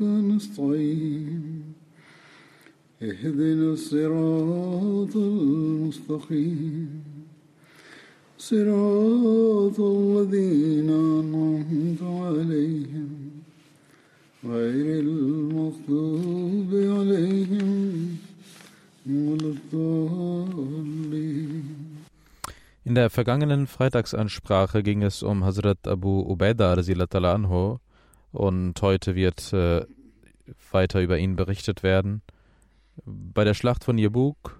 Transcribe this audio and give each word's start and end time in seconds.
نستعين 0.00 1.62
اهدنا 3.02 3.72
الصراط 3.72 5.16
المستقيم 5.16 7.02
صراط 8.38 9.80
الذين 9.80 10.90
أنعمت 10.90 12.02
عليهم 12.02 13.08
غير 14.44 15.00
المغضوب 15.00 16.70
عليهم 16.72 18.16
ولا 19.06 19.54
الضالين 19.56 20.84
In 22.86 22.94
der 22.94 23.08
vergangenen 23.08 23.66
Freitagsansprache 23.66 24.82
ging 24.82 25.00
es 25.00 25.22
um 25.22 25.42
Hazrat 25.42 25.88
Abu 25.88 26.20
Ubaidah 26.20 26.76
anhu 27.34 27.78
und 28.31 28.81
heute 28.81 29.15
wird 29.15 29.53
äh, 29.53 29.85
weiter 30.71 31.01
über 31.01 31.17
ihn 31.17 31.35
berichtet 31.35 31.83
werden. 31.83 32.21
Bei 33.05 33.43
der 33.43 33.53
Schlacht 33.53 33.83
von 33.83 33.97
Jebuk 33.97 34.59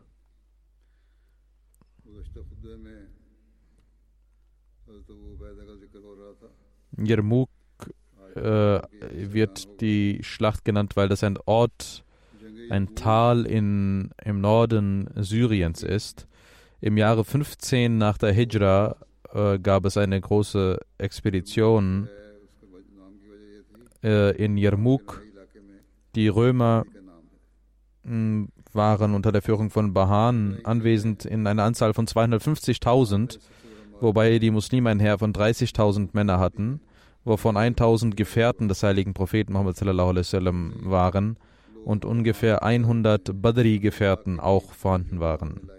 Jermuk 6.97 7.49
äh, 8.35 8.41
wird 8.41 9.81
die 9.81 10.19
Schlacht 10.21 10.65
genannt, 10.65 10.95
weil 10.95 11.07
das 11.07 11.23
ein 11.23 11.37
Ort, 11.45 12.03
ein 12.69 12.95
Tal 12.95 13.45
in, 13.45 14.11
im 14.23 14.41
Norden 14.41 15.09
Syriens 15.15 15.83
ist. 15.83 16.27
Im 16.81 16.97
Jahre 16.97 17.23
15 17.25 17.97
nach 17.97 18.17
der 18.17 18.31
Hijra 18.31 18.95
äh, 19.33 19.59
gab 19.59 19.85
es 19.85 19.97
eine 19.97 20.19
große 20.19 20.79
Expedition 20.97 22.09
äh, 24.03 24.35
in 24.35 24.57
Jarmuk. 24.57 25.21
Die 26.15 26.27
Römer 26.27 26.85
mh, 28.03 28.47
waren 28.73 29.13
unter 29.13 29.31
der 29.31 29.41
Führung 29.41 29.69
von 29.69 29.93
Bahan 29.93 30.59
anwesend 30.63 31.25
in 31.25 31.45
einer 31.47 31.63
Anzahl 31.63 31.93
von 31.93 32.07
250.000, 32.07 33.39
wobei 33.99 34.39
die 34.39 34.51
Muslime 34.51 34.89
ein 34.89 34.99
Heer 34.99 35.19
von 35.19 35.33
30.000 35.33 36.09
Männer 36.13 36.39
hatten, 36.39 36.81
wovon 37.23 37.57
1.000 37.57 38.15
Gefährten 38.15 38.67
des 38.67 38.83
heiligen 38.83 39.13
Propheten 39.13 39.53
Muhammad 39.53 39.77
sallallahu 39.77 40.09
alaihi 40.09 40.25
wasallam 40.25 40.73
waren 40.83 41.37
und 41.85 42.05
ungefähr 42.05 42.63
100 42.63 43.41
Badri-Gefährten 43.41 44.39
auch 44.39 44.73
vorhanden 44.73 45.19
waren. 45.19 45.69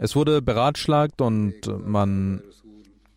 Es 0.00 0.14
wurde 0.14 0.40
beratschlagt 0.40 1.20
und 1.20 1.54
man 1.84 2.40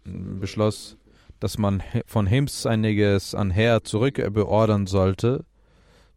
beschloss, 0.04 0.98
dass 1.40 1.58
man 1.58 1.84
von 2.06 2.28
Hims 2.28 2.66
einiges 2.66 3.36
an 3.36 3.52
Heer 3.52 3.84
zurückbeordern 3.84 4.88
sollte 4.88 5.46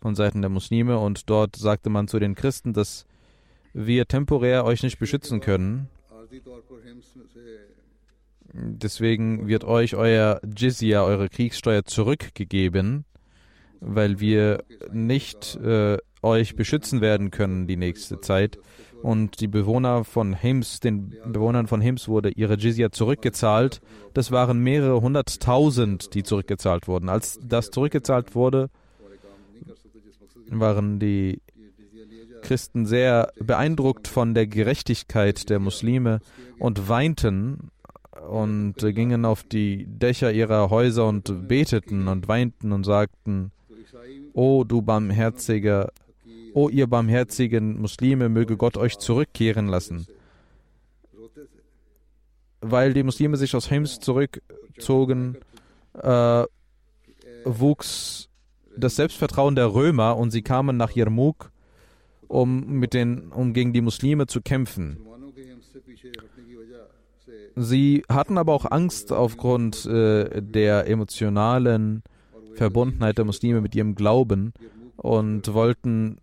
von 0.04 0.14
Seiten 0.14 0.42
der 0.42 0.50
Muslime 0.50 0.98
und 0.98 1.30
dort 1.30 1.56
sagte 1.56 1.88
man 1.88 2.08
zu 2.08 2.18
den 2.18 2.34
Christen, 2.34 2.74
dass 2.74 3.06
wir 3.72 4.06
temporär 4.06 4.66
euch 4.66 4.82
nicht 4.82 4.98
beschützen 4.98 5.40
können. 5.40 5.88
Deswegen 8.52 9.48
wird 9.48 9.64
euch 9.64 9.96
euer 9.96 10.42
Jizya, 10.44 11.02
eure 11.02 11.30
Kriegssteuer 11.30 11.86
zurückgegeben, 11.86 13.06
weil 13.80 14.20
wir 14.20 14.62
nicht 14.92 15.56
äh, 15.56 15.96
euch 16.20 16.54
beschützen 16.54 17.00
werden 17.00 17.30
können 17.30 17.66
die 17.66 17.78
nächste 17.78 18.20
Zeit. 18.20 18.58
Und 19.04 19.42
die 19.42 19.48
Bewohner 19.48 20.02
von 20.02 20.32
Hims, 20.32 20.80
den 20.80 21.14
Bewohnern 21.26 21.66
von 21.66 21.82
Hims 21.82 22.08
wurde 22.08 22.30
ihre 22.30 22.54
Jizya 22.54 22.90
zurückgezahlt. 22.90 23.82
Das 24.14 24.32
waren 24.32 24.60
mehrere 24.60 25.02
hunderttausend, 25.02 26.14
die 26.14 26.22
zurückgezahlt 26.22 26.88
wurden. 26.88 27.10
Als 27.10 27.38
das 27.44 27.70
zurückgezahlt 27.70 28.34
wurde, 28.34 28.70
waren 30.48 31.00
die 31.00 31.42
Christen 32.40 32.86
sehr 32.86 33.30
beeindruckt 33.38 34.08
von 34.08 34.32
der 34.32 34.46
Gerechtigkeit 34.46 35.50
der 35.50 35.58
Muslime 35.58 36.20
und 36.58 36.88
weinten 36.88 37.70
und 38.26 38.76
gingen 38.78 39.26
auf 39.26 39.42
die 39.42 39.84
Dächer 39.86 40.32
ihrer 40.32 40.70
Häuser 40.70 41.06
und 41.06 41.46
beteten 41.46 42.08
und 42.08 42.26
weinten 42.26 42.72
und 42.72 42.84
sagten, 42.84 43.52
O 44.32 44.64
du 44.64 44.80
barmherziger, 44.80 45.90
O 46.54 46.68
ihr 46.68 46.86
barmherzigen 46.86 47.80
Muslime, 47.80 48.28
möge 48.28 48.56
Gott 48.56 48.76
euch 48.76 48.98
zurückkehren 48.98 49.66
lassen. 49.66 50.06
Weil 52.60 52.94
die 52.94 53.02
Muslime 53.02 53.36
sich 53.36 53.56
aus 53.56 53.68
Hims 53.68 53.98
zurückzogen, 53.98 55.36
äh, 55.94 56.44
wuchs 57.44 58.28
das 58.76 58.96
Selbstvertrauen 58.96 59.56
der 59.56 59.74
Römer 59.74 60.16
und 60.16 60.30
sie 60.30 60.42
kamen 60.42 60.76
nach 60.76 60.92
Yarmouk, 60.92 61.50
um, 62.28 62.78
mit 62.78 62.94
den, 62.94 63.32
um 63.32 63.52
gegen 63.52 63.72
die 63.72 63.82
Muslime 63.82 64.26
zu 64.26 64.40
kämpfen. 64.40 64.98
Sie 67.56 68.04
hatten 68.08 68.38
aber 68.38 68.52
auch 68.52 68.70
Angst 68.70 69.12
aufgrund 69.12 69.86
äh, 69.86 70.40
der 70.40 70.88
emotionalen 70.88 72.02
Verbundenheit 72.54 73.18
der 73.18 73.24
Muslime 73.24 73.60
mit 73.60 73.74
ihrem 73.74 73.94
Glauben 73.94 74.52
und 74.96 75.52
wollten 75.52 76.18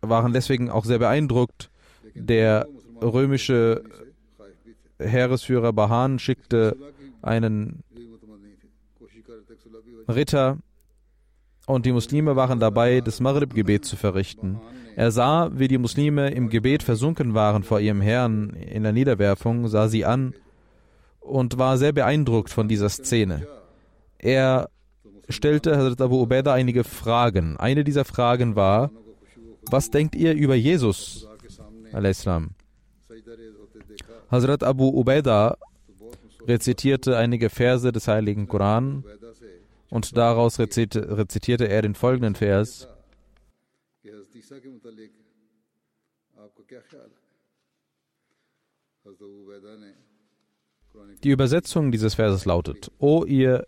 waren 0.00 0.32
deswegen 0.32 0.70
auch 0.70 0.84
sehr 0.84 0.98
beeindruckt. 0.98 1.70
Der 2.14 2.66
römische 3.00 3.82
Heeresführer 4.98 5.72
Bahan 5.72 6.18
schickte 6.18 6.76
einen 7.22 7.82
Ritter 10.08 10.58
und 11.66 11.86
die 11.86 11.92
Muslime 11.92 12.36
waren 12.36 12.58
dabei, 12.58 13.00
das 13.00 13.20
Maghrib-Gebet 13.20 13.84
zu 13.84 13.96
verrichten. 13.96 14.60
Er 14.96 15.10
sah, 15.12 15.50
wie 15.54 15.68
die 15.68 15.78
Muslime 15.78 16.30
im 16.30 16.48
Gebet 16.48 16.82
versunken 16.82 17.34
waren 17.34 17.62
vor 17.62 17.80
ihrem 17.80 18.00
Herrn 18.00 18.50
in 18.50 18.82
der 18.82 18.92
Niederwerfung, 18.92 19.68
sah 19.68 19.88
sie 19.88 20.04
an 20.04 20.34
und 21.20 21.58
war 21.58 21.78
sehr 21.78 21.92
beeindruckt 21.92 22.50
von 22.50 22.66
dieser 22.66 22.88
Szene. 22.88 23.46
Er 24.18 24.68
stellte 25.28 25.76
Hazrat 25.76 26.00
Abu 26.00 26.20
Ubaidah 26.20 26.52
einige 26.52 26.82
Fragen. 26.82 27.56
Eine 27.56 27.84
dieser 27.84 28.04
Fragen 28.04 28.56
war, 28.56 28.90
was 29.70 29.90
denkt 29.90 30.14
ihr 30.14 30.34
über 30.34 30.54
Jesus? 30.54 31.26
Al-Islam. 31.92 32.50
Hazrat 34.30 34.62
Abu 34.62 34.88
Ubaidah 34.88 35.56
rezitierte 36.46 37.16
einige 37.16 37.50
Verse 37.50 37.90
des 37.92 38.08
Heiligen 38.08 38.46
Koran 38.46 39.04
und 39.90 40.16
daraus 40.16 40.58
rezitierte 40.58 41.68
er 41.68 41.82
den 41.82 41.94
folgenden 41.94 42.34
Vers. 42.34 42.88
Die 51.22 51.30
Übersetzung 51.30 51.92
dieses 51.92 52.14
Verses 52.14 52.44
lautet: 52.44 52.90
O 52.98 53.24
ihr 53.24 53.66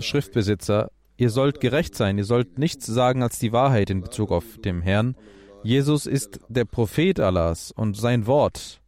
Schriftbesitzer, 0.00 0.90
Ihr 1.18 1.30
sollt 1.30 1.60
gerecht 1.60 1.94
sein, 1.94 2.18
ihr 2.18 2.24
sollt 2.24 2.58
nichts 2.58 2.86
sagen 2.86 3.22
als 3.22 3.38
die 3.38 3.52
Wahrheit 3.52 3.88
in 3.88 4.02
Bezug 4.02 4.30
auf 4.30 4.58
den 4.58 4.82
Herrn. 4.82 5.16
Jesus 5.62 6.06
ist 6.06 6.40
der 6.48 6.64
Prophet 6.64 7.18
Allahs 7.20 7.72
und 7.72 7.96
sein 7.96 8.26
Wort, 8.26 8.80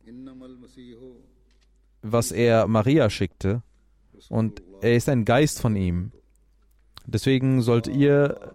was 2.02 2.30
er 2.30 2.66
Maria 2.68 3.08
schickte, 3.08 3.62
und 4.28 4.62
er 4.82 4.94
ist 4.94 5.08
ein 5.08 5.24
Geist 5.24 5.60
von 5.60 5.74
ihm. 5.74 6.12
Deswegen 7.06 7.62
sollt 7.62 7.88
ihr 7.88 8.54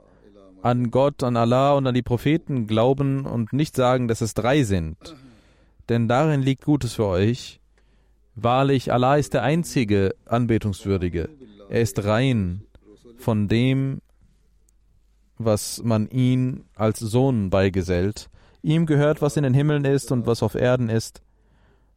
an 0.62 0.92
Gott, 0.92 1.24
an 1.24 1.36
Allah 1.36 1.74
und 1.74 1.88
an 1.88 1.96
die 1.96 2.04
Propheten 2.04 2.68
glauben 2.68 3.26
und 3.26 3.52
nicht 3.52 3.76
sagen, 3.76 4.08
dass 4.08 4.22
es 4.22 4.36
drei 4.36 4.64
sind. 4.64 4.98
Denn 5.90 6.08
darin 6.08 6.42
liegt 6.42 6.64
Gutes 6.64 6.94
für 6.94 7.08
euch. 7.08 7.60
Wahrlich, 8.36 8.94
Allah 8.94 9.18
ist 9.18 9.34
der 9.34 9.44
einzige 9.44 10.16
Anbetungswürdige. 10.26 11.30
Er 11.70 11.82
ist 11.82 12.06
rein 12.06 12.64
von 13.24 13.48
dem, 13.48 14.02
was 15.38 15.82
man 15.84 16.08
ihn 16.10 16.66
als 16.76 17.00
Sohn 17.00 17.50
beigesellt. 17.50 18.30
Ihm 18.62 18.86
gehört, 18.86 19.22
was 19.22 19.38
in 19.38 19.44
den 19.44 19.54
Himmeln 19.54 19.86
ist 19.86 20.12
und 20.12 20.28
was 20.28 20.44
auf 20.44 20.56
Erden 20.56 20.90
ist. 20.90 21.22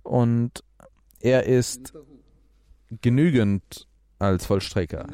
Und 0.02 0.64
er 1.20 1.46
ist 1.46 1.92
genügend 3.02 3.86
als 4.18 4.46
Vollstrecker. 4.46 5.06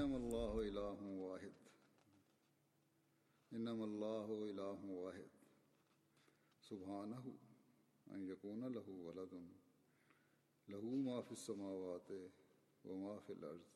له 10.73 10.81
ما 10.81 11.20
في 11.23 11.32
السماوات 11.32 12.09
وما 12.85 13.19
في 13.19 13.32
الأرض 13.32 13.71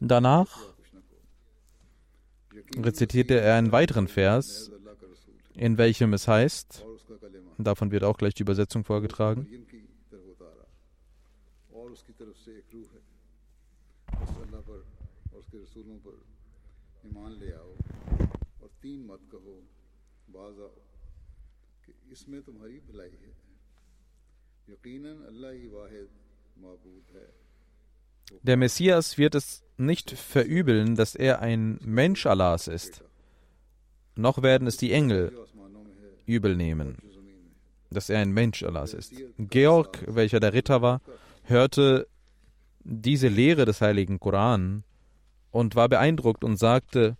Danach 0.00 0.74
rezitierte 2.76 3.40
er 3.40 3.56
einen 3.56 3.72
weiteren 3.72 4.08
Vers, 4.08 4.70
in 5.54 5.78
welchem 5.78 6.12
es 6.12 6.28
heißt, 6.28 6.84
davon 7.58 7.90
wird 7.90 8.04
auch 8.04 8.18
gleich 8.18 8.34
die 8.34 8.42
Übersetzung 8.42 8.84
vorgetragen, 8.84 9.48
der 28.42 28.56
Messias 28.56 29.18
wird 29.18 29.34
es 29.34 29.62
nicht 29.76 30.10
verübeln, 30.10 30.96
dass 30.96 31.14
er 31.14 31.40
ein 31.40 31.78
Mensch 31.82 32.26
Allahs 32.26 32.68
ist, 32.68 33.02
noch 34.16 34.42
werden 34.42 34.66
es 34.68 34.76
die 34.76 34.92
Engel 34.92 35.32
übel 36.26 36.54
nehmen, 36.54 36.98
dass 37.90 38.10
er 38.10 38.20
ein 38.20 38.32
Mensch 38.32 38.62
Allahs 38.62 38.94
ist. 38.94 39.14
Georg, 39.38 40.04
welcher 40.06 40.40
der 40.40 40.52
Ritter 40.52 40.82
war, 40.82 41.00
hörte 41.44 42.06
diese 42.80 43.28
Lehre 43.28 43.64
des 43.64 43.80
heiligen 43.80 44.20
Koran 44.20 44.84
und 45.50 45.74
war 45.74 45.88
beeindruckt 45.88 46.44
und 46.44 46.58
sagte, 46.58 47.16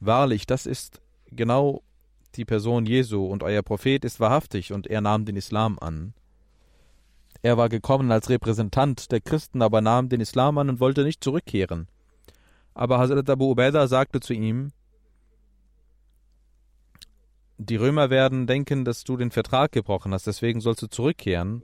Wahrlich, 0.00 0.46
das 0.46 0.66
ist 0.66 1.00
genau 1.34 1.82
die 2.36 2.44
Person 2.44 2.86
Jesu 2.86 3.26
und 3.26 3.42
euer 3.42 3.62
Prophet 3.62 4.04
ist 4.04 4.20
wahrhaftig 4.20 4.72
und 4.72 4.86
er 4.86 5.00
nahm 5.00 5.24
den 5.24 5.36
Islam 5.36 5.78
an. 5.78 6.14
Er 7.42 7.56
war 7.56 7.68
gekommen 7.68 8.10
als 8.10 8.30
Repräsentant 8.30 9.12
der 9.12 9.20
Christen, 9.20 9.62
aber 9.62 9.80
nahm 9.80 10.08
den 10.08 10.20
Islam 10.20 10.58
an 10.58 10.70
und 10.70 10.80
wollte 10.80 11.04
nicht 11.04 11.22
zurückkehren. 11.22 11.88
Aber 12.72 12.98
Hazrat 12.98 13.28
Abu 13.28 13.50
Ubaidah 13.50 13.86
sagte 13.86 14.20
zu 14.20 14.32
ihm, 14.32 14.72
die 17.58 17.76
Römer 17.76 18.10
werden 18.10 18.46
denken, 18.46 18.84
dass 18.84 19.04
du 19.04 19.16
den 19.16 19.30
Vertrag 19.30 19.72
gebrochen 19.72 20.12
hast, 20.12 20.26
deswegen 20.26 20.60
sollst 20.60 20.82
du 20.82 20.88
zurückkehren 20.88 21.62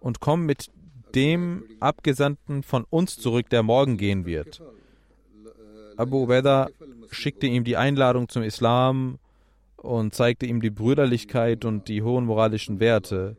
und 0.00 0.20
komm 0.20 0.44
mit 0.44 0.70
dem 1.14 1.64
Abgesandten 1.80 2.62
von 2.62 2.84
uns 2.90 3.16
zurück, 3.16 3.48
der 3.50 3.62
morgen 3.62 3.96
gehen 3.96 4.26
wird. 4.26 4.62
Abu 6.02 6.24
Ubaidah 6.24 6.68
schickte 7.12 7.46
ihm 7.46 7.62
die 7.62 7.76
Einladung 7.76 8.28
zum 8.28 8.42
Islam 8.42 9.18
und 9.76 10.12
zeigte 10.14 10.46
ihm 10.46 10.60
die 10.60 10.70
Brüderlichkeit 10.70 11.64
und 11.64 11.86
die 11.86 12.02
hohen 12.02 12.24
moralischen 12.24 12.80
Werte. 12.80 13.36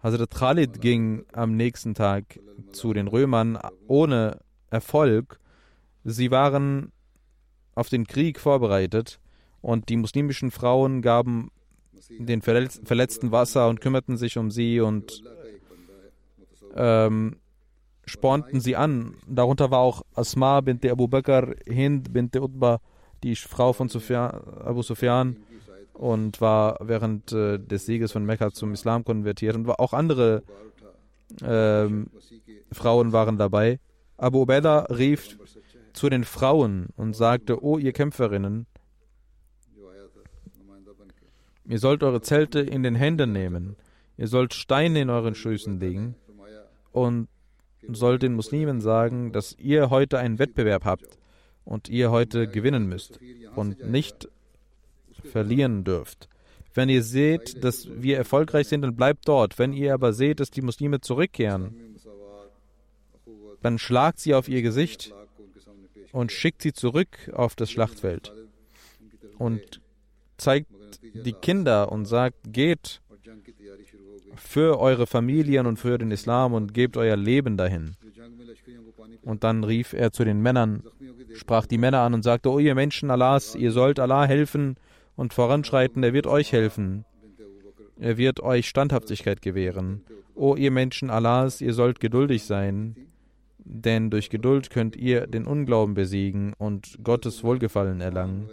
Hazrat 0.00 0.30
Khalid 0.30 0.80
ging 0.80 1.24
am 1.32 1.56
nächsten 1.56 1.94
Tag 1.94 2.38
zu 2.70 2.92
den 2.92 3.08
Römern 3.08 3.58
ohne 3.88 4.38
Erfolg. 4.70 5.40
Sie 6.04 6.30
waren 6.30 6.92
auf 7.74 7.88
den 7.88 8.06
Krieg 8.06 8.38
vorbereitet 8.38 9.18
und 9.60 9.88
die 9.88 9.96
muslimischen 9.96 10.52
Frauen 10.52 11.02
gaben 11.02 11.50
den 12.10 12.42
Verletz 12.42 12.80
Verletzten 12.84 13.32
Wasser 13.32 13.68
und 13.68 13.80
kümmerten 13.80 14.16
sich 14.16 14.38
um 14.38 14.52
sie 14.52 14.80
und 14.80 15.20
ähm, 16.76 17.38
spornten 18.08 18.60
sie 18.60 18.76
an. 18.76 19.14
Darunter 19.26 19.70
war 19.70 19.80
auch 19.80 20.02
Asma 20.14 20.60
bint 20.60 20.84
Abu 20.84 21.08
Bakr, 21.08 21.54
Hind 21.66 22.12
bint 22.12 22.36
Utba, 22.36 22.80
die 23.22 23.36
Frau 23.36 23.72
von 23.72 23.88
Sufyan, 23.88 24.40
Abu 24.64 24.82
Sufyan 24.82 25.36
und 25.94 26.40
war 26.40 26.78
während 26.80 27.32
äh, 27.32 27.58
des 27.58 27.86
Sieges 27.86 28.12
von 28.12 28.24
Mekka 28.24 28.52
zum 28.52 28.72
Islam 28.72 29.04
konvertiert 29.04 29.56
und 29.56 29.68
auch 29.68 29.92
andere 29.92 30.42
äh, 31.42 31.88
Frauen 32.72 33.12
waren 33.12 33.36
dabei. 33.36 33.80
Abu 34.16 34.42
Ubaidah 34.42 34.86
rief 34.90 35.38
zu 35.92 36.08
den 36.08 36.24
Frauen 36.24 36.88
und 36.96 37.14
sagte, 37.14 37.62
O 37.62 37.78
ihr 37.78 37.92
Kämpferinnen, 37.92 38.66
ihr 41.66 41.78
sollt 41.78 42.02
eure 42.02 42.20
Zelte 42.20 42.60
in 42.60 42.82
den 42.82 42.94
Händen 42.94 43.32
nehmen, 43.32 43.76
ihr 44.16 44.28
sollt 44.28 44.54
Steine 44.54 45.00
in 45.00 45.10
euren 45.10 45.34
Schößen 45.34 45.80
legen 45.80 46.14
und 46.92 47.28
soll 47.86 48.18
den 48.18 48.34
Muslimen 48.34 48.80
sagen, 48.80 49.32
dass 49.32 49.56
ihr 49.58 49.90
heute 49.90 50.18
einen 50.18 50.38
Wettbewerb 50.38 50.84
habt 50.84 51.18
und 51.64 51.88
ihr 51.88 52.10
heute 52.10 52.48
gewinnen 52.48 52.88
müsst 52.88 53.20
und 53.54 53.88
nicht 53.88 54.28
verlieren 55.24 55.84
dürft. 55.84 56.28
Wenn 56.74 56.88
ihr 56.88 57.02
seht, 57.02 57.64
dass 57.64 57.88
wir 57.90 58.16
erfolgreich 58.16 58.68
sind, 58.68 58.82
dann 58.82 58.96
bleibt 58.96 59.26
dort. 59.26 59.58
Wenn 59.58 59.72
ihr 59.72 59.94
aber 59.94 60.12
seht, 60.12 60.40
dass 60.40 60.50
die 60.50 60.62
Muslime 60.62 61.00
zurückkehren, 61.00 61.96
dann 63.62 63.78
schlagt 63.78 64.20
sie 64.20 64.34
auf 64.34 64.48
ihr 64.48 64.62
Gesicht 64.62 65.12
und 66.12 66.32
schickt 66.32 66.62
sie 66.62 66.72
zurück 66.72 67.30
auf 67.34 67.56
das 67.56 67.70
Schlachtfeld 67.70 68.32
und 69.38 69.80
zeigt 70.36 70.70
die 71.02 71.32
Kinder 71.32 71.90
und 71.90 72.06
sagt, 72.06 72.36
geht 72.52 73.00
für 74.38 74.78
eure 74.78 75.06
Familien 75.06 75.66
und 75.66 75.78
für 75.78 75.98
den 75.98 76.10
Islam 76.10 76.52
und 76.52 76.74
gebt 76.74 76.96
euer 76.96 77.16
Leben 77.16 77.56
dahin. 77.56 77.96
Und 79.22 79.44
dann 79.44 79.64
rief 79.64 79.92
er 79.92 80.12
zu 80.12 80.24
den 80.24 80.40
Männern, 80.40 80.82
sprach 81.34 81.66
die 81.66 81.78
Männer 81.78 82.00
an 82.00 82.14
und 82.14 82.22
sagte, 82.22 82.50
O 82.50 82.58
ihr 82.58 82.74
Menschen 82.74 83.10
Allahs, 83.10 83.54
ihr 83.54 83.72
sollt 83.72 83.98
Allah 84.00 84.24
helfen 84.26 84.76
und 85.16 85.34
voranschreiten, 85.34 86.02
er 86.02 86.12
wird 86.12 86.26
euch 86.26 86.52
helfen. 86.52 87.04
Er 87.98 88.16
wird 88.16 88.40
euch 88.40 88.68
Standhaftigkeit 88.68 89.42
gewähren. 89.42 90.04
O 90.34 90.54
ihr 90.54 90.70
Menschen 90.70 91.10
Allahs, 91.10 91.60
ihr 91.60 91.74
sollt 91.74 91.98
geduldig 91.98 92.44
sein, 92.44 92.94
denn 93.58 94.08
durch 94.08 94.30
Geduld 94.30 94.70
könnt 94.70 94.96
ihr 94.96 95.26
den 95.26 95.46
Unglauben 95.46 95.94
besiegen 95.94 96.54
und 96.58 96.98
Gottes 97.02 97.42
Wohlgefallen 97.42 98.00
erlangen. 98.00 98.48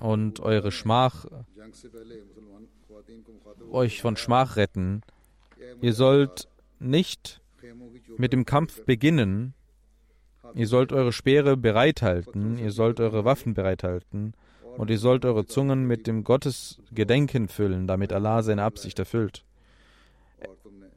Und 0.00 0.40
eure 0.40 0.70
Schmach 0.70 1.24
euch 3.70 4.00
von 4.00 4.16
Schmach 4.16 4.56
retten. 4.56 5.02
Ihr 5.80 5.92
sollt 5.92 6.48
nicht 6.78 7.40
mit 8.16 8.32
dem 8.32 8.44
Kampf 8.44 8.84
beginnen. 8.84 9.54
Ihr 10.54 10.66
sollt 10.66 10.92
eure 10.92 11.12
Speere 11.12 11.56
bereithalten, 11.56 12.58
ihr 12.58 12.70
sollt 12.70 13.00
eure 13.00 13.24
Waffen 13.24 13.54
bereithalten 13.54 14.34
und 14.76 14.90
ihr 14.90 14.98
sollt 14.98 15.24
eure 15.24 15.46
Zungen 15.46 15.86
mit 15.86 16.06
dem 16.06 16.24
Gottesgedenken 16.24 17.48
füllen, 17.48 17.86
damit 17.86 18.12
Allah 18.12 18.42
seine 18.42 18.62
Absicht 18.62 18.98
erfüllt. 18.98 19.44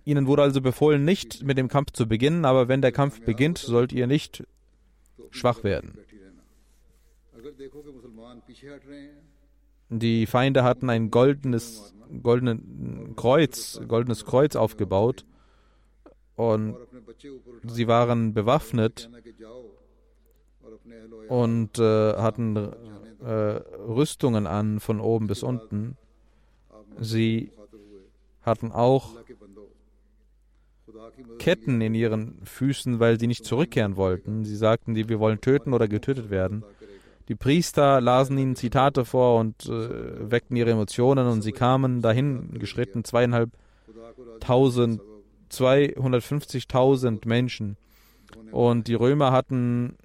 Ihnen 0.06 0.28
wurde 0.28 0.44
also 0.44 0.62
befohlen, 0.62 1.04
nicht 1.04 1.44
mit 1.44 1.58
dem 1.58 1.68
Kampf 1.68 1.92
zu 1.92 2.08
beginnen, 2.08 2.46
aber 2.46 2.68
wenn 2.68 2.82
der 2.82 2.92
Kampf 2.92 3.22
beginnt, 3.22 3.58
sollt 3.58 3.92
ihr 3.92 4.08
nicht 4.08 4.44
schwach 5.32 5.64
werden. 5.64 5.98
Die 9.90 10.26
Feinde 10.26 10.64
hatten 10.64 10.90
ein 10.90 11.10
goldenes 11.10 11.94
goldenen 12.24 13.16
Kreuz, 13.16 13.80
goldenes 13.88 14.26
Kreuz 14.26 14.56
aufgebaut 14.56 15.26
und 16.36 16.76
sie 17.64 17.88
waren 17.88 18.34
bewaffnet 18.34 19.10
und 21.28 21.78
äh, 21.80 22.14
hatten 22.16 22.56
äh, 23.22 23.26
Rüstungen 23.28 24.48
an 24.48 24.80
von 24.80 25.00
oben 25.00 25.28
bis 25.28 25.44
unten. 25.44 25.98
Sie 27.00 27.52
hatten 28.42 28.72
auch 28.72 29.16
Ketten 31.38 31.82
in 31.82 31.94
ihren 31.94 32.46
Füßen, 32.46 33.00
weil 33.00 33.20
sie 33.20 33.28
nicht 33.28 33.46
zurückkehren 33.46 33.96
wollten. 33.96 34.44
Sie 34.46 34.56
sagten, 34.56 34.96
die, 34.96 35.10
wir 35.10 35.20
wollen 35.20 35.42
töten 35.42 35.74
oder 35.74 35.88
getötet 35.88 36.30
werden. 36.30 36.64
Die 37.30 37.36
Priester 37.36 38.02
lasen 38.02 38.38
ihnen 38.40 38.56
Zitate 38.56 39.06
vor 39.06 39.40
und 39.40 39.68
äh, 39.68 40.32
weckten 40.32 40.58
ihre 40.58 40.72
Emotionen 40.72 41.28
und 41.28 41.44
sie 41.44 41.52
kamen 41.52 42.02
dahin 42.02 42.58
geschritten, 42.58 43.04
zweieinhalbtausend, 43.04 45.00
250.000 45.52 47.28
Menschen. 47.28 47.78
Und 48.52 48.88
die 48.88 48.96
Römer 48.96 49.32
hatten 49.32 49.96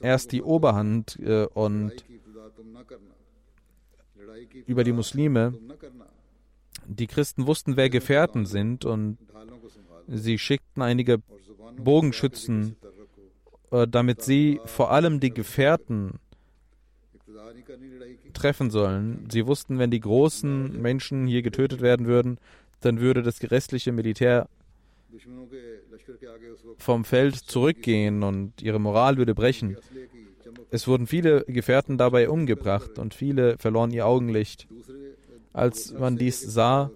erst 0.00 0.32
die 0.32 0.42
Oberhand 0.42 1.18
äh, 1.20 1.46
und 1.46 2.04
über 4.66 4.84
die 4.84 4.92
Muslime. 4.92 5.54
Die 6.86 7.06
Christen 7.06 7.46
wussten, 7.46 7.78
wer 7.78 7.88
Gefährten 7.88 8.44
sind 8.44 8.84
und 8.84 9.16
sie 10.06 10.38
schickten 10.38 10.82
einige 10.82 11.22
Bogenschützen, 11.78 12.76
äh, 13.70 13.88
damit 13.88 14.20
sie 14.20 14.60
vor 14.66 14.90
allem 14.90 15.18
die 15.18 15.32
Gefährten 15.32 16.18
treffen 18.32 18.70
sollen. 18.70 19.28
Sie 19.30 19.46
wussten, 19.46 19.78
wenn 19.78 19.90
die 19.90 20.00
großen 20.00 20.80
Menschen 20.80 21.26
hier 21.26 21.42
getötet 21.42 21.80
werden 21.80 22.06
würden, 22.06 22.38
dann 22.80 23.00
würde 23.00 23.22
das 23.22 23.40
restliche 23.50 23.92
Militär 23.92 24.48
vom 26.78 27.04
Feld 27.04 27.36
zurückgehen 27.36 28.22
und 28.22 28.60
ihre 28.62 28.78
Moral 28.78 29.16
würde 29.16 29.34
brechen. 29.34 29.76
Es 30.70 30.88
wurden 30.88 31.06
viele 31.06 31.44
Gefährten 31.44 31.98
dabei 31.98 32.28
umgebracht 32.28 32.98
und 32.98 33.14
viele 33.14 33.58
verloren 33.58 33.90
ihr 33.90 34.06
Augenlicht. 34.06 34.66
Als 35.52 35.92
man 35.92 36.16
dies 36.16 36.40
sah, 36.40 36.90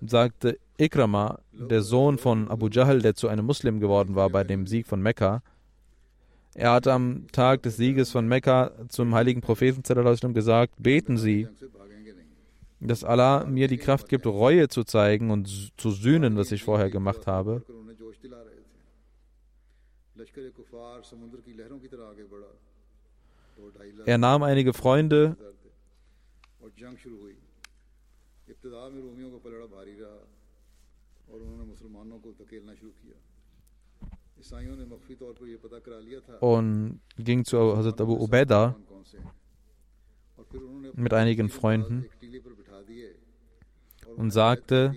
sagte 0.00 0.58
Ikrama, 0.76 1.40
der 1.52 1.82
Sohn 1.82 2.18
von 2.18 2.48
Abu 2.48 2.68
Jahl, 2.68 3.02
der 3.02 3.14
zu 3.14 3.26
einem 3.28 3.44
Muslim 3.44 3.80
geworden 3.80 4.14
war 4.14 4.30
bei 4.30 4.44
dem 4.44 4.66
Sieg 4.66 4.86
von 4.86 5.02
Mekka, 5.02 5.42
er 6.54 6.72
hat 6.72 6.86
am 6.86 7.26
Tag 7.32 7.62
des 7.62 7.76
Sieges 7.76 8.10
von 8.10 8.26
Mekka 8.26 8.72
zum 8.88 9.14
heiligen 9.14 9.40
Propheten 9.40 9.82
gesagt, 10.34 10.74
beten 10.78 11.16
Sie, 11.16 11.48
dass 12.80 13.04
Allah 13.04 13.44
mir 13.44 13.68
die 13.68 13.78
Kraft 13.78 14.08
gibt, 14.08 14.26
Reue 14.26 14.68
zu 14.68 14.84
zeigen 14.84 15.30
und 15.30 15.72
zu 15.76 15.90
sühnen, 15.90 16.36
was 16.36 16.52
ich 16.52 16.62
vorher 16.62 16.90
gemacht 16.90 17.26
habe. 17.26 17.62
Er 24.06 24.18
nahm 24.18 24.42
einige 24.42 24.72
Freunde 24.72 25.36
und 36.40 37.00
ging 37.18 37.44
zu 37.44 37.76
Hazrat 37.76 38.00
Abu 38.00 38.14
Ubaidah 38.14 38.76
mit 40.94 41.12
einigen 41.12 41.48
Freunden 41.48 42.06
und 44.16 44.30
sagte, 44.30 44.94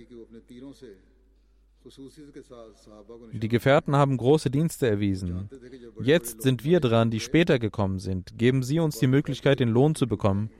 die 3.32 3.48
Gefährten 3.48 3.96
haben 3.96 4.16
große 4.16 4.50
Dienste 4.50 4.86
erwiesen. 4.86 5.48
Jetzt 6.00 6.42
sind 6.42 6.64
wir 6.64 6.80
dran, 6.80 7.10
die 7.10 7.20
später 7.20 7.58
gekommen 7.58 7.98
sind. 7.98 8.38
Geben 8.38 8.62
Sie 8.62 8.78
uns 8.78 8.98
die 8.98 9.08
Möglichkeit, 9.08 9.60
den 9.60 9.68
Lohn 9.68 9.94
zu 9.94 10.06
bekommen. 10.06 10.50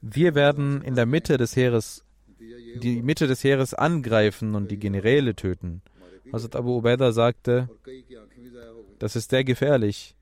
Wir 0.00 0.34
werden 0.34 0.82
in 0.82 0.94
der 0.94 1.06
Mitte 1.06 1.36
des 1.36 1.56
Heeres, 1.56 2.04
die 2.38 3.02
Mitte 3.02 3.26
des 3.26 3.44
Heeres 3.44 3.74
angreifen 3.74 4.54
und 4.54 4.70
die 4.70 4.78
Generäle 4.78 5.34
töten. 5.34 5.82
Hazrat 6.32 6.56
Abu 6.56 6.76
Ubaidah 6.78 7.12
sagte, 7.12 7.68
das 8.98 9.16
ist 9.16 9.30
sehr 9.30 9.44
gefährlich. 9.44 10.14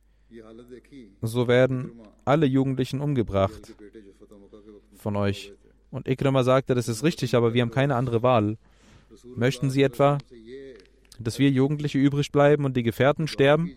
So 1.22 1.48
werden 1.48 1.92
alle 2.24 2.46
Jugendlichen 2.46 3.00
umgebracht 3.00 3.74
von 4.96 5.16
euch. 5.16 5.52
Und 5.90 6.08
Ikrama 6.08 6.42
sagte, 6.42 6.74
das 6.74 6.88
ist 6.88 7.04
richtig, 7.04 7.34
aber 7.34 7.54
wir 7.54 7.62
haben 7.62 7.70
keine 7.70 7.94
andere 7.94 8.22
Wahl. 8.22 8.56
Möchten 9.36 9.70
Sie 9.70 9.82
etwa, 9.82 10.18
dass 11.18 11.38
wir 11.38 11.50
Jugendliche 11.50 11.98
übrig 11.98 12.32
bleiben 12.32 12.64
und 12.64 12.76
die 12.76 12.82
Gefährten 12.82 13.28
sterben? 13.28 13.70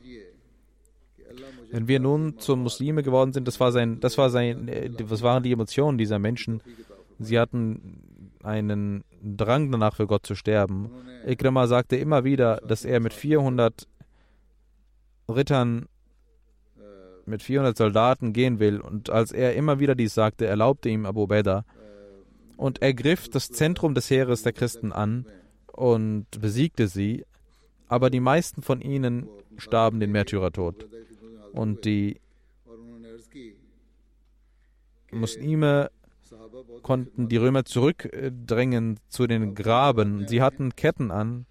Wenn 1.70 1.88
wir 1.88 2.00
nun 2.00 2.40
zum 2.40 2.64
Muslime 2.64 3.04
geworden 3.04 3.34
sind, 3.34 3.48
das 3.48 3.60
war 3.60 3.72
sein, 3.72 4.00
das 4.00 4.18
war 4.18 4.30
sein, 4.30 4.72
was 5.04 5.22
waren 5.22 5.44
die 5.44 5.52
Emotionen 5.52 5.98
dieser 5.98 6.18
Menschen? 6.18 6.62
Sie 7.20 7.38
hatten 7.38 8.02
einen 8.42 9.04
Drang 9.22 9.72
danach 9.72 9.96
für 9.96 10.08
Gott 10.08 10.26
zu 10.26 10.36
sterben. 10.36 10.90
Ikrama 11.26 11.68
sagte 11.68 11.96
immer 11.96 12.24
wieder, 12.24 12.62
dass 12.68 12.86
er 12.86 13.00
mit 13.00 13.14
400 13.14 13.88
Rittern, 15.30 15.88
mit 17.26 17.44
400 17.44 17.78
Soldaten 17.78 18.34
gehen 18.34 18.60
will. 18.60 18.80
Und 18.80 19.10
als 19.10 19.32
er 19.32 19.56
immer 19.56 19.80
wieder 19.80 19.96
dies 19.96 20.14
sagte, 20.14 20.46
erlaubte 20.46 20.90
ihm 20.90 21.06
Abu 21.06 21.28
Beda 21.28 21.66
und 22.58 22.82
er 22.82 22.94
griff 22.94 23.30
das 23.30 23.50
Zentrum 23.50 23.94
des 23.94 24.10
Heeres 24.10 24.42
der 24.42 24.54
Christen 24.54 24.92
an 24.92 25.26
und 25.72 26.26
besiegte 26.42 26.88
sie. 26.88 27.24
Aber 27.88 28.10
die 28.10 28.20
meisten 28.20 28.62
von 28.62 28.82
ihnen 28.82 29.30
starben 29.58 30.00
den 30.00 30.12
Märtyrertod. 30.12 30.88
Und 31.54 31.86
die 31.86 32.20
Muslime 35.12 35.90
konnten 36.82 37.30
die 37.30 37.38
Römer 37.38 37.66
zurückdrängen 37.66 39.00
zu 39.10 39.28
den 39.28 39.56
Graben. 39.56 40.28
Sie 40.28 40.42
hatten 40.42 40.76
Ketten 40.76 41.12
an, 41.12 41.46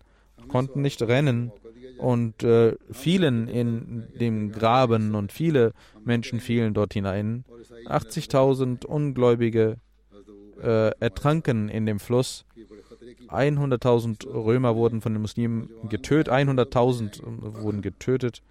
konnten 0.49 0.83
nicht 0.83 1.02
rennen 1.02 1.52
und 1.99 2.42
äh, 2.42 2.76
fielen 2.90 3.49
in 3.49 4.09
dem 4.21 4.52
Graben 4.52 5.14
und 5.14 5.33
viele 5.33 5.73
Menschen 6.04 6.40
fielen 6.40 6.75
dort 6.75 6.95
hinein. 6.95 7.45
80.000 7.87 8.85
Ungläubige 8.85 9.76
äh, 10.62 10.90
ertranken 11.00 11.68
in 11.68 11.87
dem 11.87 11.99
Fluss. 11.99 12.45
100.000 13.28 14.26
Römer 14.26 14.76
wurden 14.76 15.00
von 15.00 15.12
den 15.12 15.23
Muslimen 15.23 15.71
getötet, 15.88 16.33
100.000 16.33 17.62
wurden 17.62 17.83
getötet 17.83 18.42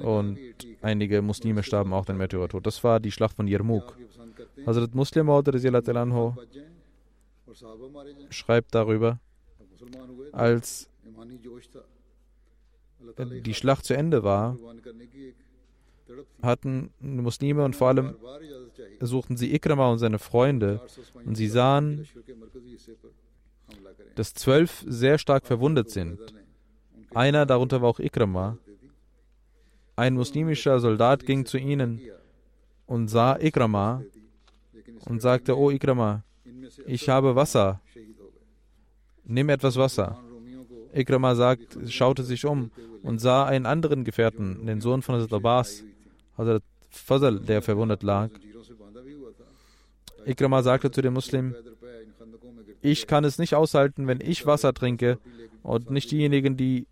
und 0.00 0.38
einige 0.82 1.20
Muslime 1.22 1.62
starben 1.62 1.92
auch 1.92 2.04
den 2.04 2.16
Märtyrertod. 2.16 2.66
Das 2.66 2.84
war 2.84 3.00
die 3.00 3.10
Schlacht 3.10 3.36
von 3.36 3.48
Yarmouk. 3.48 3.96
Hazrat 4.66 4.94
Muslim 4.94 5.30
anhu 5.30 6.34
schreibt 8.30 8.74
darüber, 8.74 9.18
als 10.32 10.88
die 13.44 13.54
Schlacht 13.54 13.84
zu 13.84 13.94
Ende 13.94 14.22
war, 14.22 14.56
hatten 16.42 16.90
Muslime 17.00 17.64
und 17.64 17.76
vor 17.76 17.88
allem 17.88 18.16
suchten 19.00 19.36
sie 19.36 19.54
Ikrama 19.54 19.90
und 19.90 19.98
seine 19.98 20.18
Freunde 20.18 20.80
und 21.24 21.34
sie 21.34 21.48
sahen, 21.48 22.06
dass 24.14 24.34
zwölf 24.34 24.84
sehr 24.86 25.18
stark 25.18 25.46
verwundet 25.46 25.90
sind. 25.90 26.18
Einer 27.14 27.46
darunter 27.46 27.82
war 27.82 27.88
auch 27.90 28.00
Ikrama. 28.00 28.58
Ein 29.96 30.14
muslimischer 30.14 30.78
Soldat 30.80 31.26
ging 31.26 31.44
zu 31.44 31.58
ihnen 31.58 32.00
und 32.86 33.08
sah 33.08 33.36
Ikrama 33.38 34.02
und 35.06 35.20
sagte, 35.20 35.56
O 35.56 35.70
Ikrama, 35.70 36.22
ich 36.86 37.08
habe 37.08 37.34
Wasser. 37.34 37.80
Nimm 39.24 39.48
etwas 39.48 39.76
Wasser. 39.76 40.18
Ikrama 40.94 41.34
sagt, 41.34 41.78
schaute 41.88 42.22
sich 42.22 42.44
um 42.46 42.70
und 43.02 43.20
sah 43.20 43.44
einen 43.44 43.66
anderen 43.66 44.04
Gefährten, 44.04 44.66
den 44.66 44.80
Sohn 44.80 45.02
von 45.02 45.16
Hazrat 45.16 45.32
Abbas, 45.32 45.84
Hazrat 46.36 46.62
Fazl, 46.88 47.40
der 47.40 47.62
verwundet 47.62 48.02
lag. 48.02 48.30
Ikrama 50.24 50.62
sagte 50.62 50.90
zu 50.90 51.02
dem 51.02 51.14
Muslim, 51.14 51.54
ich 52.80 53.06
kann 53.06 53.24
es 53.24 53.38
nicht 53.38 53.54
aushalten, 53.54 54.06
wenn 54.06 54.20
ich 54.20 54.46
Wasser 54.46 54.72
trinke 54.72 55.18
und 55.62 55.90
nicht 55.90 56.10
diejenigen, 56.10 56.56
die 56.56 56.86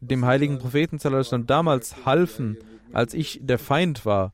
dem 0.00 0.24
heiligen 0.24 0.58
Propheten 0.58 0.98
damals 1.46 2.04
halfen, 2.04 2.56
als 2.92 3.14
ich 3.14 3.40
der 3.42 3.58
Feind 3.58 4.04
war 4.04 4.32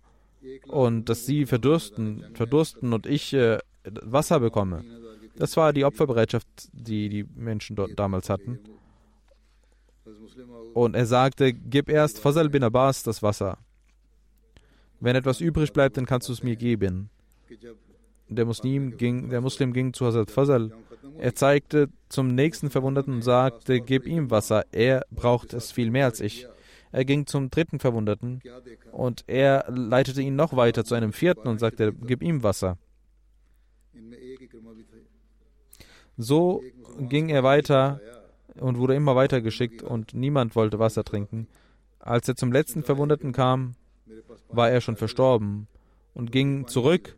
und 0.67 1.09
dass 1.09 1.27
sie 1.27 1.47
verdursten, 1.47 2.25
verdursten 2.35 2.93
und 2.93 3.07
ich 3.07 3.33
äh, 3.35 3.59
Wasser 3.85 4.41
bekomme. 4.41 4.85
Das 5.37 5.57
war 5.57 5.73
die 5.73 5.85
Opferbereitschaft, 5.85 6.47
die 6.73 7.09
die 7.09 7.25
Menschen 7.37 7.77
dort 7.77 7.99
damals 7.99 8.29
hatten. 8.29 8.59
Und 10.75 10.95
er 10.95 11.07
sagte, 11.07 11.53
gib 11.53 11.89
erst 11.89 12.19
Fazal 12.19 12.49
bin 12.49 12.63
Abbas 12.63 13.03
das 13.03 13.23
Wasser. 13.23 13.59
Wenn 15.01 15.17
etwas 15.17 15.41
übrig 15.41 15.73
bleibt, 15.73 15.97
dann 15.97 16.07
kannst 16.07 16.29
du 16.29 16.33
es 16.33 16.43
mir 16.43 16.57
geben. 16.57 17.11
Der 18.29 18.45
Muslim 18.45 18.97
ging, 18.97 19.31
der 19.31 19.41
Muslim 19.41 19.73
ging 19.73 19.93
zu 19.93 20.07
Hazrat 20.07 20.31
Fazal. 20.31 20.73
Er 21.19 21.35
zeigte 21.35 21.89
zum 22.09 22.29
nächsten 22.29 22.71
Verwundeten 22.71 23.15
und 23.15 23.23
sagte, 23.23 23.81
gib 23.81 24.07
ihm 24.07 24.31
Wasser, 24.31 24.65
er 24.73 25.05
braucht 25.11 25.55
es 25.55 25.73
viel 25.73 25.91
mehr 25.91 26.07
als 26.07 26.21
ich. 26.21 26.47
Er 26.91 27.05
ging 27.05 27.27
zum 27.27 27.51
dritten 27.51 27.81
Verwundeten 27.81 28.41
und 28.93 29.25
er 29.27 29.65
leitete 29.69 30.23
ihn 30.23 30.37
noch 30.37 30.57
weiter 30.57 30.85
zu 30.85 30.95
einem 30.95 31.13
vierten 31.13 31.49
und 31.49 31.59
sagte, 31.59 31.93
gib 31.93 32.23
ihm 32.23 32.43
Wasser. 32.43 32.79
So 36.17 36.63
ging 36.99 37.29
er 37.29 37.45
weiter 37.45 38.01
und 38.57 38.79
wurde 38.79 38.95
immer 38.95 39.15
weiter 39.15 39.41
geschickt 39.41 39.83
und 39.83 40.15
niemand 40.15 40.57
wollte 40.57 40.79
Wasser 40.79 41.05
trinken. 41.05 41.47
Als 41.99 42.29
er 42.29 42.37
zum 42.37 42.53
letzten 42.53 42.83
Verwundeten 42.83 43.33
kam, 43.33 43.75
war 44.49 44.71
er 44.71 44.81
schon 44.81 44.97
verstorben 44.97 45.69
und 46.15 46.33
ging 46.33 46.67
zurück, 46.67 47.17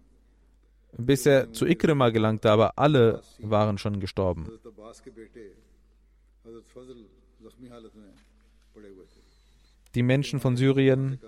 bis 0.96 1.26
er 1.26 1.52
zu 1.52 1.66
Ikrima 1.66 2.10
gelangte, 2.10 2.50
aber 2.50 2.78
alle 2.78 3.22
waren 3.38 3.78
schon 3.78 4.00
gestorben. 4.00 4.50
Die 9.94 10.02
Menschen 10.02 10.40
von 10.40 10.56
Syrien 10.56 11.18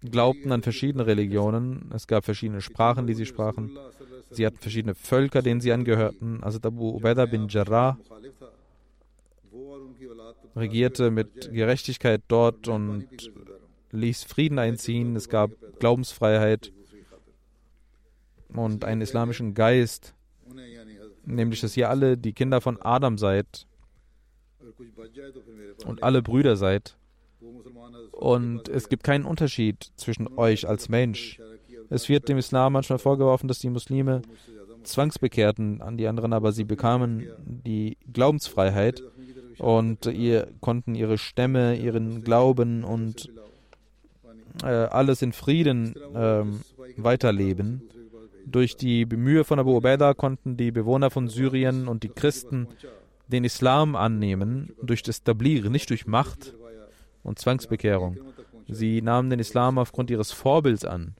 glaubten 0.00 0.52
an 0.52 0.62
verschiedene 0.62 1.06
Religionen. 1.06 1.90
Es 1.94 2.06
gab 2.06 2.24
verschiedene 2.24 2.60
Sprachen, 2.60 3.06
die 3.06 3.14
sie 3.14 3.26
sprachen. 3.26 3.78
Sie 4.30 4.44
hatten 4.46 4.58
verschiedene 4.58 4.94
Völker, 4.94 5.42
denen 5.42 5.60
sie 5.60 5.72
angehörten. 5.72 6.42
Also 6.42 6.58
Abu 6.62 6.90
Ubaidah 6.90 7.26
bin 7.26 7.48
Jarrah 7.48 7.98
regierte 10.56 11.10
mit 11.10 11.52
Gerechtigkeit 11.52 12.22
dort 12.28 12.68
und 12.68 13.06
ließ 13.90 14.24
Frieden 14.24 14.58
einziehen. 14.58 15.16
Es 15.16 15.28
gab 15.28 15.50
Glaubensfreiheit 15.78 16.72
und 18.48 18.84
einen 18.84 19.00
islamischen 19.00 19.54
Geist, 19.54 20.14
nämlich 21.24 21.60
dass 21.60 21.76
ihr 21.76 21.90
alle 21.90 22.16
die 22.16 22.32
Kinder 22.32 22.60
von 22.60 22.80
Adam 22.80 23.18
seid 23.18 23.66
und 25.86 26.02
alle 26.02 26.22
Brüder 26.22 26.56
seid. 26.56 26.96
Und 28.12 28.68
es 28.68 28.88
gibt 28.88 29.04
keinen 29.04 29.24
Unterschied 29.24 29.90
zwischen 29.96 30.38
euch 30.38 30.68
als 30.68 30.88
Mensch. 30.88 31.40
Es 31.90 32.08
wird 32.08 32.28
dem 32.28 32.38
Islam 32.38 32.72
manchmal 32.72 32.98
vorgeworfen, 32.98 33.48
dass 33.48 33.58
die 33.58 33.70
Muslime 33.70 34.22
Zwangsbekehrten 34.84 35.80
an 35.80 35.96
die 35.96 36.06
anderen, 36.06 36.32
aber 36.32 36.52
sie 36.52 36.64
bekamen 36.64 37.26
die 37.46 37.96
Glaubensfreiheit 38.12 39.02
und 39.58 40.06
ihr 40.06 40.48
konnten 40.60 40.94
ihre 40.94 41.18
Stämme, 41.18 41.76
ihren 41.76 42.22
Glauben 42.22 42.84
und 42.84 43.30
äh, 44.62 44.66
alles 44.66 45.22
in 45.22 45.32
Frieden 45.32 45.94
äh, 46.14 46.44
weiterleben. 46.96 47.82
Durch 48.46 48.76
die 48.76 49.06
Bemühe 49.06 49.44
von 49.44 49.58
Abu 49.58 49.76
Ubaidah 49.76 50.14
konnten 50.14 50.56
die 50.56 50.70
Bewohner 50.70 51.10
von 51.10 51.28
Syrien 51.28 51.88
und 51.88 52.02
die 52.02 52.10
Christen 52.10 52.68
den 53.28 53.44
Islam 53.44 53.96
annehmen, 53.96 54.72
durch 54.82 55.02
das 55.02 55.22
Tablir, 55.22 55.70
nicht 55.70 55.88
durch 55.90 56.06
Macht 56.06 56.54
und 57.24 57.40
Zwangsbekehrung. 57.40 58.16
Sie 58.68 59.02
nahmen 59.02 59.30
den 59.30 59.40
Islam 59.40 59.78
aufgrund 59.78 60.10
ihres 60.10 60.30
Vorbilds 60.30 60.84
an. 60.84 61.14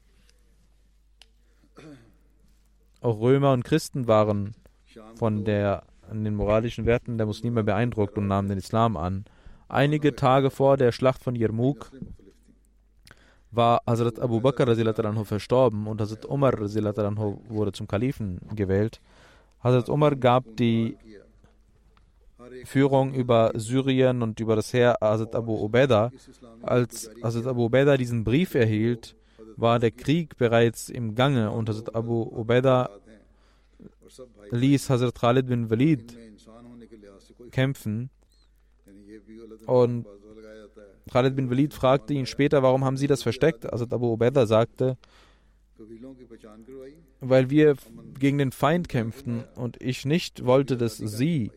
Auch 3.01 3.21
Römer 3.21 3.53
und 3.53 3.65
Christen 3.65 4.07
waren 4.07 4.55
von 5.17 5.45
der, 5.45 5.83
an 6.09 6.25
den 6.25 6.37
moralischen 6.37 6.87
Werten 6.87 7.19
der 7.19 7.27
Muslime 7.27 7.65
beeindruckt 7.65 8.17
und 8.17 8.29
nahmen 8.29 8.49
den 8.49 8.59
Islam 8.59 8.97
an. 8.97 9.25
Einige 9.69 10.15
Tage 10.15 10.51
vor 10.51 10.77
der 10.77 10.93
Schlacht 10.93 11.23
von 11.23 11.35
Yermuk 11.35 11.91
war 13.51 13.83
Hazrat 13.87 14.21
Abu 14.21 14.41
Bakr 14.41 14.67
verstorben 15.25 15.87
und 15.87 16.01
Hazrat 16.01 16.25
Umar 16.27 16.53
wurde 16.59 17.73
zum 17.73 17.87
Kalifen 17.89 18.41
gewählt. 18.55 19.01
Hazrat 19.63 19.89
Umar 19.89 20.17
gab 20.17 20.45
die 20.57 20.97
Führung 22.65 23.15
über 23.15 23.53
Syrien 23.55 24.23
und 24.23 24.41
über 24.41 24.57
das 24.57 24.73
Heer 24.73 25.03
Asad 25.03 25.35
Abu 25.35 25.63
Ubaidah. 25.65 26.11
Als 26.63 27.11
Asad 27.23 27.47
Abu 27.47 27.67
Ubaidah 27.67 27.97
diesen 27.97 28.25
Brief 28.25 28.55
erhielt, 28.55 29.17
war 29.57 29.79
der 29.79 29.91
Krieg 29.91 30.37
bereits 30.37 30.89
im 30.89 31.15
Gange 31.15 31.51
und 31.51 31.69
Asad 31.71 31.95
Abu 31.95 32.23
Ubaidah 32.23 32.91
ließ 34.51 34.91
Hazrat 34.91 35.15
Khalid 35.15 35.47
bin 35.47 35.71
Walid 35.71 36.17
kämpfen. 37.51 38.11
Und 39.67 40.07
Khalid 41.11 41.37
bin 41.37 41.51
Walid 41.51 41.75
fragte 41.75 42.15
ihn 42.15 42.27
später, 42.27 42.63
warum 42.63 42.85
haben 42.85 42.97
sie 42.97 43.07
das 43.07 43.23
versteckt? 43.23 43.73
Asad 43.73 43.93
Abu 43.93 44.13
Ubaidah 44.13 44.47
sagte, 44.47 44.97
weil 47.21 47.51
wir 47.51 47.77
gegen 48.19 48.39
den 48.39 48.53
Feind 48.53 48.89
kämpften 48.89 49.45
und 49.57 49.81
ich 49.83 50.05
nicht 50.05 50.45
wollte, 50.45 50.77
dass 50.77 50.97
sie 50.97 51.51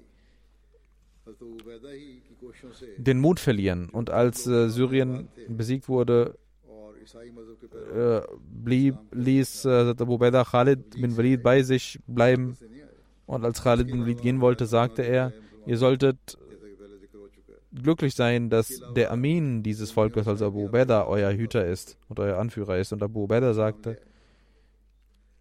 den 2.98 3.20
Mut 3.20 3.40
verlieren. 3.40 3.90
Und 3.90 4.10
als 4.10 4.48
äh, 4.48 4.70
Syrien 4.70 5.28
besiegt 5.48 5.90
wurde, 5.90 6.38
äh, 7.96 8.22
blieb, 8.40 8.96
ließ 9.12 9.66
äh, 9.66 9.96
Abu 9.98 10.18
Beda 10.18 10.44
Khalid 10.44 11.02
bin 11.02 11.16
Walid 11.18 11.44
bei 11.44 11.64
sich 11.64 12.00
bleiben. 12.08 12.58
Und 13.26 13.46
als 13.46 13.62
Khalid 13.62 13.88
bin 13.88 14.02
Walid 14.02 14.22
gehen 14.22 14.42
wollte, 14.42 14.66
sagte 14.66 15.02
er, 15.04 15.34
ihr 15.66 15.78
solltet 15.78 16.38
glücklich 17.74 18.16
sein, 18.16 18.50
dass 18.50 18.82
der 18.96 19.12
Amin 19.12 19.64
dieses 19.64 19.92
Volkes, 19.92 20.28
also 20.28 20.48
Abu 20.48 20.70
Beda, 20.70 21.06
euer 21.06 21.32
Hüter 21.32 21.66
ist 21.66 21.98
und 22.10 22.20
euer 22.20 22.38
Anführer 22.38 22.78
ist. 22.78 22.94
Und 22.94 23.04
Abu 23.04 23.28
Beda 23.28 23.54
sagte, 23.54 23.98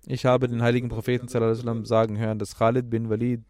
ich 0.06 0.24
habe 0.24 0.48
den 0.48 0.62
heiligen 0.62 0.88
Propheten 0.88 1.28
sallam, 1.28 1.84
sagen 1.84 2.18
hören, 2.18 2.38
dass 2.38 2.58
Khalid 2.58 2.90
bin 2.90 3.10
Walid 3.10 3.42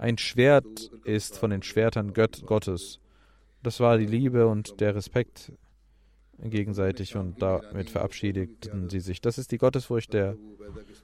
ein 0.00 0.16
Schwert 0.16 0.90
ist 1.04 1.38
von 1.38 1.50
den 1.50 1.62
Schwertern 1.62 2.14
Gött 2.14 2.46
Gottes. 2.46 3.00
Das 3.62 3.80
war 3.80 3.98
die 3.98 4.06
Liebe 4.06 4.46
und 4.46 4.80
der 4.80 4.94
Respekt 4.94 5.52
gegenseitig 6.42 7.16
und 7.16 7.42
damit 7.42 7.90
verabschiedeten 7.90 8.88
sie 8.88 9.00
sich. 9.00 9.20
Das 9.20 9.36
ist 9.36 9.52
die 9.52 9.58
Gottesfurcht 9.58 10.14
der 10.14 10.38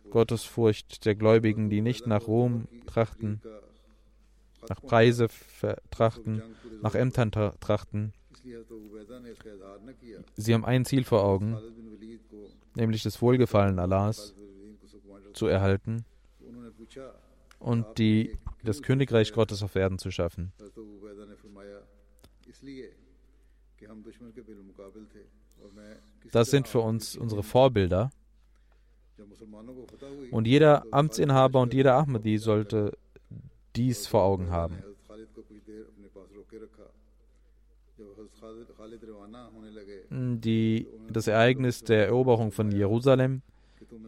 Gottesfurcht 0.09 1.05
der 1.05 1.15
Gläubigen, 1.15 1.69
die 1.69 1.83
nicht 1.83 2.07
nach 2.07 2.27
Ruhm 2.27 2.69
trachten, 2.87 3.43
nach 4.67 4.81
Preise 4.81 5.29
trachten, 5.91 6.43
nach 6.81 6.95
Ämtern 6.95 7.31
trachten. 7.33 8.15
Sie 10.37 10.55
haben 10.55 10.65
ein 10.65 10.87
Ziel 10.87 11.05
vor 11.05 11.23
Augen, 11.23 11.59
nämlich 12.75 13.03
das 13.03 13.21
Wohlgefallen 13.21 13.79
Allahs 13.79 14.35
zu 15.35 15.49
erhalten 15.49 16.07
und 17.67 17.99
die, 17.99 18.39
das 18.63 18.81
Königreich 18.81 19.33
Gottes 19.33 19.63
auf 19.65 19.75
Erden 19.75 19.99
zu 19.99 20.13
schaffen. 20.13 20.53
Das 26.33 26.51
sind 26.51 26.69
für 26.69 26.81
uns 26.81 27.17
unsere 27.17 27.43
Vorbilder. 27.43 28.11
Und 30.31 30.47
jeder 30.47 30.85
Amtsinhaber 30.93 31.61
und 31.61 31.75
jeder 31.75 31.97
Ahmadi 31.97 32.39
sollte 32.39 32.97
dies 33.75 34.07
vor 34.07 34.23
Augen 34.23 34.51
haben. 34.51 34.79
Die, 40.11 40.87
das 41.11 41.27
Ereignis 41.27 41.83
der 41.83 42.07
Eroberung 42.07 42.53
von 42.53 42.71
Jerusalem 42.71 43.43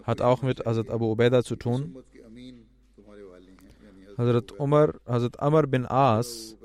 hat 0.04 0.20
auch 0.20 0.42
mit 0.42 0.64
Asad 0.66 0.90
Abu 0.90 1.10
Ubaidah 1.10 1.42
zu 1.42 1.56
tun. 1.56 1.96
Hazrat 4.18 4.58
Umar, 4.58 4.94
Hazrat 5.06 5.38
Amr 5.40 5.66
bin 5.68 5.86
Aas, 5.86 6.56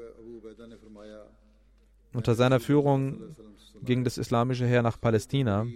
unter 2.13 2.33
seiner 2.35 2.59
Führung 2.59 3.35
ging 3.83 4.03
das 4.03 4.17
islamische 4.17 4.65
Heer 4.65 4.81
nach 4.81 4.99
Palästina. 4.99 5.67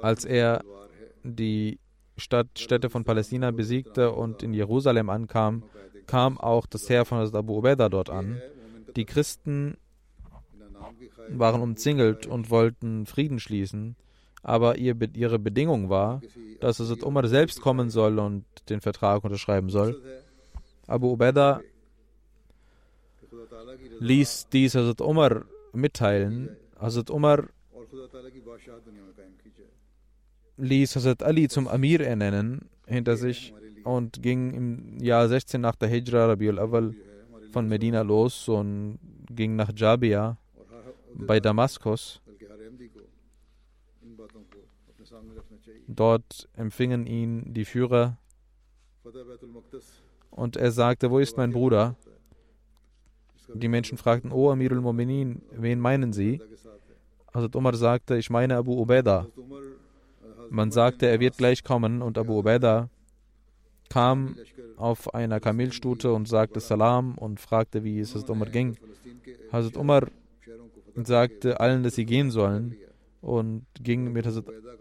Als 0.00 0.24
er 0.24 0.64
die 1.22 1.78
Stadt, 2.16 2.58
Städte 2.58 2.90
von 2.90 3.04
Palästina 3.04 3.50
besiegte 3.50 4.12
und 4.12 4.42
in 4.42 4.54
Jerusalem 4.54 5.10
ankam, 5.10 5.62
kam 6.06 6.38
auch 6.38 6.66
das 6.66 6.88
Heer 6.88 7.04
von 7.04 7.18
Hazrat 7.18 7.36
Abu 7.36 7.58
Ubaidah 7.58 7.88
dort 7.88 8.08
an. 8.08 8.40
Die 8.96 9.04
Christen 9.04 9.76
waren 11.28 11.60
umzingelt 11.60 12.26
und 12.26 12.50
wollten 12.50 13.06
Frieden 13.06 13.40
schließen 13.40 13.96
aber 14.42 14.76
ihr, 14.76 14.96
ihre 15.14 15.38
Bedingung 15.38 15.88
war, 15.88 16.20
dass 16.60 16.80
Hazrat 16.80 17.02
Umar 17.02 17.26
selbst 17.28 17.60
kommen 17.60 17.90
soll 17.90 18.18
und 18.18 18.44
den 18.68 18.80
Vertrag 18.80 19.24
unterschreiben 19.24 19.70
soll. 19.70 20.00
Abu 20.86 21.12
Ubaidah 21.12 21.60
ließ 24.00 24.48
dies 24.52 24.74
Hazrat 24.74 25.00
Umar 25.00 25.44
mitteilen. 25.72 26.56
Hazrat 26.78 27.10
Umar 27.10 27.48
ließ 30.56 30.96
Hazrat 30.96 31.22
Ali 31.22 31.48
zum 31.48 31.68
Amir 31.68 32.00
ernennen 32.00 32.68
hinter 32.86 33.16
sich 33.16 33.54
und 33.84 34.22
ging 34.22 34.54
im 34.54 34.98
Jahr 35.00 35.28
16 35.28 35.60
nach 35.60 35.76
der 35.76 35.88
Hijra 35.88 36.26
Rabiul 36.26 36.58
Awal 36.58 36.94
von 37.52 37.68
Medina 37.68 38.02
los 38.02 38.48
und 38.48 38.98
ging 39.30 39.56
nach 39.56 39.70
Jabia 39.74 40.36
bei 41.14 41.40
Damaskus. 41.40 42.21
Dort 45.94 46.48
empfingen 46.54 47.06
ihn 47.06 47.52
die 47.54 47.64
Führer 47.64 48.18
und 50.30 50.56
er 50.56 50.70
sagte, 50.70 51.10
wo 51.10 51.18
ist 51.18 51.36
mein 51.36 51.52
Bruder? 51.52 51.96
Die 53.54 53.68
Menschen 53.68 53.98
fragten, 53.98 54.32
O 54.32 54.50
Amirul 54.50 54.80
Mominin, 54.80 55.42
wen 55.50 55.78
meinen 55.78 56.12
Sie? 56.12 56.40
Hazrat 57.34 57.56
Umar 57.56 57.74
sagte, 57.74 58.16
ich 58.16 58.30
meine 58.30 58.56
Abu 58.56 58.80
Ubaidah. 58.80 59.26
Man 60.50 60.70
sagte, 60.70 61.06
er 61.06 61.20
wird 61.20 61.36
gleich 61.36 61.64
kommen 61.64 62.02
und 62.02 62.18
Abu 62.18 62.38
Ubaidah 62.38 62.88
kam 63.88 64.36
auf 64.76 65.12
einer 65.12 65.40
Kamelstute 65.40 66.12
und 66.12 66.28
sagte 66.28 66.60
Salam 66.60 67.16
und 67.18 67.40
fragte, 67.40 67.84
wie 67.84 68.00
es 68.00 68.14
Hazrat 68.14 68.30
Umar 68.30 68.48
ging. 68.48 68.76
Hazrat 69.50 69.76
Umar 69.76 70.08
sagte 70.94 71.60
allen, 71.60 71.82
dass 71.82 71.94
sie 71.94 72.06
gehen 72.06 72.30
sollen 72.30 72.76
und 73.22 73.64
ging 73.80 74.12
mit 74.12 74.26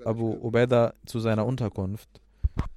Abu 0.03 0.33
Ubaidah 0.33 0.93
zu 1.05 1.19
seiner 1.19 1.45
Unterkunft. 1.45 2.09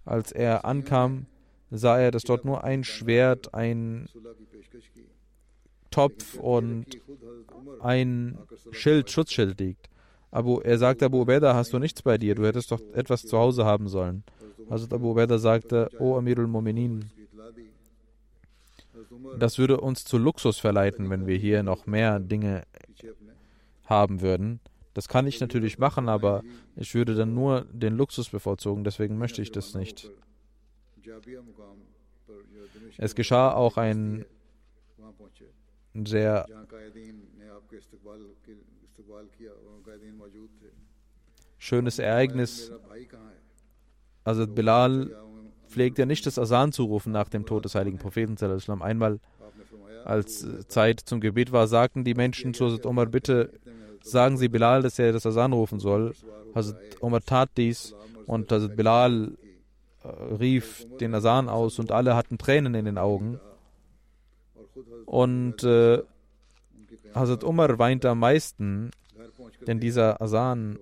Als 0.05 0.31
er 0.31 0.65
ankam, 0.65 1.27
sah 1.71 1.99
er, 1.99 2.11
dass 2.11 2.23
dort 2.23 2.45
nur 2.45 2.63
ein 2.63 2.85
Schwert, 2.85 3.55
ein 3.55 4.09
Topf 5.91 6.39
und 6.39 6.87
ein 7.81 8.39
Schild, 8.71 9.11
Schutzschild 9.11 9.59
liegt. 9.59 9.89
Abu, 10.31 10.61
er 10.61 10.79
sagte 10.79 11.07
Abu 11.07 11.23
Ubaidah, 11.23 11.55
hast 11.55 11.73
du 11.73 11.79
nichts 11.79 12.03
bei 12.03 12.19
dir? 12.19 12.35
Du 12.35 12.45
hättest 12.45 12.71
doch 12.71 12.81
etwas 12.93 13.23
zu 13.23 13.39
Hause 13.39 13.65
haben 13.65 13.89
sollen. 13.89 14.25
Hazrat 14.69 14.93
Abu 14.93 15.13
Ubaidah 15.13 15.39
sagte, 15.39 15.89
O 15.99 16.17
Amirul 16.17 16.47
Mominin, 16.47 17.11
das 19.39 19.59
würde 19.59 19.81
uns 19.81 20.05
zu 20.05 20.19
Luxus 20.19 20.59
verleiten, 20.59 21.09
wenn 21.09 21.27
wir 21.27 21.37
hier 21.37 21.63
noch 21.63 21.87
mehr 21.87 22.21
Dinge 22.21 22.65
haben 23.87 24.21
würden. 24.21 24.61
Das 24.95 25.09
kann 25.09 25.27
ich 25.27 25.41
natürlich 25.41 25.79
machen, 25.79 26.09
aber 26.09 26.43
ich 26.77 26.95
würde 26.95 27.15
dann 27.15 27.35
nur 27.35 27.67
den 27.73 27.97
Luxus 27.97 28.31
bevorzugen, 28.31 28.85
deswegen 28.85 29.19
möchte 29.19 29.43
ich 29.43 29.51
das 29.51 29.75
nicht. 29.75 30.11
Es 32.97 33.15
geschah 33.15 33.53
auch 33.53 33.77
ein 33.77 34.25
sehr 36.07 36.47
schönes 41.59 41.99
Ereignis. 41.99 42.73
Also 44.23 44.47
Bilal 44.47 45.17
pflegte 45.69 46.07
nicht 46.07 46.25
das 46.27 46.39
Asan 46.39 46.73
zu 46.73 46.85
rufen 46.85 47.13
nach 47.13 47.29
dem 47.29 47.47
Tod 47.47 47.65
des 47.65 47.75
heiligen 47.75 47.99
Propheten. 47.99 48.37
Einmal, 48.81 49.19
als 50.05 50.47
Zeit 50.69 51.01
zum 51.01 51.21
Gebet 51.21 51.53
war, 51.53 51.67
sagten 51.67 52.05
die 52.05 52.15
Menschen 52.15 52.55
zu 52.55 52.67
Hazrat 52.67 52.87
Omar, 52.87 53.07
bitte 53.07 53.53
sagen 54.05 54.37
Sie 54.37 54.49
Bilal, 54.49 54.83
dass 54.83 54.99
er 54.99 55.13
das 55.13 55.27
Asan 55.27 55.53
rufen 55.53 55.81
soll. 55.81 56.15
Hazrat 56.55 56.77
Omar 57.01 57.21
tat 57.21 57.51
dies 57.57 57.95
und 58.27 58.53
Hazrat 58.53 58.77
Bilal 58.77 59.33
äh, 60.03 60.09
rief 60.35 60.87
den 61.01 61.15
Asan 61.15 61.49
aus 61.49 61.79
und 61.79 61.91
alle 61.91 62.15
hatten 62.15 62.39
Tränen 62.39 62.75
in 62.75 62.85
den 62.85 62.99
Augen. 62.99 63.41
Und 65.07 65.65
äh, 65.65 66.03
Hazrat 67.15 67.45
Umar 67.45 67.79
weinte 67.79 68.11
am 68.11 68.21
meisten, 68.21 68.91
denn 69.67 69.81
dieser 69.81 70.21
Asan 70.21 70.79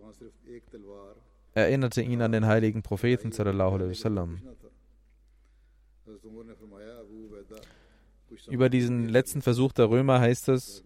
erinnerte 1.55 2.03
ihn 2.03 2.23
an 2.23 2.33
den 2.33 2.47
heiligen 2.47 2.83
Propheten. 2.83 3.33
Über 8.49 8.69
diesen 8.69 9.09
letzten 9.09 9.43
Versuch 9.43 9.73
der 9.73 9.91
Römer 9.91 10.21
heißt 10.21 10.49
es, 10.49 10.83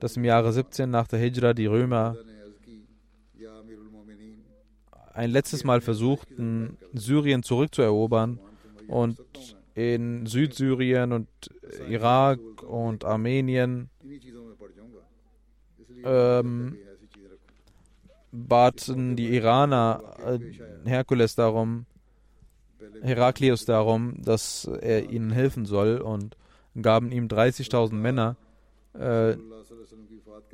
dass 0.00 0.16
im 0.16 0.24
Jahre 0.24 0.52
17 0.52 0.90
nach 0.90 1.06
der 1.06 1.18
Hijra 1.18 1.54
die 1.54 1.66
Römer 1.66 2.16
ein 5.12 5.30
letztes 5.30 5.64
Mal 5.64 5.80
versuchten, 5.80 6.78
Syrien 6.92 7.42
zurückzuerobern 7.42 8.38
und 8.88 9.18
in 9.74 10.26
Südsyrien 10.26 11.12
und 11.12 11.28
Irak 11.88 12.40
und 12.62 13.04
Armenien 13.04 13.90
ähm, 16.04 16.76
baten 18.32 19.16
die 19.16 19.34
Iraner 19.34 20.02
äh, 20.24 20.38
Herkules 20.88 21.34
darum, 21.34 21.86
Heraklius 23.02 23.64
darum, 23.64 24.22
dass 24.22 24.64
er 24.64 25.10
ihnen 25.10 25.30
helfen 25.30 25.66
soll 25.66 25.98
und 25.98 26.36
gaben 26.80 27.10
ihm 27.12 27.26
30.000 27.26 27.94
Männer. 27.94 28.36
Äh, 28.94 29.36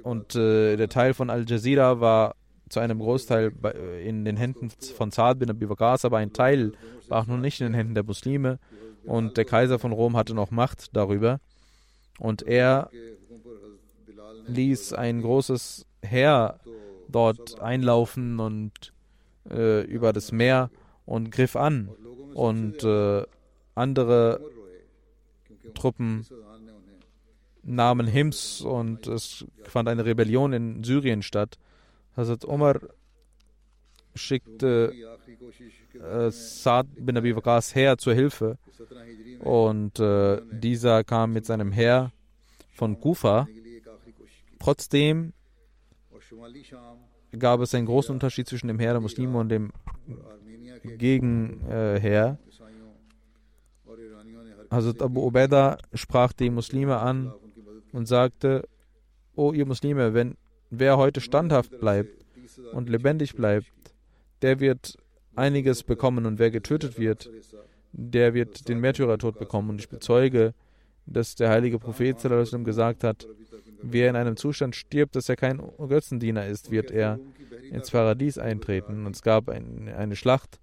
und 0.03 0.35
äh, 0.35 0.77
der 0.77 0.89
Teil 0.89 1.15
von 1.15 1.31
Al 1.31 1.45
Jazeera 1.49 2.01
war 2.01 2.35
zu 2.69 2.81
einem 2.81 2.99
Großteil 2.99 3.51
bei, 3.51 3.73
in 4.03 4.25
den 4.25 4.37
Händen 4.37 4.71
von 4.71 5.11
Saad 5.11 5.39
bin 5.39 5.51
Abi 5.51 5.69
Waqas, 5.69 6.05
aber 6.05 6.19
ein 6.19 6.33
Teil 6.33 6.73
war 7.09 7.23
auch 7.23 7.27
noch 7.27 7.39
nicht 7.39 7.61
in 7.61 7.69
den 7.69 7.75
Händen 7.75 7.95
der 7.95 8.05
Muslime. 8.05 8.59
Und 9.05 9.37
der 9.37 9.45
Kaiser 9.45 9.79
von 9.79 9.93
Rom 9.93 10.17
hatte 10.17 10.35
noch 10.35 10.51
Macht 10.51 10.97
darüber. 10.97 11.39
Und 12.19 12.43
er 12.43 12.91
ließ 14.49 14.93
ein 14.95 15.23
großes 15.23 15.87
Heer 16.03 16.59
dort 17.09 17.61
einlaufen 17.61 18.41
und 18.41 18.93
äh, 19.49 19.83
über 19.83 20.13
das 20.13 20.33
Meer 20.33 20.71
und 21.05 21.31
griff 21.31 21.55
an. 21.55 21.89
Und 22.35 22.83
äh, 22.83 23.25
andere 23.75 24.41
Truppen 25.75 26.27
nahmen 27.67 28.07
Hims 28.07 28.61
und 28.61 29.07
es 29.07 29.45
fand 29.65 29.89
eine 29.89 30.05
Rebellion 30.05 30.53
in 30.53 30.85
Syrien 30.85 31.23
statt. 31.23 31.59
Hazrat 32.17 32.45
Omar 32.45 32.81
schickte 34.15 34.93
äh, 35.95 36.31
Saad 36.31 36.87
bin 36.97 37.17
Abi 37.17 37.35
Waqas 37.37 37.75
Heer 37.75 37.99
zur 37.99 38.15
Hilfe 38.15 38.59
und 39.41 39.99
äh, 40.01 40.41
dieser 40.51 41.05
kam 41.05 41.33
mit 41.33 41.45
seinem 41.45 41.73
Heer 41.73 42.13
von 42.73 42.99
Kufa. 43.01 43.49
Trotzdem 44.59 45.33
gab 47.39 47.61
es 47.61 47.75
einen 47.75 47.87
großen 47.87 48.15
Unterschied 48.15 48.49
zwischen 48.49 48.69
dem 48.69 48.79
Heer 48.79 48.93
der 48.93 49.01
Muslime 49.01 49.39
und 49.39 49.49
dem 49.49 49.73
Gegenheer. 50.83 52.39
Also 54.71 54.91
Abu 54.99 55.27
Ubaidah 55.27 55.79
sprach 55.95 56.33
die 56.33 56.51
Muslime 56.51 56.99
an 56.99 57.33
und 57.97 58.07
sagte, 58.07 58.69
O 59.35 59.53
ihr 59.53 59.67
Muslime, 59.67 60.13
wenn 60.13 60.37
wer 60.71 60.99
heute 60.99 61.21
standhaft 61.21 61.81
bleibt 61.81 62.25
und 62.73 62.89
lebendig 62.91 63.35
bleibt, 63.35 63.73
der 64.43 64.61
wird 64.61 64.99
einiges 65.35 65.83
bekommen 65.83 66.27
und 66.27 66.39
wer 66.39 66.51
getötet 66.51 66.99
wird, 66.99 67.31
der 67.93 68.35
wird 68.35 68.69
den 68.69 68.81
Märtyrertod 68.81 69.39
bekommen. 69.39 69.71
Und 69.71 69.81
ich 69.81 69.89
bezeuge, 69.89 70.53
dass 71.07 71.37
der 71.37 71.49
heilige 71.49 71.79
Prophet 71.79 72.19
gesagt 72.65 73.03
hat, 73.03 73.27
wer 73.81 74.11
in 74.11 74.17
einem 74.17 74.37
Zustand 74.37 74.77
stirbt, 74.77 75.17
dass 75.17 75.29
er 75.29 75.37
kein 75.37 75.63
Götzendiener 75.79 76.47
ist, 76.47 76.71
wird 76.71 76.91
er 76.91 77.19
ins 77.71 77.91
Paradies 77.91 78.37
eintreten. 78.37 79.07
Und 79.07 79.17
es 79.17 79.23
gab 79.23 79.49
ein, 79.49 79.89
eine 79.89 80.17
Schlacht. 80.17 80.61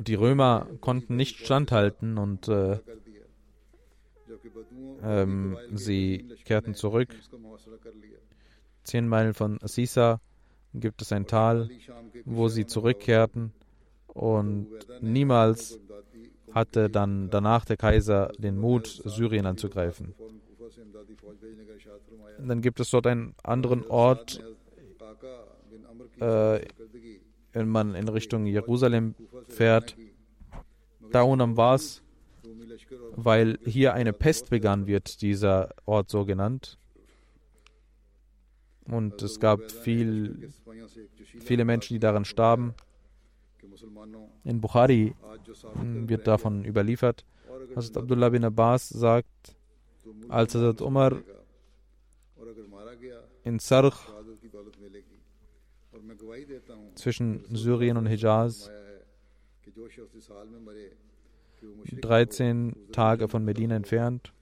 Die 0.00 0.14
Römer 0.14 0.66
konnten 0.80 1.16
nicht 1.16 1.38
standhalten 1.38 2.18
und 2.18 2.48
äh, 2.48 2.78
ähm, 5.02 5.56
sie 5.72 6.28
kehrten 6.44 6.74
zurück. 6.74 7.14
Zehn 8.84 9.06
Meilen 9.06 9.34
von 9.34 9.58
Sisa 9.64 10.20
gibt 10.74 11.02
es 11.02 11.12
ein 11.12 11.26
Tal, 11.26 11.68
wo 12.24 12.48
sie 12.48 12.66
zurückkehrten 12.66 13.52
und 14.06 14.68
niemals 15.00 15.78
hatte 16.52 16.90
dann 16.90 17.30
danach 17.30 17.64
der 17.64 17.76
Kaiser 17.76 18.32
den 18.38 18.58
Mut, 18.58 18.86
Syrien 19.04 19.46
anzugreifen. 19.46 20.14
Dann 22.38 22.60
gibt 22.60 22.80
es 22.80 22.90
dort 22.90 23.06
einen 23.06 23.34
anderen 23.42 23.86
Ort, 23.86 24.42
äh, 26.20 26.60
wenn 27.52 27.68
man 27.68 27.94
in 27.94 28.08
Richtung 28.08 28.46
Jerusalem 28.46 29.14
fährt. 29.48 29.96
Daunam 31.10 31.56
war 31.56 31.74
es, 31.74 32.02
weil 33.16 33.58
hier 33.64 33.94
eine 33.94 34.12
Pest 34.12 34.50
begann, 34.50 34.86
wird 34.86 35.22
dieser 35.22 35.70
Ort 35.84 36.10
so 36.10 36.24
genannt. 36.24 36.78
Und 38.84 39.22
es 39.22 39.38
gab 39.38 39.70
viel, 39.70 40.50
viele 41.40 41.64
Menschen, 41.64 41.94
die 41.94 42.00
daran 42.00 42.24
starben. 42.24 42.74
In 44.44 44.60
Bukhari 44.60 45.14
wird 45.74 46.26
davon 46.26 46.64
überliefert. 46.64 47.24
Hazrat 47.76 47.96
Abdullah 47.98 48.28
bin 48.30 48.44
Abbas 48.44 48.88
sagt, 48.88 49.56
als 50.28 50.54
Hazrat 50.54 50.80
Umar 50.80 51.22
in 53.44 53.58
Sarch 53.58 53.96
zwischen 56.94 57.44
Syrien 57.54 57.96
und 57.96 58.06
Hijaz 58.06 58.70
13 62.00 62.74
Tage 62.92 63.28
von 63.28 63.44
Medina 63.44 63.76
entfernt. 63.76 64.32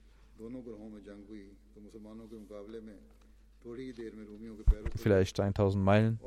Vielleicht 4.95 5.39
1000 5.39 5.83
Meilen. 5.83 6.19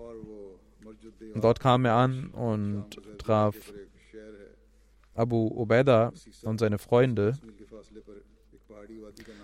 Dort 1.35 1.61
kam 1.61 1.85
er 1.85 1.94
an 1.94 2.30
und 2.30 3.00
traf 3.18 3.54
Abu 5.14 5.48
Ubaidah 5.48 6.12
und 6.42 6.59
seine 6.59 6.78
Freunde. 6.78 7.35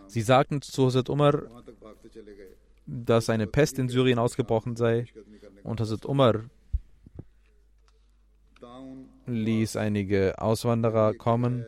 Sie 0.07 0.23
sagten 0.23 0.61
zu 0.63 0.87
Hazrat 0.87 1.09
Umar, 1.09 1.43
dass 2.87 3.31
eine 3.31 3.47
Pest 3.47 3.79
in 3.79 3.89
Syrien 3.89 4.19
ausgebrochen 4.19 4.77
sei 4.77 5.07
und 5.63 5.81
Hazrat 5.81 6.07
Umar 6.07 6.45
ließ 9.33 9.77
einige 9.77 10.41
Auswanderer 10.41 11.15
kommen 11.15 11.65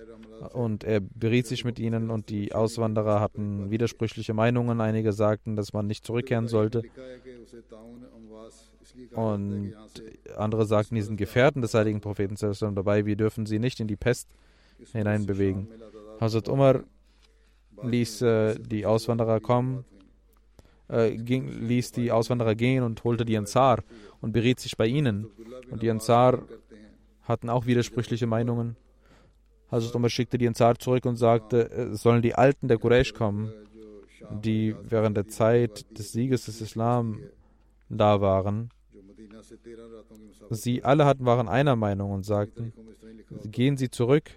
und 0.52 0.84
er 0.84 1.00
beriet 1.00 1.46
sich 1.46 1.64
mit 1.64 1.78
ihnen 1.78 2.10
und 2.10 2.28
die 2.28 2.54
Auswanderer 2.54 3.20
hatten 3.20 3.70
widersprüchliche 3.70 4.34
Meinungen. 4.34 4.80
Einige 4.80 5.12
sagten, 5.12 5.56
dass 5.56 5.72
man 5.72 5.86
nicht 5.86 6.04
zurückkehren 6.04 6.48
sollte 6.48 6.82
und 9.14 9.74
andere 10.36 10.66
sagten, 10.66 10.94
die 10.94 11.02
sind 11.02 11.16
Gefährten 11.16 11.62
des 11.62 11.74
heiligen 11.74 12.00
Propheten 12.00 12.36
dabei, 12.74 13.06
wir 13.06 13.16
dürfen 13.16 13.46
sie 13.46 13.58
nicht 13.58 13.80
in 13.80 13.88
die 13.88 13.96
Pest 13.96 14.28
hineinbewegen. 14.92 15.68
Hazrat 16.20 16.48
Umar 16.48 16.84
ließ 17.82 18.22
äh, 18.22 18.58
die 18.58 18.86
Auswanderer 18.86 19.40
kommen, 19.40 19.84
äh, 20.88 21.16
ging, 21.16 21.48
ließ 21.66 21.92
die 21.92 22.12
Auswanderer 22.12 22.54
gehen 22.54 22.82
und 22.84 23.02
holte 23.04 23.24
die 23.24 23.36
Ansar 23.36 23.82
und 24.20 24.32
beriet 24.32 24.60
sich 24.60 24.76
bei 24.76 24.86
ihnen. 24.86 25.26
Und 25.70 25.82
die 25.82 25.90
Ansar 25.90 26.42
hatten 27.22 27.48
auch 27.48 27.66
widersprüchliche 27.66 28.26
Meinungen. 28.26 28.76
Hazrat 29.70 29.94
Umar 29.94 30.10
schickte 30.10 30.38
die 30.38 30.46
Ansar 30.46 30.78
zurück 30.78 31.06
und 31.06 31.16
sagte, 31.16 31.70
es 31.70 32.02
sollen 32.02 32.22
die 32.22 32.34
Alten 32.34 32.68
der 32.68 32.78
Quraysh 32.78 33.14
kommen, 33.14 33.52
die 34.30 34.76
während 34.82 35.16
der 35.16 35.28
Zeit 35.28 35.86
des 35.98 36.12
Sieges 36.12 36.44
des 36.44 36.60
Islam 36.60 37.20
da 37.88 38.20
waren. 38.20 38.70
Sie 40.50 40.84
alle 40.84 41.06
hatten, 41.06 41.24
waren 41.24 41.48
einer 41.48 41.76
Meinung 41.76 42.10
und 42.12 42.24
sagten, 42.24 42.72
gehen 43.44 43.76
Sie 43.76 43.90
zurück 43.90 44.30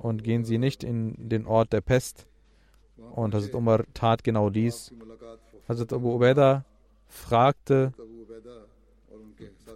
und 0.00 0.22
gehen 0.22 0.44
Sie 0.44 0.58
nicht 0.58 0.84
in 0.84 1.28
den 1.28 1.46
Ort 1.46 1.72
der 1.72 1.80
Pest. 1.80 2.26
Und 2.96 3.34
Hazrat 3.34 3.54
Umar 3.54 3.84
tat 3.94 4.22
genau 4.22 4.50
dies. 4.50 4.94
Hazrat 5.68 5.92
Abu 5.92 6.14
Ubaidah 6.14 6.64
fragte, 7.08 7.92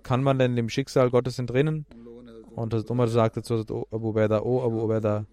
kann 0.02 0.22
man 0.22 0.38
denn 0.38 0.56
dem 0.56 0.68
Schicksal 0.68 1.10
Gottes 1.10 1.38
entrinnen? 1.38 1.86
Und 2.54 2.74
Hazrat 2.74 2.90
Umar 2.90 3.08
sagte 3.08 3.42
zu 3.42 3.60
Abu 3.90 4.10
Ubaidah, 4.10 4.44
oh 4.44 4.62
Abu 4.62 4.82
Ubaidah, 4.82 5.24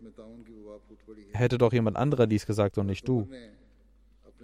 hätte 1.34 1.58
doch 1.58 1.74
jemand 1.74 1.98
anderer 1.98 2.28
dies 2.28 2.46
gesagt 2.46 2.78
und 2.78 2.88
nicht 2.88 3.08
du. 3.08 3.28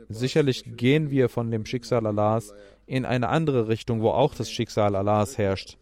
Sicherlich 0.09 0.63
gehen 0.77 1.09
wir 1.09 1.29
von 1.29 1.51
dem 1.51 1.65
Schicksal 1.65 2.05
Allahs 2.05 2.53
in 2.85 3.05
eine 3.05 3.29
andere 3.29 3.67
Richtung, 3.67 4.01
wo 4.01 4.09
auch 4.09 4.35
das 4.35 4.51
Schicksal 4.51 4.95
Allahs 4.95 5.37
herrscht. 5.37 5.77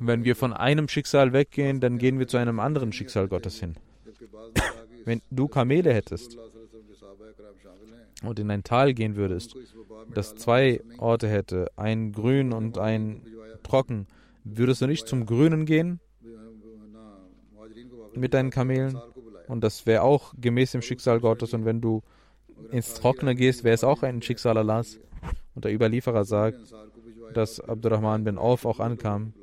Wenn 0.00 0.24
wir 0.24 0.34
von 0.34 0.52
einem 0.52 0.88
Schicksal 0.88 1.32
weggehen, 1.32 1.80
dann 1.80 1.98
gehen 1.98 2.18
wir 2.18 2.26
zu 2.26 2.36
einem 2.36 2.58
anderen 2.58 2.92
Schicksal 2.92 3.28
Gottes 3.28 3.60
hin. 3.60 3.76
Wenn 5.04 5.20
du 5.30 5.46
Kamele 5.48 5.92
hättest 5.92 6.38
und 8.22 8.38
in 8.38 8.50
ein 8.50 8.64
Tal 8.64 8.94
gehen 8.94 9.16
würdest, 9.16 9.56
das 10.14 10.34
zwei 10.34 10.82
Orte 10.98 11.28
hätte, 11.28 11.70
ein 11.76 12.12
grün 12.12 12.52
und 12.52 12.78
ein 12.78 13.22
trocken, 13.62 14.06
würdest 14.44 14.80
du 14.80 14.86
nicht 14.86 15.06
zum 15.06 15.26
Grünen 15.26 15.66
gehen 15.66 16.00
mit 18.14 18.34
deinen 18.34 18.50
Kamelen? 18.50 19.00
Und 19.48 19.62
das 19.62 19.86
wäre 19.86 20.02
auch 20.02 20.34
gemäß 20.40 20.72
dem 20.72 20.82
Schicksal 20.82 21.20
Gottes. 21.20 21.52
Und 21.52 21.64
wenn 21.64 21.80
du 21.80 22.02
ins 22.70 22.94
Trockene 22.94 23.34
gehst, 23.34 23.64
wäre 23.64 23.74
es 23.74 23.84
auch 23.84 24.02
ein 24.02 24.22
Schicksal 24.22 24.56
Allahs. 24.56 24.98
Und 25.54 25.64
der 25.64 25.74
Überlieferer 25.74 26.24
sagt, 26.24 26.74
dass 27.34 27.60
Abdurrahman 27.60 28.24
bin 28.24 28.38
Auf 28.38 28.64
auch 28.64 28.80
ankam, 28.80 29.34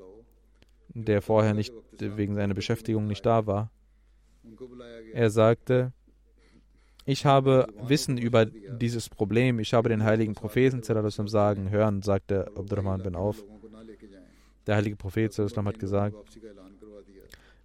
der 0.89 1.21
vorher 1.21 1.53
nicht 1.53 1.73
wegen 1.99 2.35
seiner 2.35 2.53
Beschäftigung 2.53 3.07
nicht 3.07 3.25
da 3.25 3.45
war. 3.45 3.71
Er 5.13 5.29
sagte, 5.29 5.93
ich 7.09 7.25
habe 7.25 7.67
Wissen 7.81 8.19
über 8.19 8.45
dieses 8.45 9.09
Problem, 9.09 9.59
ich 9.59 9.73
habe 9.73 9.89
den 9.89 10.03
heiligen 10.03 10.35
Propheten 10.35 10.83
sagen 10.83 11.71
hören, 11.71 12.03
sagte 12.03 12.51
Abdurrahman 12.55 13.01
bin 13.01 13.15
Auf. 13.15 13.43
Der 14.67 14.75
heilige 14.75 14.95
Prophet 14.95 15.35
hat 15.35 15.79
gesagt, 15.79 16.15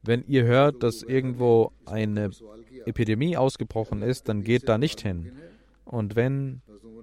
wenn 0.03 0.25
ihr 0.27 0.45
hört, 0.45 0.83
dass 0.83 1.03
irgendwo 1.03 1.73
eine 1.85 2.31
Epidemie 2.87 3.37
ausgebrochen 3.37 4.01
ist, 4.01 4.31
dann 4.31 4.45
geht 4.45 4.67
da 4.67 4.79
nicht 4.79 5.03
hin. 5.03 5.33
Und 5.85 6.17
wenn 6.17 6.63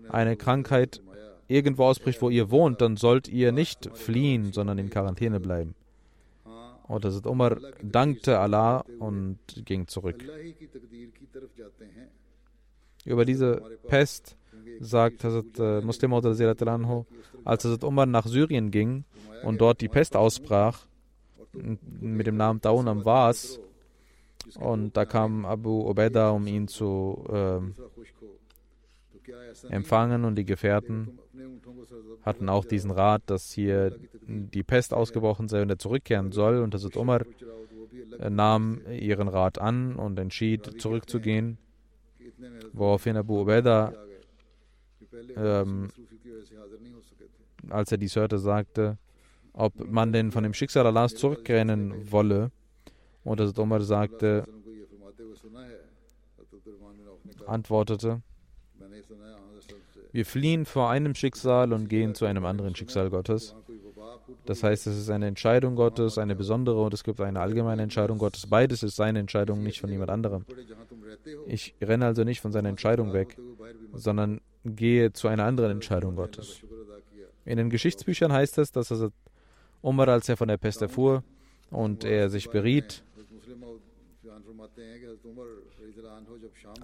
eine 0.10 0.36
Krankheit 0.36 1.00
irgendwo 1.48 1.84
ausbricht, 1.86 2.24
wo 2.24 2.32
ihr 2.32 2.50
wohnt, 2.50 2.82
dann 2.82 2.98
sollt 2.98 3.28
ihr 3.28 3.52
nicht 3.52 3.90
fliehen, 3.96 4.52
sondern 4.52 4.80
in 4.80 4.90
Quarantäne 4.90 5.40
bleiben. 5.40 5.76
Und 6.88 7.06
Hazrat 7.06 7.28
Umar 7.28 7.58
dankte 7.84 8.40
Allah 8.40 8.84
und 9.00 9.38
ging 9.64 9.88
zurück. 9.88 10.24
Über 13.06 13.26
diese 13.26 13.62
Pest 13.88 14.38
sagt 14.80 15.24
Hazrat 15.24 15.60
äh, 15.60 15.82
Muslim 15.82 16.14
als 16.14 17.66
Hazrat 17.66 17.84
Umar 17.84 18.06
nach 18.06 18.28
Syrien 18.28 18.72
ging 18.72 19.06
und 19.44 19.62
dort 19.62 19.82
die 19.82 19.90
Pest 19.90 20.16
ausbrach, 20.16 20.86
mit 21.54 22.28
dem 22.28 22.38
Namen 22.38 22.62
Daun 22.62 22.88
am 22.88 23.04
Vas, 23.04 23.60
und 24.60 24.98
da 24.98 25.06
kam 25.06 25.46
Abu 25.46 25.90
Ubaidah, 25.90 26.32
um 26.32 26.48
ihn 26.48 26.68
zu 26.68 27.24
äh, 27.30 27.60
empfangen 29.70 30.26
und 30.26 30.36
die 30.36 30.46
Gefährten 30.46 31.20
hatten 32.24 32.50
auch 32.50 32.66
diesen 32.66 32.92
Rat, 32.92 33.24
dass 33.28 33.52
hier 33.52 33.98
die 34.28 34.64
Pest 34.64 34.94
ausgebrochen 34.94 35.48
sei 35.48 35.62
und 35.62 35.70
er 35.70 35.80
zurückkehren 35.80 36.32
soll. 36.32 36.60
Und 36.60 36.74
Hazrat 36.74 36.98
Umar 36.98 37.22
äh, 38.20 38.30
nahm 38.30 38.82
ihren 38.92 39.28
Rat 39.28 39.60
an 39.60 39.96
und 39.96 40.20
entschied, 40.20 40.82
zurückzugehen, 40.82 41.58
woraufhin 42.74 43.18
Abu 43.18 43.42
Ubaidah, 43.42 43.94
ähm, 45.36 45.90
als 47.70 47.92
er 47.92 47.98
dies 47.98 48.16
hörte, 48.16 48.40
sagte, 48.40 48.98
ob 49.54 49.74
man 49.90 50.14
denn 50.14 50.32
von 50.32 50.44
dem 50.44 50.54
Schicksal 50.54 50.86
Allahs 50.86 51.16
zurückrennen 51.16 52.12
wolle. 52.12 52.52
Und 53.24 53.40
Hazrat 53.40 53.60
Umar 53.60 53.82
sagte, 53.82 54.46
antwortete, 57.46 58.22
wir 60.12 60.26
fliehen 60.26 60.66
vor 60.66 60.90
einem 60.90 61.16
Schicksal 61.16 61.72
und 61.72 61.88
gehen 61.88 62.16
zu 62.16 62.26
einem 62.26 62.46
anderen 62.46 62.76
Schicksal 62.76 63.10
Gottes. 63.10 63.56
Das 64.46 64.64
heißt, 64.64 64.88
es 64.88 64.98
ist 64.98 65.10
eine 65.10 65.28
Entscheidung 65.28 65.76
Gottes, 65.76 66.18
eine 66.18 66.36
besondere 66.36 66.82
und 66.82 66.94
es 66.94 67.04
gibt 67.04 67.20
eine 67.22 67.40
allgemeine 67.40 67.84
Entscheidung 67.84 68.18
Gottes. 68.18 68.48
Beides 68.48 68.84
ist 68.84 68.96
seine 68.96 69.20
Entscheidung, 69.20 69.64
nicht 69.64 69.80
von 69.80 69.90
jemand 69.90 70.10
anderem. 70.10 70.46
Ich 71.48 71.76
renne 71.82 72.06
also 72.06 72.24
nicht 72.24 72.42
von 72.42 72.52
seiner 72.52 72.70
Entscheidung 72.70 73.14
weg, 73.14 73.38
sondern 73.94 74.42
gehe 74.66 75.14
zu 75.14 75.28
einer 75.28 75.46
anderen 75.46 75.72
Entscheidung 75.72 76.16
Gottes. 76.16 76.62
In 77.46 77.58
den 77.58 77.70
Geschichtsbüchern 77.70 78.32
heißt 78.32 78.58
es, 78.58 78.72
dass 78.72 78.94
Umar, 79.82 80.10
als 80.10 80.30
er 80.30 80.38
von 80.38 80.48
der 80.48 80.58
Pest 80.58 80.82
erfuhr 80.82 81.24
und 81.70 82.04
er 82.04 82.30
sich 82.30 82.50
beriet, 82.50 83.04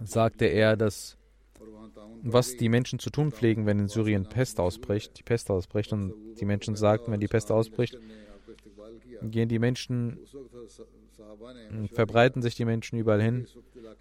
sagte 0.03 0.45
er, 0.45 0.75
dass 0.75 1.16
was 2.24 2.58
die 2.58 2.70
Menschen 2.70 3.00
zu 3.00 3.10
tun 3.10 3.32
pflegen, 3.32 3.65
wenn 3.65 3.80
in 3.80 3.88
Syrien 3.88 4.28
Pest 4.28 4.60
ausbricht, 4.60 5.17
die 5.20 5.24
Pest 5.24 5.50
ausbricht 5.50 5.93
und 5.93 6.13
die 6.39 6.46
Menschen 6.46 6.76
sagten, 6.76 7.12
wenn 7.12 7.20
die 7.20 7.28
Pest 7.28 7.52
ausbricht, 7.52 7.98
gehen 9.22 9.50
die 9.50 9.60
Menschen, 9.60 10.20
verbreiten 11.93 12.41
sich 12.41 12.56
die 12.56 12.65
Menschen 12.65 13.00
überall 13.00 13.22
hin 13.22 13.48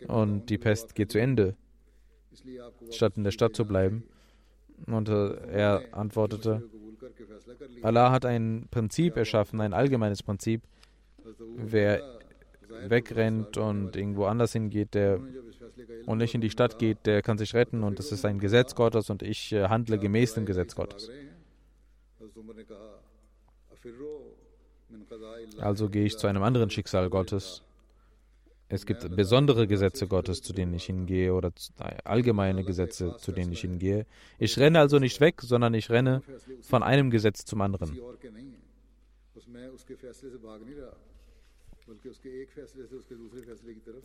und 0.09 0.51
die 0.51 0.59
Pest 0.59 0.95
geht 0.95 1.13
zu 1.13 1.19
Ende, 1.19 1.57
statt 2.91 3.15
in 3.17 3.25
der 3.25 3.31
Stadt 3.31 3.57
zu 3.57 3.65
bleiben. 3.65 4.05
Und 4.87 5.09
äh, 5.09 5.37
er 5.49 5.85
antwortete, 5.93 6.63
Allah 7.83 8.11
hat 8.11 8.27
ein 8.27 8.67
Prinzip 8.71 9.17
erschaffen, 9.17 9.61
ein 9.63 9.73
allgemeines 9.73 10.23
Prinzip. 10.23 10.63
Wer 11.57 12.03
wegrennt 12.87 13.57
und 13.57 13.97
irgendwo 13.97 14.27
anders 14.27 14.53
hingeht, 14.53 14.95
der 14.95 15.21
und 16.07 16.19
nicht 16.19 16.35
in 16.35 16.41
die 16.41 16.51
Stadt 16.51 16.79
geht, 16.79 17.07
der 17.07 17.23
kann 17.23 17.39
sich 17.39 17.55
retten 17.55 17.83
und 17.83 17.99
das 17.99 18.13
ist 18.13 18.25
ein 18.25 18.39
Gesetz 18.39 18.75
Gottes 18.75 19.11
und 19.11 19.23
ich 19.23 19.53
äh, 19.53 19.69
handle 19.69 19.99
gemäß 19.99 20.35
dem 20.35 20.47
Gesetz 20.47 20.75
Gottes. 20.75 21.11
Also 25.59 25.89
gehe 25.89 26.05
ich 26.05 26.17
zu 26.17 26.27
einem 26.27 26.43
anderen 26.43 26.71
Schicksal 26.71 27.11
Gottes. 27.11 27.63
Es 28.69 28.85
gibt 28.85 29.15
besondere 29.15 29.69
Gesetze 29.69 30.09
Gottes, 30.09 30.43
zu 30.43 30.53
denen 30.53 30.75
ich 30.75 30.87
hingehe, 30.87 31.33
oder 31.33 31.53
allgemeine 32.05 32.65
Gesetze, 32.65 33.17
zu 33.17 33.31
denen 33.31 33.53
ich 33.53 33.61
hingehe. 33.61 34.07
Ich 34.39 34.59
renne 34.59 34.81
also 34.81 34.99
nicht 34.99 35.21
weg, 35.21 35.41
sondern 35.41 35.73
ich 35.75 35.89
renne 35.89 36.23
von 36.63 36.83
einem 36.83 37.11
Gesetz 37.11 37.45
zum 37.45 37.61
anderen. 37.61 37.97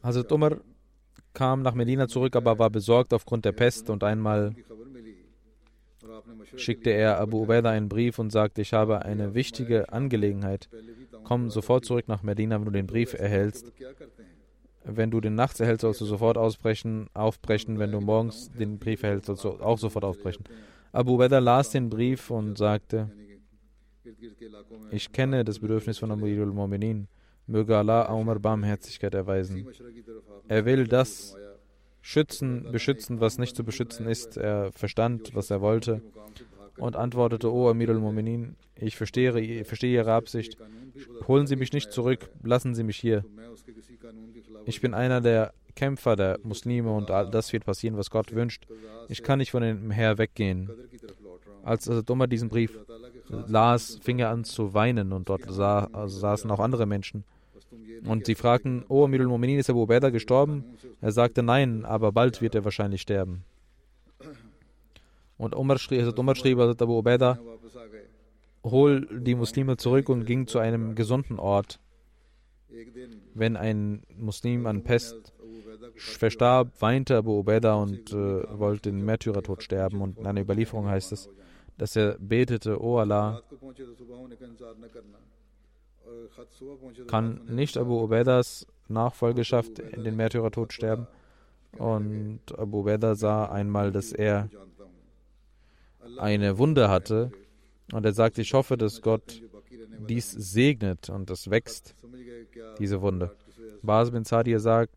Hazrat 0.03 0.31
Umar 0.31 0.61
kam 1.33 1.61
nach 1.61 1.73
Medina 1.73 2.07
zurück, 2.07 2.35
aber 2.35 2.59
war 2.59 2.69
besorgt 2.69 3.13
aufgrund 3.13 3.45
der 3.45 3.51
Pest 3.51 3.89
und 3.89 4.03
einmal 4.03 4.53
schickte 6.55 6.89
er 6.89 7.19
Abu 7.19 7.43
Ubaidah 7.43 7.69
einen 7.69 7.89
Brief 7.89 8.19
und 8.19 8.31
sagte, 8.31 8.61
ich 8.61 8.73
habe 8.73 9.05
eine 9.05 9.33
wichtige 9.33 9.91
Angelegenheit. 9.91 10.69
Komm 11.23 11.49
sofort 11.49 11.85
zurück 11.85 12.07
nach 12.07 12.23
Medina, 12.23 12.57
wenn 12.57 12.65
du 12.65 12.71
den 12.71 12.87
Brief 12.87 13.13
erhältst. 13.13 13.71
Wenn 14.83 15.11
du 15.11 15.21
den 15.21 15.35
nachts 15.35 15.59
erhältst, 15.59 15.81
sollst 15.81 16.01
du 16.01 16.05
sofort 16.05 16.37
ausbrechen, 16.37 17.07
aufbrechen. 17.13 17.77
Wenn 17.77 17.91
du 17.91 18.01
morgens 18.01 18.49
den 18.51 18.79
Brief 18.79 19.03
erhältst, 19.03 19.27
sollst 19.27 19.43
du 19.43 19.49
auch 19.49 19.77
sofort 19.77 20.03
aufbrechen. 20.03 20.43
Abu 20.91 21.13
Ubaidah 21.13 21.39
las 21.39 21.69
den 21.69 21.89
Brief 21.89 22.31
und 22.31 22.57
sagte, 22.57 23.09
Ich 24.89 25.11
kenne 25.11 25.45
das 25.45 25.59
Bedürfnis 25.59 25.99
von 25.99 26.11
Amirul 26.11 26.51
Mominin. 26.51 27.07
Möge 27.47 27.77
Allah 27.77 28.11
Umar 28.13 28.39
Barmherzigkeit 28.39 29.13
erweisen. 29.13 29.67
Er 30.47 30.65
will 30.65 30.87
das 30.87 31.35
schützen, 32.01 32.71
beschützen, 32.71 33.19
was 33.19 33.37
nicht 33.37 33.55
zu 33.55 33.63
beschützen 33.63 34.07
ist. 34.07 34.37
Er 34.37 34.71
verstand, 34.71 35.35
was 35.35 35.49
er 35.49 35.61
wollte 35.61 36.01
und 36.77 36.95
antwortete, 36.95 37.51
O 37.51 37.69
Amir 37.69 37.89
al-Mu'minin, 37.89 38.55
ich 38.75 38.97
verstehe, 38.97 39.65
verstehe 39.65 39.93
Ihre 39.93 40.13
Absicht. 40.13 40.57
Holen 41.27 41.47
Sie 41.47 41.55
mich 41.55 41.73
nicht 41.73 41.91
zurück, 41.91 42.29
lassen 42.43 42.73
Sie 42.75 42.83
mich 42.83 42.97
hier. 42.97 43.23
Ich 44.65 44.81
bin 44.81 44.93
einer 44.93 45.21
der 45.21 45.53
Kämpfer 45.75 46.15
der 46.15 46.39
Muslime 46.43 46.91
und 46.91 47.11
all 47.11 47.29
das 47.29 47.53
wird 47.53 47.65
passieren, 47.65 47.97
was 47.97 48.09
Gott 48.09 48.33
wünscht. 48.33 48.67
Ich 49.07 49.23
kann 49.23 49.39
nicht 49.39 49.51
von 49.51 49.61
dem 49.61 49.91
Herr 49.91 50.17
weggehen. 50.17 50.69
Als 51.63 51.87
Umar 51.87 52.27
diesen 52.27 52.49
Brief 52.49 52.77
las, 53.47 53.99
fing 54.01 54.19
er 54.19 54.29
an 54.29 54.43
zu 54.43 54.73
weinen 54.73 55.13
und 55.13 55.29
dort 55.29 55.43
sah, 55.49 55.85
also 55.93 56.19
saßen 56.19 56.49
auch 56.51 56.59
andere 56.59 56.85
Menschen. 56.85 57.23
Und 58.05 58.25
sie 58.25 58.35
fragten, 58.35 58.83
oh 58.89 59.05
Amir 59.05 59.21
al-Mu'minin, 59.21 59.59
ist 59.59 59.69
Abu 59.69 59.83
Ubaidah 59.83 60.09
gestorben? 60.09 60.63
Er 61.01 61.11
sagte, 61.11 61.43
nein, 61.43 61.85
aber 61.85 62.11
bald 62.11 62.41
wird 62.41 62.55
er 62.55 62.65
wahrscheinlich 62.65 63.01
sterben. 63.01 63.43
Und 65.37 65.55
Umar 65.55 65.77
schrieb, 65.77 65.99
also 65.99 66.13
Umar 66.17 66.35
schrieb 66.35 66.57
also 66.59 66.73
Abu 66.83 66.99
Ubaidah, 66.99 67.39
hol 68.63 69.07
die 69.11 69.35
Muslime 69.35 69.77
zurück 69.77 70.09
und 70.09 70.25
ging 70.25 70.47
zu 70.47 70.59
einem 70.59 70.95
gesunden 70.95 71.39
Ort. 71.39 71.79
Wenn 73.33 73.55
ein 73.55 74.03
Muslim 74.17 74.65
an 74.65 74.83
Pest 74.83 75.33
verstarb, 75.95 76.69
weinte 76.79 77.17
Abu 77.17 77.39
Ubaidah 77.39 77.75
und 77.75 78.11
äh, 78.11 78.59
wollte 78.59 78.91
den 78.91 79.03
Märtyrertod 79.03 79.63
sterben. 79.63 80.01
Und 80.01 80.17
in 80.17 80.25
einer 80.25 80.41
Überlieferung 80.41 80.87
heißt 80.87 81.11
es, 81.11 81.29
dass 81.77 81.95
er 81.95 82.17
betete, 82.19 82.81
O 82.81 82.97
Allah, 82.97 83.41
kann 87.07 87.41
nicht 87.47 87.77
Abu 87.77 88.03
Ubaidas 88.03 88.67
Nachfolgeschaft 88.87 89.79
in 89.79 90.03
den 90.03 90.15
Märtyrertod 90.15 90.73
sterben? 90.73 91.07
Und 91.77 92.39
Abu 92.57 92.79
Ubaidah 92.81 93.15
sah 93.15 93.45
einmal, 93.45 93.91
dass 93.91 94.11
er 94.11 94.49
eine 96.17 96.57
Wunde 96.57 96.89
hatte 96.89 97.31
und 97.93 98.05
er 98.05 98.13
sagte, 98.13 98.41
ich 98.41 98.53
hoffe, 98.53 98.77
dass 98.77 99.01
Gott 99.01 99.41
dies 100.07 100.31
segnet 100.31 101.09
und 101.09 101.29
es 101.29 101.49
wächst, 101.49 101.95
diese 102.79 103.01
Wunde. 103.01 103.35
Bas 103.81 104.11
bin 104.11 104.25
Sadir 104.25 104.59
sagt, 104.59 104.93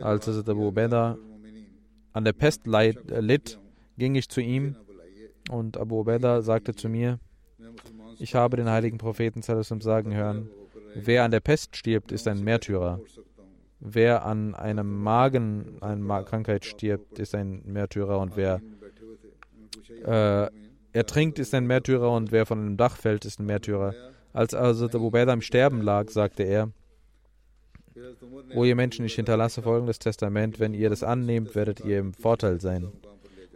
als 0.00 0.28
Abu 0.28 0.68
Ubaidah 0.68 1.18
an 2.12 2.24
der 2.24 2.32
Pest 2.32 2.66
litt, 2.66 3.58
ging 3.98 4.14
ich 4.14 4.28
zu 4.28 4.40
ihm 4.40 4.76
und 5.50 5.76
Abu 5.76 6.00
Ubaidah 6.00 6.42
sagte 6.42 6.74
zu 6.74 6.88
mir, 6.88 7.18
ich 8.18 8.34
habe 8.34 8.56
den 8.56 8.68
heiligen 8.68 8.98
Propheten 8.98 9.42
sagen 9.42 10.14
hören, 10.14 10.50
wer 10.94 11.24
an 11.24 11.30
der 11.30 11.40
Pest 11.40 11.76
stirbt, 11.76 12.12
ist 12.12 12.28
ein 12.28 12.42
Märtyrer. 12.42 13.00
Wer 13.78 14.24
an 14.24 14.54
einem 14.54 15.02
Magen, 15.02 15.82
einer 15.82 16.22
Krankheit 16.24 16.64
stirbt, 16.64 17.18
ist 17.18 17.34
ein 17.34 17.62
Märtyrer 17.66 18.18
und 18.18 18.36
wer 18.36 18.60
äh, 20.04 20.50
ertrinkt, 20.92 21.38
ist 21.38 21.54
ein 21.54 21.66
Märtyrer 21.66 22.10
und 22.10 22.32
wer 22.32 22.46
von 22.46 22.58
einem 22.58 22.76
Dach 22.76 22.96
fällt, 22.96 23.24
ist 23.24 23.38
ein 23.38 23.46
Märtyrer. 23.46 23.94
Als 24.32 24.54
also 24.54 24.86
Abu 24.86 25.06
Ubaidah 25.06 25.34
im 25.34 25.42
Sterben 25.42 25.82
lag, 25.82 26.10
sagte 26.10 26.42
er, 26.42 26.70
O 28.54 28.64
ihr 28.64 28.76
Menschen, 28.76 29.06
ich 29.06 29.14
hinterlasse 29.14 29.62
folgendes 29.62 29.98
Testament, 29.98 30.60
wenn 30.60 30.74
ihr 30.74 30.90
das 30.90 31.02
annehmt, 31.02 31.54
werdet 31.54 31.80
ihr 31.80 31.98
im 31.98 32.12
Vorteil 32.12 32.60
sein. 32.60 32.92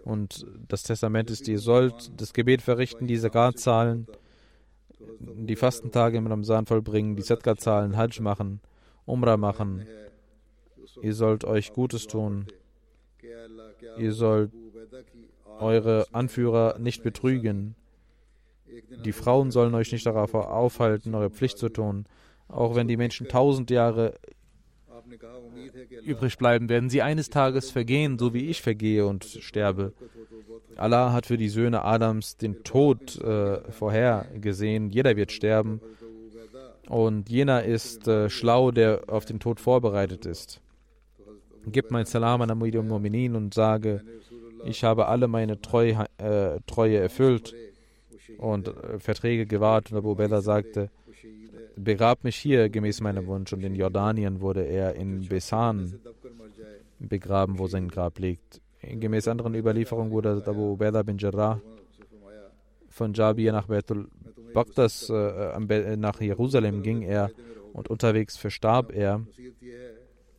Und 0.04 0.46
das 0.68 0.82
Testament 0.82 1.30
ist, 1.30 1.46
ihr 1.48 1.58
sollt 1.58 2.12
das 2.20 2.32
Gebet 2.32 2.62
verrichten, 2.62 3.06
die 3.06 3.18
Zakat 3.18 3.58
zahlen, 3.58 4.06
die 4.98 5.56
Fastentage 5.56 6.18
im 6.18 6.26
Ramsan 6.26 6.66
vollbringen, 6.66 7.16
die 7.16 7.22
Sadqa 7.22 7.56
zahlen, 7.56 7.96
Hajj 7.96 8.20
machen, 8.20 8.60
Umrah 9.06 9.36
machen. 9.36 9.86
Ihr 11.02 11.14
sollt 11.14 11.44
euch 11.44 11.72
Gutes 11.72 12.06
tun. 12.06 12.46
Ihr 13.98 14.12
sollt 14.12 14.52
eure 15.58 16.06
Anführer 16.12 16.78
nicht 16.78 17.02
betrügen. 17.02 17.74
Die 19.04 19.12
Frauen 19.12 19.50
sollen 19.50 19.74
euch 19.74 19.92
nicht 19.92 20.06
darauf 20.06 20.34
aufhalten, 20.34 21.14
eure 21.14 21.30
Pflicht 21.30 21.58
zu 21.58 21.68
tun. 21.68 22.06
Auch 22.48 22.74
wenn 22.74 22.88
die 22.88 22.96
Menschen 22.96 23.28
tausend 23.28 23.70
Jahre 23.70 24.14
übrig 26.04 26.38
bleiben, 26.38 26.68
werden 26.68 26.90
sie 26.90 27.02
eines 27.02 27.30
Tages 27.30 27.70
vergehen, 27.70 28.18
so 28.18 28.34
wie 28.34 28.48
ich 28.48 28.62
vergehe 28.62 29.06
und 29.06 29.24
sterbe. 29.24 29.92
Allah 30.76 31.12
hat 31.12 31.26
für 31.26 31.36
die 31.36 31.48
Söhne 31.48 31.84
Adams 31.84 32.36
den 32.36 32.62
Tod 32.64 33.20
äh, 33.20 33.60
vorhergesehen. 33.70 34.90
Jeder 34.90 35.16
wird 35.16 35.32
sterben. 35.32 35.80
Und 36.88 37.28
jener 37.28 37.64
ist 37.64 38.08
äh, 38.08 38.28
schlau, 38.28 38.70
der 38.72 39.02
auf 39.08 39.24
den 39.24 39.38
Tod 39.38 39.60
vorbereitet 39.60 40.26
ist. 40.26 40.60
Gib 41.66 41.90
mein 41.90 42.06
Salam 42.06 42.42
an 42.42 42.50
Amid 42.50 42.74
Mu'minin 42.74 43.36
und 43.36 43.54
sage, 43.54 44.02
ich 44.64 44.82
habe 44.82 45.06
alle 45.06 45.28
meine 45.28 45.60
Treu, 45.60 45.94
äh, 46.18 46.58
Treue 46.66 46.98
erfüllt 46.98 47.54
und 48.38 48.68
äh, 48.68 48.98
Verträge 48.98 49.46
gewahrt. 49.46 49.92
Und 49.92 49.98
Abu 49.98 50.14
Bella 50.14 50.40
sagte, 50.40 50.90
begrab 51.84 52.24
mich 52.24 52.36
hier 52.36 52.68
gemäß 52.68 53.00
meinem 53.00 53.26
Wunsch. 53.26 53.52
Und 53.52 53.62
in 53.62 53.74
Jordanien 53.74 54.40
wurde 54.40 54.62
er 54.62 54.94
in 54.94 55.28
Besan 55.28 56.00
begraben, 56.98 57.58
wo 57.58 57.66
sein 57.66 57.88
Grab 57.88 58.18
liegt. 58.18 58.60
Gemäß 58.82 59.28
anderen 59.28 59.54
Überlieferungen 59.54 60.10
wurde 60.10 60.42
Abu 60.46 60.72
Ubaidah 60.72 61.02
bin 61.02 61.18
Jarrah 61.18 61.60
von 62.90 63.14
Jabir 63.14 63.52
nach 63.52 63.66
Beitul 63.66 64.08
Bagdas, 64.52 65.08
äh, 65.08 65.96
nach 65.96 66.20
Jerusalem 66.20 66.82
ging 66.82 67.02
er 67.02 67.30
und 67.72 67.88
unterwegs 67.88 68.36
verstarb 68.36 68.92
er. 68.92 69.24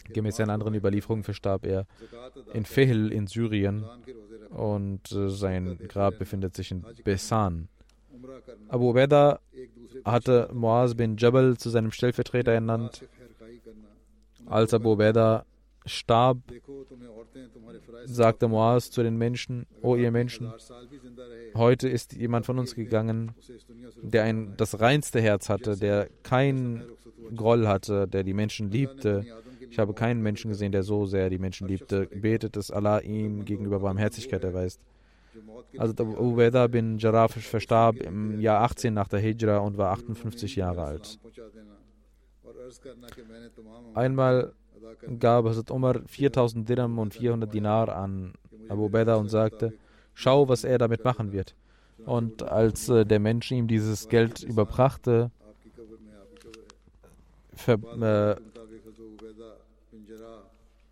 Gemäß 0.10 0.42
einer 0.42 0.54
anderen 0.54 0.76
Überlieferung 0.76 1.24
verstarb 1.24 1.66
er 1.66 1.88
in 2.54 2.66
Fehl 2.66 3.12
in 3.12 3.28
Syrien 3.28 3.86
und 4.50 5.12
äh, 5.12 5.30
sein 5.30 5.80
Grab 5.88 6.20
befindet 6.20 6.56
sich 6.56 6.72
in 6.72 6.84
Besan. 7.06 7.70
Abu 8.70 8.90
Ubaidah 8.92 9.40
hatte 10.06 10.50
Muaz 10.54 10.96
bin 10.96 11.18
Jabal 11.18 11.58
zu 11.58 11.70
seinem 11.70 11.92
Stellvertreter 11.92 12.52
ernannt. 12.52 13.08
Als 14.46 14.74
Abu 14.74 14.94
Ubaidah 14.94 15.46
starb, 15.86 16.40
sagte 18.06 18.48
Muaz 18.48 18.92
zu 18.92 19.04
den 19.04 19.18
Menschen, 19.18 19.66
O 19.82 19.96
ihr 19.96 20.12
Menschen, 20.12 20.52
heute 21.56 21.90
ist 21.90 22.14
jemand 22.14 22.46
von 22.46 22.60
uns 22.60 22.76
gegangen, 22.76 23.34
der 24.02 24.24
ein, 24.24 24.56
das 24.58 24.80
reinste 24.80 25.22
Herz 25.22 25.50
hatte, 25.50 25.78
der 25.78 26.10
kein 26.24 26.84
Groll 27.36 27.68
hatte, 27.68 28.08
der 28.08 28.24
die 28.24 28.34
Menschen 28.34 28.70
liebte. 28.72 29.26
Ich 29.70 29.80
habe 29.80 29.94
keinen 29.94 30.22
Menschen 30.22 30.50
gesehen, 30.50 30.72
der 30.72 30.84
so 30.84 31.06
sehr 31.06 31.30
die 31.30 31.40
Menschen 31.40 31.68
liebte. 31.68 32.08
Betet, 32.08 32.56
dass 32.58 32.72
Allah 32.72 33.00
ihm 33.00 33.46
gegenüber 33.46 33.80
Barmherzigkeit 33.80 34.44
erweist. 34.44 34.82
Also 35.78 35.94
Abu 35.98 36.14
Ubaidah 36.18 36.68
bin 36.68 36.98
Jarrah 36.98 37.28
verstarb 37.28 37.98
im 37.98 38.40
Jahr 38.40 38.62
18 38.64 38.94
nach 38.94 39.08
der 39.08 39.20
Hijra 39.20 39.60
und 39.60 39.78
war 39.78 39.92
58 39.92 40.56
Jahre 40.56 40.84
alt. 40.84 41.20
Einmal 43.94 44.54
gab 45.20 45.46
Hazrat 45.46 45.72
Umar 45.72 46.02
4000 46.06 46.68
Dirham 46.68 47.00
und 47.00 47.14
400 47.14 47.54
Dinar 47.54 47.90
an 47.90 48.34
Abu 48.70 48.86
Ubaidah 48.86 49.18
und 49.18 49.30
sagte, 49.30 49.74
schau, 50.14 50.48
was 50.48 50.64
er 50.64 50.78
damit 50.78 51.04
machen 51.04 51.32
wird. 51.32 51.56
Und 52.06 52.44
als 52.44 52.90
äh, 52.90 53.06
der 53.06 53.20
Mensch 53.20 53.52
ihm 53.52 53.68
dieses 53.68 54.10
Geld 54.10 54.42
überbrachte, 54.42 55.32
ver, 57.54 57.78
äh, 58.02 58.36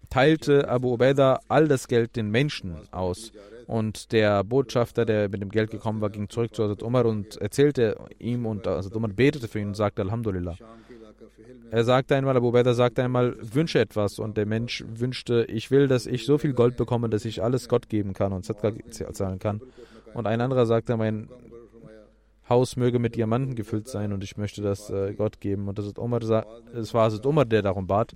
teilte 0.09 0.67
Abu 0.67 0.93
Ubaidah 0.93 1.39
all 1.47 1.67
das 1.67 1.87
Geld 1.87 2.15
den 2.15 2.29
Menschen 2.29 2.75
aus. 2.91 3.31
Und 3.69 4.13
der 4.13 4.43
Botschafter, 4.43 5.05
der 5.05 5.29
mit 5.29 5.43
dem 5.43 5.49
Geld 5.49 5.69
gekommen 5.69 6.01
war, 6.01 6.09
ging 6.09 6.27
zurück 6.27 6.55
zu 6.55 6.63
Hazrat 6.63 6.81
Umar 6.81 7.05
und 7.05 7.37
erzählte 7.37 7.97
ihm 8.17 8.47
und 8.47 8.65
Hazrat 8.65 8.95
Umar 8.95 9.11
betete 9.11 9.47
für 9.47 9.59
ihn 9.59 9.67
und 9.67 9.75
sagte 9.75 10.01
Alhamdulillah. 10.01 10.57
Er 11.69 11.83
sagte 11.83 12.15
einmal, 12.15 12.35
Abu 12.35 12.47
Ubaidah 12.47 12.73
sagte 12.73 13.03
einmal, 13.03 13.35
wünsche 13.39 13.79
etwas 13.79 14.17
und 14.17 14.37
der 14.37 14.47
Mensch 14.47 14.83
wünschte, 14.91 15.45
ich 15.47 15.69
will, 15.69 15.87
dass 15.87 16.07
ich 16.07 16.25
so 16.25 16.39
viel 16.39 16.53
Gold 16.53 16.77
bekomme, 16.77 17.09
dass 17.09 17.25
ich 17.25 17.43
alles 17.43 17.69
Gott 17.69 17.89
geben 17.89 18.13
kann 18.13 18.33
und 18.33 18.43
Zadqa 18.43 18.71
zahlen 19.11 19.37
kann. 19.37 19.61
Und 20.15 20.25
ein 20.25 20.41
anderer 20.41 20.65
sagte, 20.65 20.97
mein 20.97 21.29
Haus 22.49 22.75
möge 22.75 22.97
mit 22.97 23.15
Diamanten 23.17 23.53
gefüllt 23.53 23.87
sein 23.87 24.13
und 24.13 24.23
ich 24.23 24.35
möchte 24.35 24.63
das 24.63 24.89
äh, 24.89 25.13
Gott 25.13 25.41
geben. 25.41 25.67
Und 25.67 25.77
das 25.77 25.85
ist 25.85 25.99
Umar, 25.99 26.21
es 26.23 26.93
war 26.95 27.05
Hazrat 27.05 27.23
Umar, 27.27 27.45
der 27.45 27.61
darum 27.61 27.85
bat. 27.85 28.15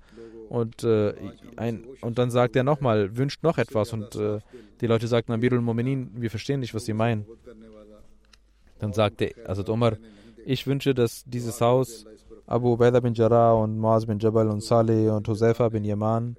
Und, 0.53 0.83
äh, 0.83 1.15
ein, 1.55 1.83
und 2.01 2.19
dann 2.19 2.29
sagt 2.29 2.55
er 2.55 2.63
nochmal, 2.63 3.17
wünscht 3.17 3.41
noch 3.41 3.57
etwas. 3.57 3.91
Und 3.91 4.15
äh, 4.15 4.39
die 4.81 4.85
Leute 4.85 5.07
sagten, 5.07 5.31
Amirul 5.31 5.61
Mominin, 5.61 6.11
wir 6.13 6.29
verstehen 6.29 6.59
nicht, 6.59 6.75
was 6.75 6.85
sie 6.85 6.93
meinen. 6.93 7.25
Dann 8.77 8.93
sagte 8.93 9.33
Hazrat 9.47 9.69
Umar, 9.69 9.97
ich 10.45 10.67
wünsche, 10.67 10.93
dass 10.93 11.23
dieses 11.25 11.59
Haus 11.59 12.05
Abu 12.45 12.73
Ubaidah 12.73 12.99
bin 12.99 13.15
Jarrah 13.15 13.53
und 13.53 13.79
Muaz 13.79 14.05
bin 14.05 14.19
Jabal 14.19 14.47
und 14.47 14.61
Saleh 14.61 15.09
und 15.09 15.27
Hoseifa 15.27 15.69
bin 15.69 15.85
Yaman 15.85 16.35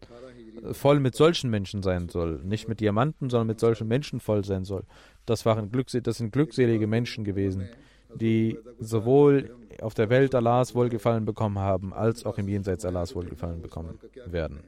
voll 0.70 1.00
mit 1.00 1.16
solchen 1.16 1.50
Menschen 1.50 1.82
sein 1.82 2.08
soll. 2.08 2.40
Nicht 2.44 2.68
mit 2.68 2.78
Diamanten, 2.78 3.30
sondern 3.30 3.48
mit 3.48 3.58
solchen 3.58 3.88
Menschen 3.88 4.20
voll 4.20 4.44
sein 4.44 4.64
soll. 4.64 4.84
Das, 5.26 5.44
waren 5.44 5.72
Glücks 5.72 5.98
das 6.04 6.18
sind 6.18 6.32
glückselige 6.32 6.86
Menschen 6.86 7.24
gewesen, 7.24 7.68
die 8.16 8.58
sowohl 8.78 9.50
auf 9.80 9.94
der 9.94 10.08
Welt 10.10 10.34
Allahs 10.34 10.74
Wohlgefallen 10.74 11.24
bekommen 11.24 11.58
haben, 11.58 11.92
als 11.92 12.24
auch 12.24 12.38
im 12.38 12.48
Jenseits 12.48 12.84
Allahs 12.84 13.14
Wohlgefallen 13.14 13.60
bekommen 13.60 13.98
werden. 14.26 14.60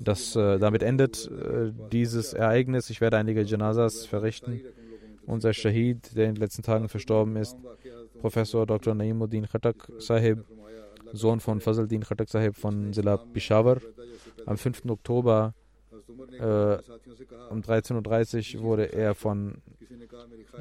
Das, 0.00 0.36
äh, 0.36 0.58
damit 0.58 0.82
endet 0.82 1.30
äh, 1.30 1.72
dieses 1.92 2.34
Ereignis. 2.34 2.90
Ich 2.90 3.00
werde 3.00 3.16
einige 3.16 3.42
Janazas 3.42 4.06
verrichten. 4.06 4.60
Unser 5.26 5.52
Shahid, 5.52 6.14
der 6.16 6.28
in 6.28 6.34
den 6.34 6.40
letzten 6.40 6.62
Tagen 6.62 6.88
verstorben 6.88 7.36
ist, 7.36 7.56
Professor 8.20 8.66
Dr. 8.66 8.94
Naimuddin 8.94 9.46
Khatak 9.46 9.90
Sahib, 9.98 10.44
Sohn 11.12 11.40
von 11.40 11.60
Fazldin 11.60 12.02
Khatak 12.02 12.28
Sahib 12.28 12.56
von 12.56 12.92
Zila 12.92 13.16
Peshawar, 13.16 13.78
am 14.46 14.56
5. 14.56 14.82
Oktober 14.88 15.54
äh, 16.08 16.78
um 17.50 17.60
13.30 17.60 18.56
Uhr 18.56 18.62
wurde 18.62 18.92
er 18.92 19.14
von 19.14 19.62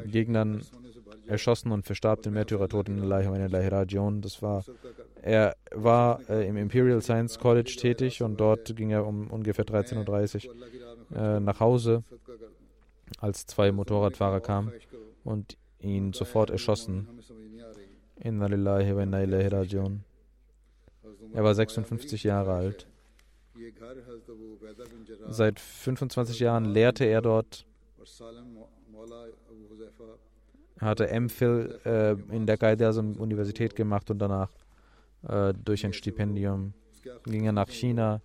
Gegnern 0.05 0.61
erschossen 1.27 1.71
und 1.71 1.85
verstarb 1.85 2.21
den 2.21 2.33
Märtyrertod 2.33 2.89
in 2.89 2.99
Rajion. 3.03 4.21
Das 4.21 4.41
war, 4.41 4.63
er 5.21 5.55
war 5.71 6.19
äh, 6.29 6.47
im 6.47 6.57
Imperial 6.57 7.01
Science 7.01 7.39
College 7.39 7.75
tätig 7.77 8.21
und 8.21 8.39
dort 8.39 8.75
ging 8.75 8.91
er 8.91 9.05
um 9.05 9.29
ungefähr 9.29 9.65
13.30 9.65 10.47
Uhr 10.47 10.55
äh, 11.17 11.39
nach 11.39 11.59
Hause, 11.59 12.03
als 13.19 13.45
zwei 13.45 13.71
Motorradfahrer 13.71 14.41
kamen 14.41 14.71
und 15.23 15.57
ihn 15.79 16.13
sofort 16.13 16.49
erschossen. 16.49 17.07
Er 21.33 21.43
war 21.43 21.55
56 21.55 22.23
Jahre 22.23 22.53
alt. 22.53 22.87
Seit 25.29 25.59
25 25.59 26.39
Jahren 26.39 26.65
lehrte 26.65 27.05
er 27.05 27.21
dort, 27.21 27.65
hatte 30.79 31.07
MPhil 31.19 31.79
äh, 31.85 32.13
in 32.35 32.45
der 32.45 32.57
Qaid-e-Azam-Universität 32.57 33.75
gemacht 33.75 34.09
und 34.09 34.19
danach 34.19 34.51
äh, 35.27 35.53
durch 35.53 35.85
ein 35.85 35.93
Stipendium 35.93 36.73
ging 37.25 37.45
er 37.45 37.51
nach 37.51 37.69
China 37.69 38.21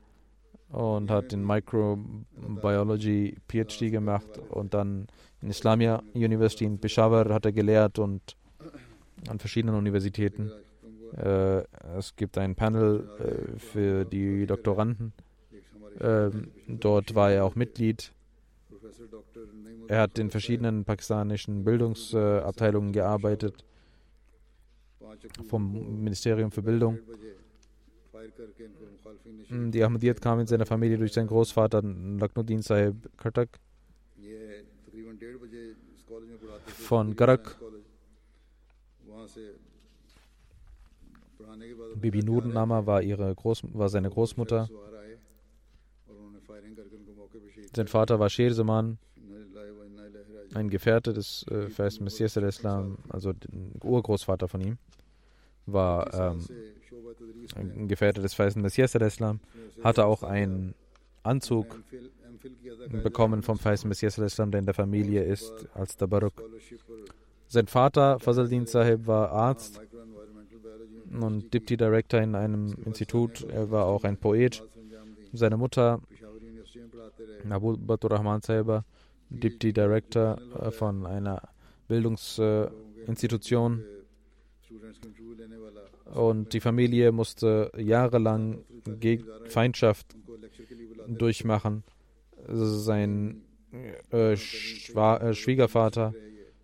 und 0.70 1.10
hat 1.10 1.32
in 1.32 1.46
Microbiology 1.46 3.36
PhD 3.48 3.90
gemacht 3.90 4.38
und 4.50 4.74
dann 4.74 5.06
in 5.40 5.50
Islamia 5.50 6.02
University 6.14 6.64
in 6.64 6.78
Peshawar 6.78 7.28
hat 7.32 7.46
er 7.46 7.52
gelehrt 7.52 7.98
und 7.98 8.36
an 9.28 9.38
verschiedenen 9.38 9.74
Universitäten. 9.76 10.52
Äh, 11.16 11.64
es 11.96 12.14
gibt 12.16 12.38
ein 12.38 12.54
Panel 12.54 13.08
äh, 13.18 13.58
für 13.58 14.04
die 14.04 14.46
Doktoranden. 14.46 15.12
Ähm, 16.00 16.50
dort 16.66 17.14
war 17.14 17.32
er 17.32 17.44
auch 17.44 17.54
Mitglied. 17.54 18.12
Er 19.88 20.02
hat 20.02 20.18
in 20.18 20.30
verschiedenen 20.30 20.84
pakistanischen 20.84 21.64
Bildungsabteilungen 21.64 22.92
gearbeitet, 22.92 23.64
vom 25.48 26.02
Ministerium 26.02 26.50
für 26.50 26.62
Bildung. 26.62 26.98
Die 29.50 29.82
Ahmadiyyat 29.82 30.20
kam 30.20 30.40
in 30.40 30.46
seiner 30.46 30.66
Familie 30.66 30.98
durch 30.98 31.12
seinen 31.12 31.28
Großvater 31.28 31.82
Laknuddin 31.82 32.62
Sahib 32.62 33.08
Khatak 33.16 33.58
von 36.66 37.16
Garak. 37.16 37.56
Bibi 41.96 42.22
Nudennama 42.22 42.86
war, 42.86 43.02
ihre 43.02 43.34
Groß, 43.34 43.62
war 43.72 43.88
seine 43.88 44.10
Großmutter. 44.10 44.68
Sein 47.74 47.86
Vater 47.86 48.18
war 48.18 48.30
Sherseman, 48.30 48.98
ein 50.54 50.70
Gefährte 50.70 51.12
des 51.12 51.46
äh, 51.50 51.68
Vers 51.68 52.00
Messias 52.00 52.36
al-Islam, 52.36 52.98
also 53.08 53.32
Urgroßvater 53.82 54.48
von 54.48 54.60
ihm, 54.60 54.78
war 55.66 56.12
ähm, 56.14 56.44
ein 57.56 57.88
Gefährte 57.88 58.20
des 58.20 58.34
Feisten 58.34 58.62
Messias 58.62 58.96
al-Islam, 58.96 59.40
hatte 59.82 60.06
auch 60.06 60.22
einen 60.22 60.74
Anzug 61.22 61.82
bekommen 63.02 63.42
vom 63.42 63.58
Feisten 63.58 63.88
Messias 63.88 64.18
al-Islam, 64.18 64.50
der 64.50 64.60
in 64.60 64.66
der 64.66 64.74
Familie 64.74 65.24
ist, 65.24 65.66
als 65.74 65.96
Tabaruk. 65.96 66.42
Sein 67.46 67.66
Vater, 67.66 68.18
Fazaldin 68.18 68.66
Sahib, 68.66 69.06
war 69.06 69.30
Arzt 69.30 69.80
und 71.12 71.52
Deputy 71.54 71.76
Director 71.76 72.20
in 72.20 72.34
einem 72.34 72.74
Institut. 72.84 73.44
Er 73.44 73.70
war 73.70 73.86
auch 73.86 74.04
ein 74.04 74.16
Poet. 74.16 74.62
Seine 75.32 75.56
Mutter, 75.56 76.00
Abu 77.48 77.76
Batur 77.76 78.10
Rahman 78.12 78.40
Sahib, 78.40 78.82
Deputy 79.30 79.72
Director 79.72 80.38
äh, 80.60 80.70
von 80.70 81.06
einer 81.06 81.42
Bildungsinstitution. 81.86 83.84
Und 86.14 86.52
die 86.54 86.60
Familie 86.60 87.12
musste 87.12 87.70
jahrelang 87.76 88.64
Feindschaft 89.46 90.16
durchmachen. 91.06 91.84
Sein 92.48 93.42
äh, 94.12 94.32
äh, 94.32 94.36
Schwiegervater 94.36 96.14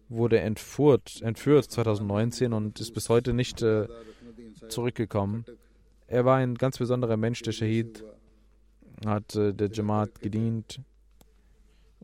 wurde 0.08 0.40
entführt, 0.40 1.20
entführt 1.22 1.70
2019 1.70 2.52
und 2.52 2.80
ist 2.80 2.92
bis 2.92 3.08
heute 3.08 3.32
nicht 3.34 3.62
äh, 3.62 3.86
zurückgekommen. 4.68 5.44
Er 6.06 6.24
war 6.24 6.36
ein 6.36 6.54
ganz 6.54 6.78
besonderer 6.78 7.16
Mensch, 7.16 7.42
der 7.42 7.52
Shahid, 7.52 8.04
hat 9.04 9.34
äh, 9.34 9.52
der 9.52 9.70
Jamaat 9.70 10.20
gedient. 10.20 10.80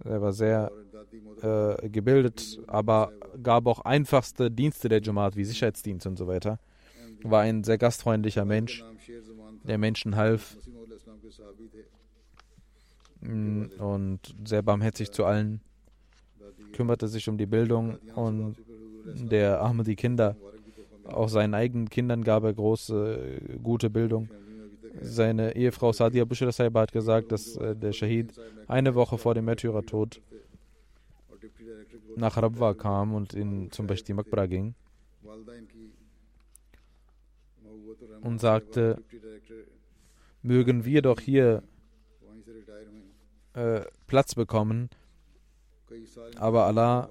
Er 0.04 0.22
war 0.22 0.32
sehr 0.32 0.70
äh, 1.42 1.88
gebildet, 1.88 2.60
aber 2.66 3.12
gab 3.42 3.66
auch 3.66 3.80
einfachste 3.80 4.50
Dienste 4.50 4.88
der 4.88 5.02
Jamaat 5.02 5.36
wie 5.36 5.44
Sicherheitsdienst 5.44 6.06
und 6.06 6.16
so 6.16 6.26
weiter. 6.26 6.58
War 7.22 7.42
ein 7.42 7.64
sehr 7.64 7.76
gastfreundlicher 7.76 8.44
Mensch, 8.44 8.82
der 9.64 9.76
Menschen 9.76 10.16
half 10.16 10.56
mm, 13.20 13.64
und 13.78 14.20
sehr 14.46 14.62
barmherzig 14.62 15.10
zu 15.10 15.24
allen, 15.24 15.60
kümmerte 16.72 17.08
sich 17.08 17.28
um 17.28 17.36
die 17.36 17.46
Bildung 17.46 17.98
und 18.14 18.56
der 19.04 19.60
Ahmadi 19.60 19.96
Kinder 19.96 20.36
auch 21.12 21.28
seinen 21.28 21.54
eigenen 21.54 21.88
Kindern 21.88 22.24
gab 22.24 22.44
er 22.44 22.52
große, 22.52 23.40
gute 23.62 23.90
Bildung. 23.90 24.28
Seine 25.00 25.56
Ehefrau 25.56 25.92
Sadia 25.92 26.24
Bushra 26.24 26.52
Saiba 26.52 26.80
hat 26.80 26.92
gesagt, 26.92 27.32
dass 27.32 27.56
äh, 27.56 27.76
der 27.76 27.92
Shahid 27.92 28.32
eine 28.66 28.94
Woche 28.94 29.18
vor 29.18 29.34
dem 29.34 29.44
Märtyrertod 29.44 30.20
nach 32.16 32.36
Rabwa 32.36 32.74
kam 32.74 33.14
und 33.14 33.34
in 33.34 33.70
zum 33.70 33.86
Beispiel 33.86 34.14
Makbra 34.14 34.46
ging 34.46 34.74
und 38.22 38.40
sagte, 38.40 39.02
mögen 40.42 40.84
wir 40.84 41.02
doch 41.02 41.20
hier 41.20 41.62
äh, 43.54 43.82
Platz 44.06 44.34
bekommen, 44.34 44.90
aber 46.36 46.66
Allah 46.66 47.08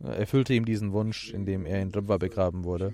erfüllte 0.00 0.54
ihm 0.54 0.64
diesen 0.64 0.92
Wunsch, 0.92 1.32
indem 1.32 1.64
er 1.66 1.80
in 1.80 1.90
Ribwa 1.90 2.18
begraben 2.18 2.64
wurde. 2.64 2.92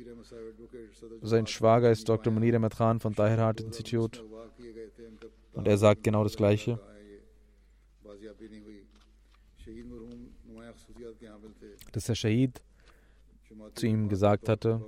Sein 1.21 1.47
Schwager 1.47 1.91
ist 1.91 2.09
Dr. 2.09 2.33
Munir 2.33 2.59
Matran 2.59 3.01
von 3.01 3.15
Tahir 3.15 3.55
Institute 3.59 4.21
und 5.53 5.67
er 5.69 5.79
sagt 5.79 6.05
genau 6.05 6.23
das 6.25 6.37
Gleiche. 6.37 6.79
Dass 11.93 12.05
der 12.05 12.15
Shahid 12.15 12.63
zu 13.75 13.87
ihm 13.87 14.09
gesagt 14.09 14.49
hatte, 14.49 14.81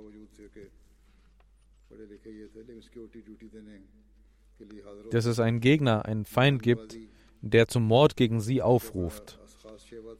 dass 5.11 5.25
es 5.25 5.39
einen 5.39 5.59
Gegner, 5.59 6.05
einen 6.05 6.25
Feind 6.25 6.63
gibt, 6.63 6.97
der 7.41 7.67
zum 7.67 7.83
Mord 7.83 8.15
gegen 8.15 8.39
sie 8.41 8.61
aufruft. 8.61 9.39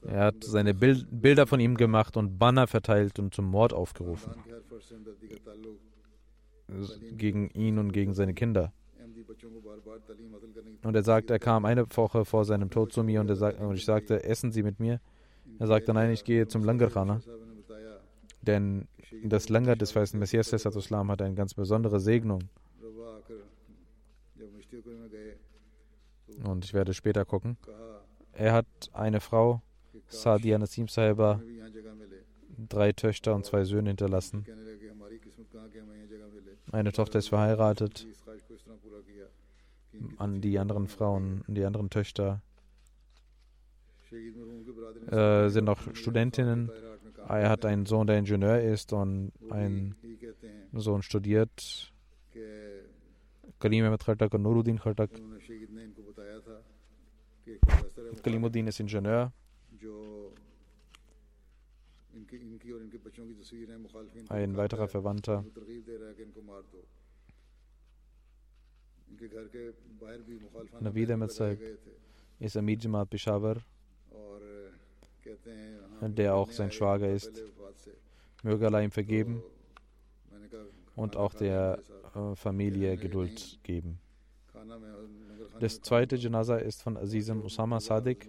Er 0.08 0.26
hat 0.26 0.44
seine 0.44 0.74
Bild 0.74 1.08
Bilder 1.10 1.48
von 1.48 1.60
ihm 1.60 1.78
gemacht 1.78 2.18
und 2.18 2.38
Banner 2.38 2.68
verteilt 2.68 3.20
und 3.20 3.34
zum 3.34 3.46
Mord 3.46 3.74
aufgerufen. 3.74 4.34
Gegen 7.18 7.50
ihn 7.52 7.78
und 7.78 7.92
gegen 7.92 8.14
seine 8.14 8.34
Kinder. 8.34 8.72
Und 10.84 10.96
er 10.96 11.04
sagt, 11.04 11.30
er 11.30 11.40
kam 11.40 11.66
eine 11.66 11.86
Woche 11.96 12.26
vor 12.26 12.46
seinem 12.46 12.70
Tod 12.70 12.94
zu 12.94 13.04
mir 13.04 13.22
und, 13.22 13.30
er 13.30 13.36
sagt, 13.36 13.60
und 13.60 13.76
ich 13.76 13.86
sagte, 13.86 14.24
essen 14.24 14.52
Sie 14.52 14.64
mit 14.64 14.80
mir? 14.80 15.00
Er 15.60 15.68
sagte, 15.68 15.94
nein, 15.94 16.12
ich 16.12 16.24
gehe 16.24 16.48
zum 16.48 16.64
Langarkhana. 16.64 17.22
Denn 18.42 18.88
das 19.24 19.50
Langar 19.50 19.76
des 19.76 19.96
weißen 19.96 20.20
Messias 20.20 20.52
Islam 20.54 21.10
hat 21.12 21.22
eine 21.22 21.36
ganz 21.36 21.54
besondere 21.54 22.00
Segnung. 22.00 22.44
Und 26.44 26.66
ich 26.66 26.74
werde 26.74 26.94
später 26.94 27.26
gucken. 27.26 27.58
Er 28.34 28.54
hat 28.54 28.66
eine 28.94 29.22
Frau, 29.22 29.62
Sadia 30.08 30.58
Nasim 30.58 30.88
Sahiba, 30.88 31.42
drei 32.70 32.92
Töchter 32.92 33.36
und 33.36 33.46
zwei 33.46 33.64
Söhne 33.64 33.90
hinterlassen. 33.90 34.46
Eine 36.72 36.92
Tochter 36.92 37.20
ist 37.20 37.30
verheiratet. 37.30 38.08
An 40.18 40.42
die 40.42 40.60
anderen 40.60 40.88
Frauen, 40.88 41.44
die 41.48 41.64
anderen 41.64 41.90
Töchter 41.90 42.42
äh, 45.10 45.50
sind 45.50 45.66
noch 45.66 45.96
Studentinnen. 45.96 46.70
Er 47.28 47.50
hat 47.50 47.66
einen 47.66 47.86
Sohn, 47.86 48.08
der 48.08 48.18
Ingenieur 48.18 48.60
ist 48.62 48.94
und 48.94 49.32
einen 49.50 49.96
Sohn 50.74 51.02
studiert. 51.02 51.92
Kalim 53.60 53.86
Ahmed 53.86 54.04
Khatak 54.04 54.34
und 54.34 54.42
Nuruddin 54.42 54.80
Khatak. 54.80 55.10
Kalimuddin 58.24 58.68
ist 58.68 58.80
Ingenieur. 58.80 59.32
Ein 64.30 64.58
weiterer 64.58 64.88
Verwandter. 64.88 65.44
Ahmed 71.12 71.32
Sahib 71.32 71.60
ist 72.40 72.58
Amir 72.58 72.78
Jamaat 72.78 73.10
Peshawar, 73.10 73.58
der 76.02 76.36
auch 76.36 76.52
sein 76.52 76.72
Schwager 76.72 77.12
ist. 77.12 77.44
Möge 78.44 78.66
Allah 78.68 78.82
ihm 78.82 78.92
vergeben 78.92 79.42
und 80.96 81.16
auch 81.16 81.34
der 81.34 81.82
äh, 82.16 82.36
Familie 82.36 82.98
Geduld 82.98 83.60
geben. 83.64 84.00
Das 85.60 85.82
zweite 85.82 86.16
Janaza 86.16 86.58
ist 86.58 86.84
von 86.84 86.98
Azizem 86.98 87.42
Usama 87.44 87.80
Sadiq, 87.80 88.28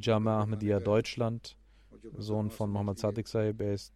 Jama 0.00 0.40
Ahmadiyya 0.40 0.80
Deutschland, 0.80 1.56
Sohn 2.16 2.50
von 2.50 2.70
Muhammad 2.70 2.98
Sadiq 2.98 3.28
Sahib. 3.28 3.60
Er 3.60 3.74
ist 3.74 3.92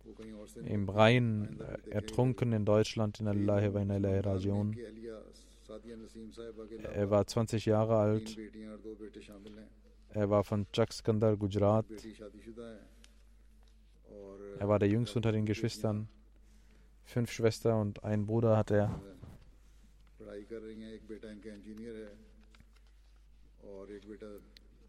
im 0.64 0.88
Rhein 0.88 1.58
äh, 1.60 1.90
ertrunken 1.90 2.52
in 2.52 2.64
Deutschland 2.64 3.20
in 3.20 3.28
Allah 3.28 3.72
wa 3.72 3.80
inna 3.80 3.96
Rajiun. 4.20 4.76
Er 6.92 7.10
war 7.10 7.26
20 7.26 7.66
Jahre 7.66 7.96
alt. 7.96 8.38
Er 10.10 10.30
war 10.30 10.44
von 10.44 10.66
Chakskandar, 10.72 11.36
Gujarat. 11.36 11.86
Er 14.58 14.68
war 14.68 14.78
der 14.78 14.88
jüngste 14.88 15.18
unter 15.18 15.32
den 15.32 15.44
Geschwistern. 15.44 16.08
Fünf 17.04 17.30
Schwestern 17.30 17.80
und 17.80 18.04
einen 18.04 18.26
Bruder 18.26 18.56
hat 18.56 18.70
er. 18.70 19.00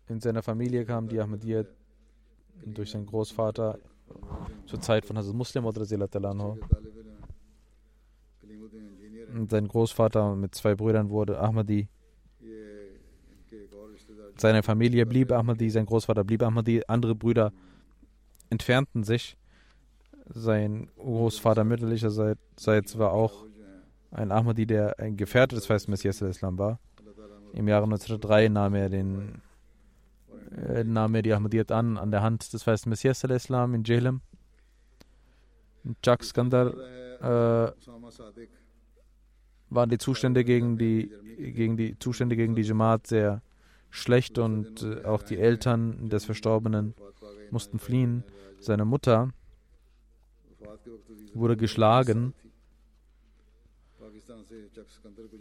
In 0.09 0.19
seiner 0.21 0.41
Familie 0.41 0.85
kam 0.85 1.07
die 1.07 1.19
Ahmadiyya 1.19 1.65
durch 2.65 2.91
seinen 2.91 3.05
Großvater 3.05 3.79
zur 4.65 4.81
Zeit 4.81 5.05
von 5.05 5.17
Hazrat 5.17 5.35
Muslim 5.35 5.65
oder 5.65 5.85
sein 9.49 9.67
Großvater 9.67 10.35
mit 10.35 10.55
zwei 10.55 10.75
Brüdern 10.75 11.09
wurde 11.09 11.39
Ahmadi. 11.39 11.87
Seine 14.37 14.63
Familie 14.63 15.05
blieb 15.05 15.31
Ahmadi, 15.31 15.69
sein 15.69 15.85
Großvater 15.85 16.23
blieb 16.23 16.43
Ahmadi, 16.43 16.83
andere 16.87 17.15
Brüder 17.15 17.51
entfernten 18.49 19.03
sich. 19.03 19.37
Sein 20.29 20.89
Großvater 20.97 21.63
mütterlicherseits 21.63 22.97
war 22.97 23.11
auch 23.11 23.45
ein 24.11 24.31
Ahmadi, 24.31 24.65
der 24.65 24.99
ein 24.99 25.17
Gefährte 25.17 25.55
des 25.55 25.69
Weißen 25.69 25.89
Messias 25.89 26.21
Islam 26.21 26.57
war. 26.57 26.79
Im 27.53 27.67
Jahre 27.67 27.85
1903 27.85 28.49
nahm 28.49 28.75
er, 28.75 28.89
den, 28.89 29.41
nahm 30.83 31.15
er 31.15 31.21
die 31.21 31.33
Ahmadiyyat 31.33 31.71
an, 31.71 31.97
an 31.97 32.11
der 32.11 32.21
Hand 32.21 32.53
des 32.53 32.65
Weißen 32.65 32.89
Messias 32.89 33.23
Islam 33.23 33.73
in 33.73 33.83
Jehlam. 33.83 34.21
Chak 36.03 36.23
Skandar 36.23 36.73
äh, 37.21 37.71
waren 39.69 39.89
die 39.89 39.97
Zustände 39.97 40.43
gegen 40.43 40.77
die, 40.77 41.11
gegen 41.37 41.77
die 41.77 41.97
Zustände 41.99 42.35
gegen 42.35 42.55
die 42.55 42.61
Jamaat 42.61 43.07
sehr 43.07 43.41
schlecht 43.89 44.37
und 44.37 44.83
äh, 44.83 45.05
auch 45.05 45.23
die 45.23 45.37
Eltern 45.37 46.09
des 46.09 46.25
Verstorbenen 46.25 46.93
mussten 47.51 47.79
fliehen. 47.79 48.23
Seine 48.59 48.85
Mutter 48.85 49.29
wurde 51.33 51.57
geschlagen. 51.57 52.33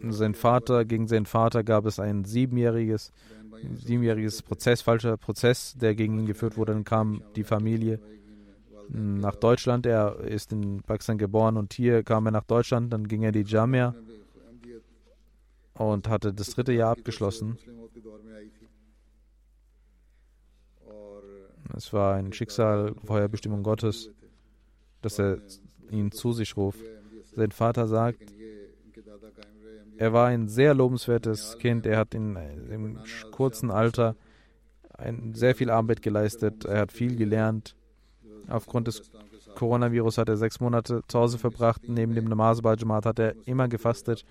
Sein 0.09 0.35
Vater, 0.35 0.85
gegen 0.85 1.09
seinen 1.09 1.27
Vater 1.27 1.65
gab 1.65 1.87
es 1.87 1.99
ein 1.99 2.25
siebenjähriges, 2.25 3.13
siebenjähriges 3.75 4.43
Prozess, 4.43 4.83
falscher 4.83 5.17
Prozess, 5.17 5.75
der 5.77 5.95
gegen 5.95 6.19
ihn 6.19 6.27
geführt 6.27 6.57
wurde. 6.57 6.73
Dann 6.73 6.85
kam 6.85 7.23
die 7.35 7.45
Familie 7.45 8.01
nach 8.89 9.37
Deutschland. 9.37 9.87
Er 9.87 10.21
ist 10.21 10.53
in 10.53 10.83
Pakistan 10.83 11.19
geboren 11.19 11.57
und 11.57 11.73
hier 11.73 12.03
kam 12.03 12.27
er 12.27 12.33
nach 12.33 12.45
Deutschland. 12.45 12.93
Dann 12.93 13.09
ging 13.09 13.23
er 13.23 13.33
die 13.33 13.43
Jamia 13.43 13.95
und 15.75 16.09
hatte 16.09 16.33
das 16.33 16.51
dritte 16.51 16.73
Jahr 16.73 16.93
abgeschlossen. 16.93 17.59
Es 21.77 21.93
war 21.93 22.15
ein 22.15 22.33
Schicksal, 22.33 22.95
Feuerbestimmung 23.05 23.63
Gottes, 23.63 24.11
dass 25.03 25.19
er 25.19 25.39
ihn 25.91 26.13
zu 26.13 26.33
sich 26.33 26.57
ruft. 26.57 26.81
Sein 27.35 27.51
Vater 27.51 27.87
sagt, 27.87 28.36
er 29.99 30.13
war 30.13 30.27
ein 30.27 30.49
sehr 30.49 30.75
lobenswertes 30.75 31.59
Kind. 31.59 31.87
Er 31.87 31.99
hat 31.99 32.15
in, 32.15 32.37
im 32.71 32.99
kurzen 33.31 33.71
Alter 33.71 34.15
ein, 34.93 35.35
sehr 35.35 35.55
viel 35.55 35.71
Arbeit 35.71 36.03
geleistet. 36.03 36.65
Er 36.65 36.81
hat 36.81 36.93
viel 36.93 37.17
gelernt. 37.17 37.77
Aufgrund 38.49 38.89
des 38.89 39.11
Coronavirus 39.55 40.19
hat 40.19 40.29
er 40.29 40.37
sechs 40.37 40.61
Monate 40.61 41.03
zu 41.09 41.19
Hause 41.19 41.39
verbracht. 41.39 41.89
Neben 41.89 42.15
dem 42.15 42.27
Namaz 42.27 42.61
Jamaat 42.63 43.07
hat 43.07 43.19
er 43.19 43.35
immer 43.47 43.69
gefastet 43.69 44.25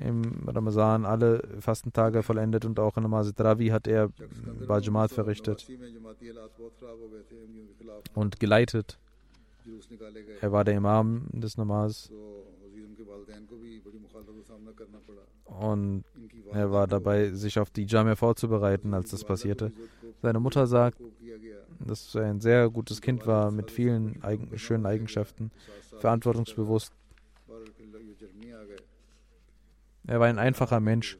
im 0.00 0.48
Ramazan 0.48 1.04
alle 1.04 1.42
Fastentage 1.60 2.22
vollendet 2.22 2.64
und 2.64 2.80
auch 2.80 2.96
in 2.96 3.02
Namaz 3.04 3.32
Travi 3.34 3.68
hat 3.68 3.86
er 3.86 4.10
Bajamat 4.66 5.10
verrichtet 5.10 5.68
und 8.14 8.40
geleitet. 8.40 8.98
Er 10.40 10.52
war 10.52 10.64
der 10.64 10.74
Imam 10.74 11.26
des 11.32 11.56
Namaz 11.56 12.10
und 15.44 16.04
er 16.52 16.70
war 16.70 16.86
dabei, 16.86 17.30
sich 17.30 17.58
auf 17.58 17.70
die 17.70 17.84
Jamia 17.84 18.16
vorzubereiten, 18.16 18.94
als 18.94 19.10
das 19.10 19.24
passierte. 19.24 19.72
Seine 20.22 20.40
Mutter 20.40 20.66
sagt, 20.66 20.98
dass 21.80 22.14
er 22.14 22.24
ein 22.26 22.40
sehr 22.40 22.70
gutes 22.70 23.00
Kind 23.00 23.26
war 23.26 23.50
mit 23.50 23.70
vielen 23.70 24.22
eigen, 24.22 24.58
schönen 24.58 24.86
Eigenschaften, 24.86 25.50
verantwortungsbewusst 25.98 26.92
er 30.06 30.20
war 30.20 30.26
ein 30.26 30.38
einfacher 30.38 30.80
Mensch, 30.80 31.18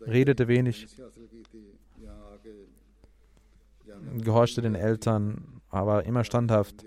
redete 0.00 0.46
wenig, 0.46 0.86
gehorchte 4.18 4.62
den 4.62 4.74
Eltern, 4.74 5.60
aber 5.70 6.04
immer 6.04 6.22
standhaft. 6.22 6.84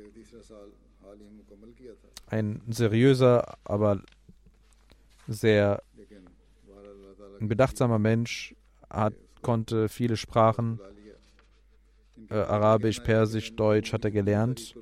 Ein 2.27 2.61
seriöser, 2.69 3.57
aber 3.65 4.01
sehr 5.29 5.81
bedachtsamer 7.39 7.99
Mensch, 7.99 8.55
hat, 8.89 9.13
konnte 9.41 9.87
viele 9.87 10.17
Sprachen, 10.17 10.79
äh, 12.29 12.35
Arabisch, 12.35 12.99
Persisch, 12.99 13.55
Deutsch 13.55 13.93
hat 13.93 14.05
er 14.05 14.11
gelernt. 14.11 14.75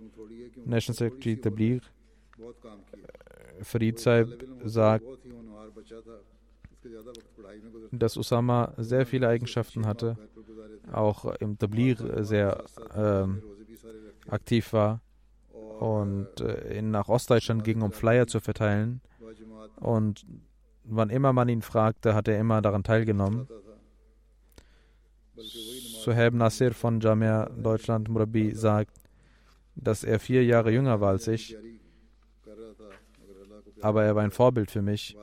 National 0.66 0.98
Secretary 0.98 1.40
Tabligh, 1.40 1.82
Farid 3.62 4.00
Saib 4.00 4.46
sagt, 4.66 5.06
dass 7.92 8.18
Usama 8.18 8.74
sehr 8.78 9.06
viele 9.06 9.28
Eigenschaften 9.28 9.86
hatte, 9.86 10.18
auch 10.92 11.26
im 11.36 11.58
Tablir 11.58 12.24
sehr 12.24 12.64
äh, 12.94 14.32
aktiv 14.32 14.74
war 14.74 15.02
und 15.80 16.42
äh, 16.42 16.82
nach 16.82 17.08
Ostdeutschland 17.08 17.64
ging, 17.64 17.82
um 17.82 17.92
Flyer 17.92 18.28
zu 18.28 18.40
verteilen. 18.40 19.02
Und 19.80 20.26
wann 20.84 21.10
immer 21.10 21.34
man 21.34 21.50
ihn 21.50 21.62
fragte, 21.62 22.14
hat 22.14 22.28
er 22.28 22.40
immer 22.40 22.62
daran 22.62 22.84
teilgenommen. 22.84 23.48
Suhaib 25.38 26.34
Nasir 26.34 26.74
von 26.74 27.00
Jamia 27.00 27.50
Deutschland 27.50 28.10
Murabi 28.10 28.52
sagt, 28.52 28.98
dass 29.76 30.04
er 30.04 30.20
vier 30.20 30.44
Jahre 30.44 30.72
jünger 30.72 31.00
war 31.00 31.10
als 31.10 31.28
ich, 31.28 31.56
aber 33.82 34.04
er 34.04 34.16
war 34.16 34.24
ein 34.24 34.32
Vorbild 34.32 34.72
für 34.72 34.82
mich. 34.82 35.16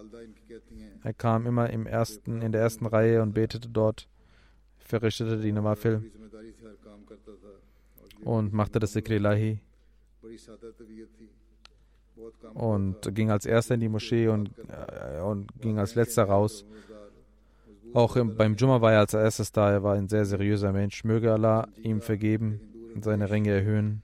Er 1.03 1.13
kam 1.13 1.47
immer 1.47 1.71
im 1.71 1.87
ersten, 1.87 2.41
in 2.41 2.53
der 2.53 2.61
ersten 2.61 2.87
Reihe 2.87 3.23
und 3.23 3.35
betete 3.35 3.69
dort, 3.69 4.09
verrichtete 4.79 5.41
die 5.41 5.53
Nawafil 5.53 6.11
und 8.23 8.53
machte 8.53 8.79
das 8.79 8.93
Sikrilahi 8.93 9.59
und 12.55 13.15
ging 13.15 13.31
als 13.31 13.47
erster 13.47 13.75
in 13.75 13.81
die 13.81 13.89
Moschee 13.89 14.29
und, 14.29 14.51
äh, 14.69 15.21
und 15.21 15.49
ging 15.61 15.79
als 15.79 15.95
letzter 15.95 16.25
raus. 16.25 16.65
Auch 17.93 18.17
im, 18.17 18.37
beim 18.37 18.57
Jumma 18.57 18.81
war 18.81 18.93
er 18.93 19.01
als 19.01 19.15
erstes 19.15 19.53
da. 19.53 19.71
Er 19.71 19.83
war 19.83 19.95
ein 19.95 20.09
sehr 20.09 20.25
seriöser 20.25 20.73
Mensch. 20.73 21.05
Möge 21.05 21.33
Allah 21.33 21.69
ihm 21.83 22.01
vergeben, 22.01 22.61
seine 23.01 23.31
Ränge 23.31 23.51
erhöhen 23.51 24.03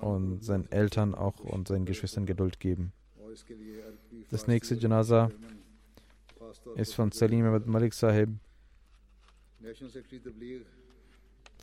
und 0.00 0.44
seinen 0.44 0.70
Eltern 0.70 1.14
auch 1.14 1.40
und 1.40 1.68
seinen 1.68 1.86
Geschwistern 1.86 2.26
Geduld 2.26 2.60
geben. 2.60 2.92
Das 4.30 4.46
nächste 4.46 4.74
Janaza 4.74 5.30
ist 6.76 6.94
von 6.94 7.10
Salim 7.12 7.46
Ahmed 7.46 7.66
Malik 7.66 7.94
Sahib. 7.94 8.30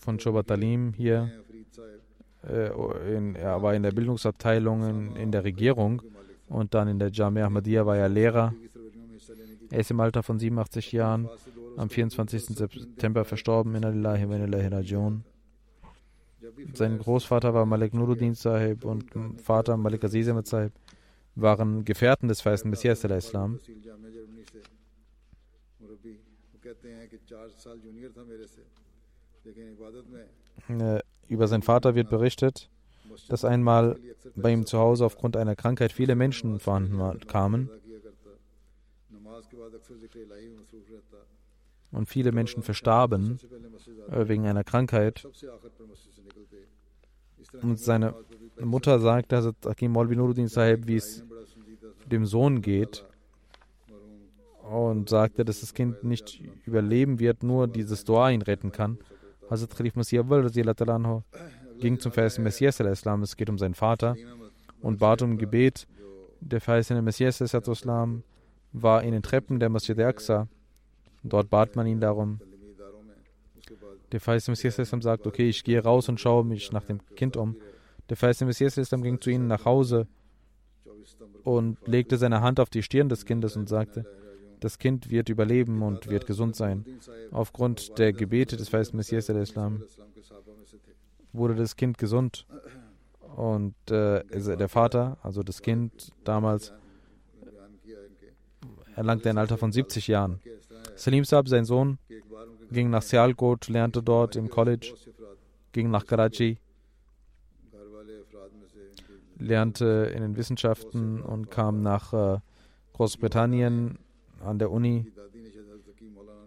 von 0.05 0.20
Shobat 0.20 0.47
Talim 0.47 0.93
hier. 0.93 1.32
Äh, 2.48 3.16
in, 3.16 3.36
er 3.36 3.62
war 3.62 3.74
in 3.74 3.84
der 3.84 3.91
Bildungsabteilung 3.91 4.84
in, 4.84 5.16
in, 5.16 5.32
der 5.32 5.43
Regierung 5.43 6.02
und 6.48 6.74
dann 6.74 6.88
in 6.88 7.00
der 7.00 7.10
Jamia 7.10 7.46
Ahmadiyya 7.46 7.86
war 7.86 7.98
er 7.98 8.10
Lehrer. 8.10 8.54
Er 9.72 9.80
ist 9.80 9.91
im 9.91 10.00
Alter 10.00 10.22
von 10.22 10.38
87 10.38 10.91
Jahren 10.91 11.28
am 11.78 11.89
24. 11.89 12.46
September 12.46 13.26
verstorben. 13.26 13.74
Sein 16.74 17.00
Großvater 17.00 17.54
war 17.54 17.66
Malik 17.66 17.93
Nuruddin 17.93 18.36
Sahib 18.36 18.86
und 18.86 19.06
Vater 19.41 19.78
Malik 19.78 20.04
Aziz 20.04 20.28
Ahmed 20.28 20.48
Sahib 20.48 20.72
waren 21.36 21.84
Gefährten 21.84 22.30
des 22.30 22.46
weißen 22.46 22.70
Messias 22.70 23.02
der 23.02 23.18
Islam. 23.18 23.60
Äh, 30.70 31.00
über 31.28 31.48
seinen 31.48 31.64
Vater 31.64 31.96
wird 31.96 32.10
berichtet, 32.10 32.70
dass 33.30 33.46
einmal 33.46 33.98
bei 34.36 34.52
ihm 34.52 34.66
zu 34.66 34.78
Hause 34.78 35.06
aufgrund 35.06 35.38
einer 35.38 35.56
Krankheit 35.56 35.92
viele 35.92 36.16
Menschen 36.16 36.60
vorhanden 36.60 36.98
kamen 37.28 37.70
und 41.92 42.10
viele 42.10 42.32
Menschen 42.32 42.64
verstarben 42.64 43.40
äh, 44.12 44.28
wegen 44.28 44.46
einer 44.46 44.64
Krankheit. 44.64 45.28
Und 47.62 47.80
seine 47.80 48.14
Mutter 48.60 49.00
sagt, 49.00 49.32
dass 49.32 49.54
Hakim 49.66 50.48
Sahib, 50.48 50.88
wie 50.88 50.96
es 50.96 51.24
dem 52.06 52.26
Sohn 52.26 52.62
geht, 52.62 53.06
und 54.64 55.10
sagte, 55.10 55.46
dass 55.46 55.62
das 55.62 55.74
Kind 55.74 56.04
nicht 56.04 56.42
überleben 56.66 57.20
wird, 57.20 57.44
nur 57.44 57.68
dieses 57.68 58.04
Dua 58.04 58.32
ihn 58.32 58.42
retten 58.42 58.72
kann. 58.72 58.98
Hazrat 59.50 59.76
Khalif 59.76 59.96
Masih 59.96 60.20
Awal 60.20 60.50
ging 61.80 62.00
zum 62.00 62.12
verheißenen 62.12 62.43
Messias, 62.43 62.80
es 62.80 63.38
geht 63.38 63.50
um 63.50 63.58
seinen 63.58 63.76
Vater, 63.76 64.16
und 64.82 65.00
bat 65.00 65.22
um 65.22 65.38
Gebet. 65.38 65.88
Der 66.41 66.62
verheißene 66.62 67.02
Messias 67.02 67.41
war 68.74 69.04
in 69.04 69.12
den 69.12 69.24
Treppen 69.24 69.60
der 69.60 69.70
Masjid 69.70 69.98
Aqsa. 70.00 70.48
Dort 71.24 71.50
bat 71.50 71.76
man 71.76 71.88
ihn 71.88 72.00
darum. 72.00 72.39
Der 74.12 74.20
verheißene 74.20 74.54
Messias 74.54 74.76
sagt: 74.76 75.26
Okay, 75.26 75.50
ich 75.50 75.64
gehe 75.64 75.82
raus 75.82 76.08
und 76.10 76.20
schaue 76.20 76.46
mich 76.46 76.72
nach 76.72 76.84
dem 76.84 77.00
Kind 77.16 77.38
um. 77.38 77.56
Der 78.10 78.18
verheißene 78.18 78.48
Messias 78.48 78.76
ging 78.76 79.20
zu 79.20 79.30
ihnen 79.32 79.48
nach 79.48 79.66
Hause 79.66 80.08
und 81.43 81.78
legte 81.88 82.18
seine 82.18 82.41
Hand 82.41 82.60
auf 82.60 82.70
die 82.70 82.84
Stirn 82.84 83.10
des 83.10 83.26
Kindes 83.26 83.56
und 83.56 83.68
sagte: 83.68 84.06
das 84.60 84.80
Kind 84.80 85.10
wird 85.10 85.30
überleben 85.30 85.82
und 85.82 86.10
wird 86.10 86.26
gesund 86.26 86.56
sein. 86.56 86.86
Aufgrund 87.32 87.97
der 87.97 88.14
Gebete 88.14 88.58
des 88.58 88.70
Feisten 88.70 88.97
Messias 88.97 89.30
al-Islam 89.30 89.84
wurde 91.34 91.56
das 91.56 91.76
Kind 91.76 91.97
gesund. 91.97 92.45
Und 93.36 93.76
äh, 93.91 94.24
der 94.24 94.70
Vater, 94.70 95.18
also 95.22 95.43
das 95.43 95.62
Kind 95.62 96.14
damals, 96.24 96.74
erlangte 98.95 99.30
ein 99.30 99.38
Alter 99.38 99.58
von 99.58 99.72
70 99.72 100.08
Jahren. 100.08 100.39
Salim 100.95 101.26
Saab, 101.26 101.49
sein 101.49 101.66
Sohn, 101.66 101.97
ging 102.72 102.89
nach 102.89 103.01
Sialkot, 103.01 103.68
lernte 103.68 104.01
dort 104.01 104.38
im 104.38 104.49
College, 104.49 104.93
ging 105.74 105.91
nach 105.91 106.06
Karachi, 106.06 106.58
lernte 109.38 110.12
in 110.16 110.22
den 110.22 110.38
Wissenschaften 110.38 111.22
und 111.22 111.51
kam 111.51 111.82
nach 111.82 112.14
äh, 112.14 112.39
Großbritannien 112.93 113.99
an 114.46 114.60
der 114.60 114.72
Uni, 114.72 115.06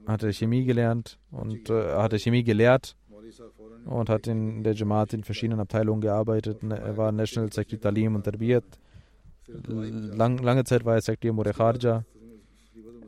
hatte 0.07 0.32
Chemie 0.32 0.64
gelernt 0.64 1.18
und 1.30 1.68
äh, 1.70 1.94
hatte 1.94 2.18
Chemie 2.18 2.42
gelehrt 2.42 2.96
und 3.84 4.09
hat 4.09 4.26
in 4.26 4.62
der 4.62 4.74
Jamaat 4.74 5.12
in 5.12 5.22
verschiedenen 5.24 5.61
Abteilungen 5.61 6.01
gearbeitet. 6.01 6.62
Ne, 6.62 6.78
er 6.78 6.96
war 6.96 7.12
National 7.12 7.53
Secretary 7.53 7.80
Talim 7.80 8.14
und 8.14 8.24
Tarbiyat. 8.24 8.64
Lang, 9.66 10.38
lange 10.38 10.64
Zeit 10.64 10.84
war 10.84 10.94
er 10.94 11.01
Sekretär 11.01 11.32
Murekharja. 11.32 12.05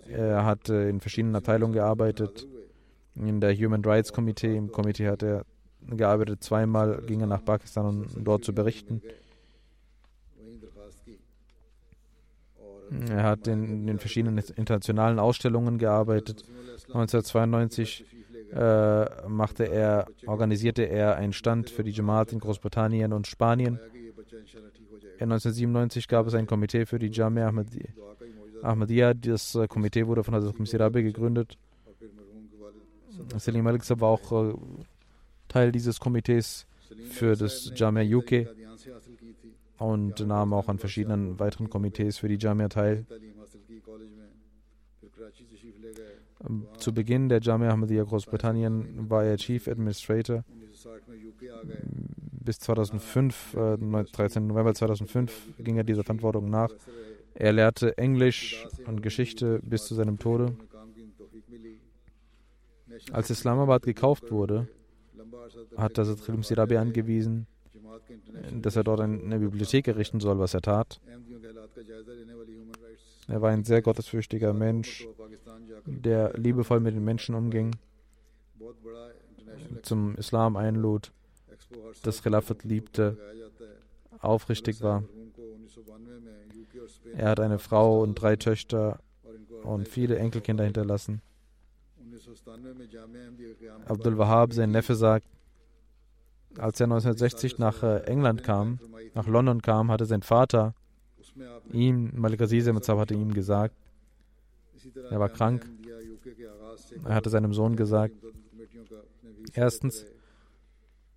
Er 0.08 0.44
hat 0.44 0.68
äh, 0.68 0.88
in 0.88 1.00
verschiedenen 1.00 1.36
Abteilungen 1.36 1.72
gearbeitet. 1.72 2.46
In 3.14 3.40
der 3.40 3.54
Human 3.54 3.84
Rights 3.84 4.12
Committee, 4.12 4.56
im 4.56 4.72
Komitee 4.72 5.08
hat 5.08 5.22
er 5.22 5.44
gearbeitet. 5.86 6.42
Zweimal 6.42 7.02
ging 7.06 7.20
er 7.20 7.26
nach 7.26 7.44
Pakistan, 7.44 7.86
um 7.86 8.24
dort 8.24 8.44
zu 8.44 8.54
berichten. 8.54 9.02
Er 13.08 13.22
hat 13.22 13.46
in 13.46 13.86
den 13.86 13.98
verschiedenen 13.98 14.38
internationalen 14.56 15.18
Ausstellungen 15.18 15.78
gearbeitet. 15.78 16.44
1992 16.88 18.04
äh, 18.52 19.28
machte 19.28 19.64
er, 19.64 20.06
organisierte 20.26 20.82
er 20.82 21.16
einen 21.16 21.32
Stand 21.32 21.70
für 21.70 21.84
die 21.84 21.92
Jamaat 21.92 22.32
in 22.32 22.40
Großbritannien 22.40 23.12
und 23.12 23.28
Spanien. 23.28 23.78
In 25.18 25.30
1997 25.30 26.08
gab 26.08 26.26
es 26.26 26.34
ein 26.34 26.46
Komitee 26.46 26.86
für 26.86 26.98
die 26.98 27.08
Jamia 27.08 27.46
Ahmadi 27.46 27.88
Ahmadiyya. 28.62 29.14
Das 29.14 29.54
äh, 29.54 29.68
Komitee 29.68 30.06
wurde 30.06 30.24
von 30.24 30.34
Hazrat 30.34 30.58
Misirabe 30.58 31.02
gegründet. 31.02 31.56
Selim 33.36 33.66
Alexa 33.66 34.00
war 34.00 34.08
auch 34.08 34.32
äh, 34.32 34.54
Teil 35.48 35.70
dieses 35.72 36.00
Komitees 36.00 36.66
für 37.10 37.36
das 37.36 37.70
Jamia 37.74 38.02
UK 38.16 38.48
und 39.80 40.20
nahm 40.26 40.52
auch 40.52 40.68
an 40.68 40.78
verschiedenen 40.78 41.38
weiteren 41.40 41.70
Komitees 41.70 42.18
für 42.18 42.28
die 42.28 42.38
Jamia 42.38 42.68
teil. 42.68 43.06
Zu 46.78 46.94
Beginn 46.94 47.28
der 47.28 47.40
Jamia 47.40 47.70
Ahmadiyya 47.70 48.04
Großbritannien 48.04 49.10
war 49.10 49.24
er 49.24 49.36
Chief 49.36 49.66
Administrator. 49.66 50.44
Bis 52.42 52.58
2005, 52.60 53.54
äh, 53.54 53.76
13. 53.76 54.46
November 54.46 54.74
2005 54.74 55.48
ging 55.58 55.76
er 55.76 55.84
dieser 55.84 56.04
Verantwortung 56.04 56.48
nach. 56.48 56.70
Er 57.34 57.52
lehrte 57.52 57.96
Englisch 57.96 58.66
und 58.86 59.02
Geschichte 59.02 59.60
bis 59.62 59.86
zu 59.86 59.94
seinem 59.94 60.18
Tode. 60.18 60.56
Als 63.12 63.30
Islamabad 63.30 63.82
gekauft 63.82 64.30
wurde, 64.30 64.68
hat 65.76 65.98
Hazrat 65.98 66.24
Khilum 66.24 66.42
Sirabi 66.42 66.76
angewiesen, 66.76 67.46
dass 68.52 68.76
er 68.76 68.84
dort 68.84 69.00
eine 69.00 69.38
Bibliothek 69.38 69.88
errichten 69.88 70.20
soll, 70.20 70.38
was 70.38 70.54
er 70.54 70.60
tat. 70.60 71.00
Er 73.28 73.40
war 73.42 73.50
ein 73.50 73.64
sehr 73.64 73.82
gottesfürchtiger 73.82 74.52
Mensch, 74.52 75.06
der 75.86 76.36
liebevoll 76.36 76.80
mit 76.80 76.94
den 76.94 77.04
Menschen 77.04 77.34
umging, 77.34 77.76
zum 79.82 80.14
Islam 80.16 80.56
einlud, 80.56 81.12
das 82.02 82.22
Khilafat 82.22 82.64
liebte, 82.64 83.16
aufrichtig 84.20 84.82
war. 84.82 85.04
Er 87.14 87.30
hat 87.30 87.40
eine 87.40 87.58
Frau 87.58 88.02
und 88.02 88.14
drei 88.14 88.36
Töchter 88.36 88.98
und 89.62 89.88
viele 89.88 90.18
Enkelkinder 90.18 90.64
hinterlassen. 90.64 91.22
Abdul 93.86 94.18
Wahab, 94.18 94.52
sein 94.52 94.70
Neffe, 94.70 94.94
sagt, 94.94 95.26
als 96.60 96.78
er 96.78 96.84
1960 96.84 97.58
nach 97.58 97.82
äh, 97.82 98.00
England 98.04 98.44
kam, 98.44 98.78
nach 99.14 99.26
London 99.26 99.62
kam, 99.62 99.90
hatte 99.90 100.04
sein 100.04 100.22
Vater 100.22 100.74
ihm, 101.72 102.10
Malik 102.14 102.42
Aziz 102.42 102.66
hatte 102.66 103.14
ihm 103.14 103.32
gesagt, 103.32 103.74
er 105.10 105.20
war 105.20 105.28
krank, 105.28 105.66
er 107.04 107.14
hatte 107.14 107.30
seinem 107.30 107.54
Sohn 107.54 107.76
gesagt, 107.76 108.14
erstens, 109.54 110.04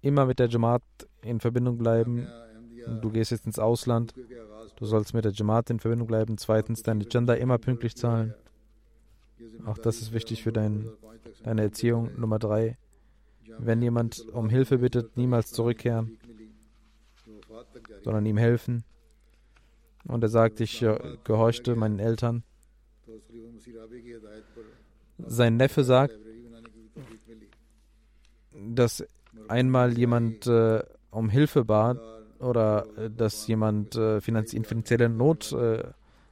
immer 0.02 0.26
mit 0.26 0.40
der 0.40 0.48
Jamaat 0.48 0.84
in 1.22 1.40
Verbindung 1.40 1.78
bleiben, 1.78 2.28
du 3.02 3.10
gehst 3.10 3.32
jetzt 3.32 3.46
ins 3.46 3.60
Ausland, 3.60 4.14
du 4.76 4.86
sollst 4.86 5.14
mit 5.14 5.26
der 5.26 5.32
Jamaat 5.34 5.70
in 5.70 5.80
Verbindung 5.80 6.08
bleiben, 6.08 6.38
zweitens, 6.38 6.84
deine 6.84 7.06
Gender 7.06 7.38
immer 7.38 7.58
pünktlich 7.58 7.96
zahlen, 7.96 8.34
auch 9.66 9.78
das 9.78 10.02
ist 10.02 10.14
wichtig 10.14 10.44
für 10.44 10.54
dein, 10.54 10.90
deine 11.44 11.64
Erziehung, 11.64 12.12
Nummer 12.18 12.40
drei, 12.40 12.78
wenn 13.58 13.82
jemand 13.82 14.26
um 14.32 14.50
Hilfe 14.50 14.80
bittet, 14.80 15.18
niemals 15.18 15.52
zurückkehren, 15.52 16.18
sondern 18.04 18.26
ihm 18.26 18.38
helfen. 18.38 18.84
Und 20.06 20.24
er 20.24 20.30
sagt, 20.30 20.60
ich 20.60 20.82
äh, 20.82 21.18
gehorchte 21.24 21.76
meinen 21.76 22.00
Eltern. 22.00 22.44
Sein 25.18 25.58
Neffe 25.58 25.84
sagt, 25.84 26.14
dass 28.54 29.06
einmal 29.48 29.98
jemand 29.98 30.48
äh, 30.48 30.84
um 31.12 31.30
Hilfe 31.30 31.64
bat 31.64 32.00
oder 32.40 32.86
äh, 32.98 33.10
dass 33.10 33.48
jemand 33.48 33.96
äh, 33.96 34.20
finanz 34.22 34.54
in 34.54 34.66
finanzieller 34.66 35.10
Not 35.10 35.54
äh, 35.54 35.84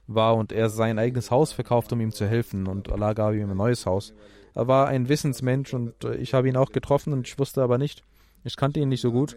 war 0.08 0.36
und 0.36 0.52
er 0.52 0.70
sein 0.70 1.00
eigenes 1.00 1.32
Haus 1.32 1.54
verkaufte, 1.54 1.96
um 1.96 2.02
ihm 2.02 2.12
zu 2.12 2.26
helfen. 2.26 2.68
Und 2.68 2.92
Allah 2.92 3.14
gab 3.14 3.34
ihm 3.34 3.50
ein 3.50 3.58
neues 3.58 3.86
Haus. 3.86 4.14
Er 4.54 4.68
war 4.68 4.88
ein 4.88 5.10
Wissensmensch 5.10 5.74
und 5.74 6.04
äh, 6.04 6.16
ich 6.16 6.34
habe 6.34 6.50
ihn 6.50 6.58
auch 6.58 6.72
getroffen 6.72 7.14
und 7.14 7.28
ich 7.28 7.40
wusste 7.40 7.62
aber 7.62 7.78
nicht, 7.78 8.04
ich 8.44 8.58
kannte 8.58 8.80
ihn 8.80 8.90
nicht 8.90 9.02
so 9.02 9.12
gut. 9.12 9.36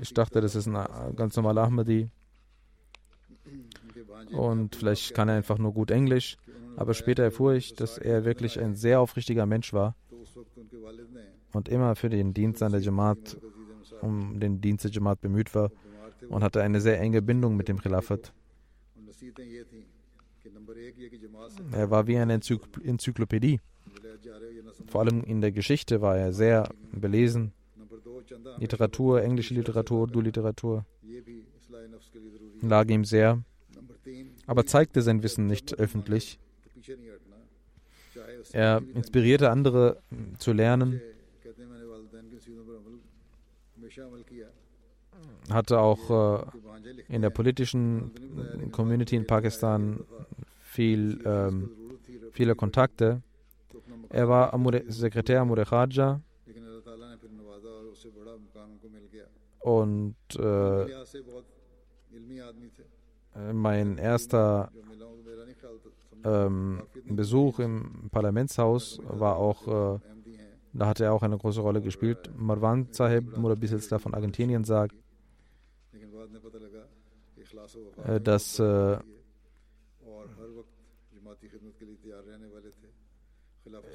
Ich 0.00 0.14
dachte, 0.14 0.40
das 0.40 0.54
ist 0.54 0.66
ein 0.66 0.74
äh, 0.74 1.12
ganz 1.16 1.36
normaler 1.36 1.62
Ahmadi. 1.62 2.08
Und 4.32 4.76
vielleicht 4.76 5.14
kann 5.14 5.28
er 5.28 5.36
einfach 5.36 5.58
nur 5.58 5.72
gut 5.72 5.90
Englisch. 5.90 6.36
Aber 6.76 6.94
später 6.94 7.22
erfuhr 7.24 7.54
ich, 7.54 7.74
dass 7.74 7.98
er 7.98 8.24
wirklich 8.24 8.60
ein 8.60 8.76
sehr 8.76 9.00
aufrichtiger 9.00 9.46
Mensch 9.46 9.72
war 9.72 9.96
und 11.52 11.68
immer 11.68 11.96
für 11.96 12.08
den 12.08 12.34
Dienst 12.34 12.62
an 12.62 12.72
der 12.72 12.80
Jamaat, 12.80 13.36
um 14.00 14.38
den 14.38 14.60
Dienst 14.60 14.84
der 14.84 14.92
Jamaat 14.92 15.20
bemüht 15.20 15.54
war 15.54 15.70
und 16.28 16.42
hatte 16.44 16.62
eine 16.62 16.80
sehr 16.80 17.00
enge 17.00 17.22
Bindung 17.22 17.56
mit 17.56 17.68
dem 17.68 17.80
Khilafat. 17.80 18.32
Er 21.72 21.90
war 21.90 22.06
wie 22.06 22.16
eine 22.16 22.34
Enzykl 22.34 22.82
Enzyklopädie. 22.84 23.60
Vor 24.86 25.00
allem 25.02 25.22
in 25.24 25.40
der 25.40 25.52
Geschichte 25.52 26.00
war 26.00 26.16
er 26.16 26.32
sehr 26.32 26.68
belesen. 26.92 27.52
Literatur, 28.58 29.22
englische 29.22 29.54
Literatur, 29.54 30.00
Urdu-Literatur 30.00 30.84
lag 32.62 32.88
ihm 32.88 33.04
sehr, 33.04 33.42
aber 34.46 34.66
zeigte 34.66 35.02
sein 35.02 35.22
Wissen 35.22 35.46
nicht 35.46 35.78
öffentlich. 35.78 36.38
Er 38.52 38.82
inspirierte 38.94 39.50
andere 39.50 40.00
zu 40.38 40.52
lernen, 40.52 41.00
hatte 45.50 45.80
auch 45.80 46.10
äh, 46.10 47.14
in 47.14 47.22
der 47.22 47.30
politischen 47.30 48.12
Community 48.70 49.16
in 49.16 49.26
Pakistan 49.26 50.04
viel, 50.78 51.20
ähm, 51.24 51.70
viele 52.30 52.54
Kontakte. 52.54 53.20
Er 54.10 54.28
war 54.28 54.54
Amure, 54.54 54.84
Sekretär 54.86 55.40
Amure 55.40 55.64
Khaja 55.64 56.20
und 59.58 60.14
äh, 60.38 60.86
mein 63.52 63.98
erster 63.98 64.70
ähm, 66.24 66.82
Besuch 67.08 67.58
im 67.58 68.08
Parlamentshaus 68.12 69.00
war 69.02 69.36
auch, 69.36 69.66
äh, 69.66 69.98
da 70.74 70.86
hat 70.86 71.00
er 71.00 71.12
auch 71.12 71.24
eine 71.24 71.38
große 71.38 71.60
Rolle 71.60 71.82
gespielt. 71.82 72.30
Marwan 72.36 72.86
Sahib 72.92 73.36
Murabiselstar 73.36 73.98
von 73.98 74.14
Argentinien 74.14 74.62
sagt, 74.62 74.94
äh, 78.04 78.20
dass 78.20 78.60
äh, 78.60 78.98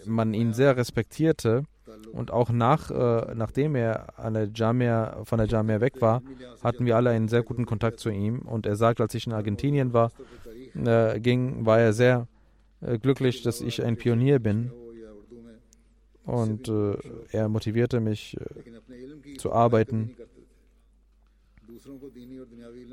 man 0.06 0.34
ihn 0.34 0.54
sehr 0.54 0.78
respektierte 0.78 1.64
und 2.12 2.32
auch 2.32 2.50
nach, 2.50 2.92
äh, 2.92 3.36
nachdem 3.36 3.76
er 3.76 4.18
an 4.20 4.34
der 4.34 4.50
Jamia, 4.54 5.24
von 5.26 5.38
der 5.38 5.48
Jamia 5.48 5.82
weg 5.82 6.02
war, 6.02 6.22
hatten 6.64 6.86
wir 6.86 6.96
alle 6.96 7.10
einen 7.10 7.28
sehr 7.28 7.44
guten 7.44 7.66
Kontakt 7.66 8.00
zu 8.00 8.10
ihm. 8.10 8.40
Und 8.40 8.66
er 8.66 8.76
sagt, 8.76 9.02
als 9.02 9.14
ich 9.16 9.28
in 9.28 9.34
Argentinien 9.34 9.94
war, 9.94 10.12
äh, 10.76 11.20
ging, 11.20 11.66
war 11.66 11.80
er 11.80 11.94
sehr 11.94 12.28
äh, 12.82 12.98
glücklich, 12.98 13.42
dass 13.44 13.62
ich 13.62 13.84
ein 13.84 13.98
Pionier 13.98 14.40
bin. 14.40 14.72
Und 16.26 16.70
äh, 16.70 16.96
er 17.32 17.50
motivierte 17.50 18.00
mich 18.00 18.38
äh, 18.38 19.38
zu 19.38 19.52
arbeiten. 19.52 20.16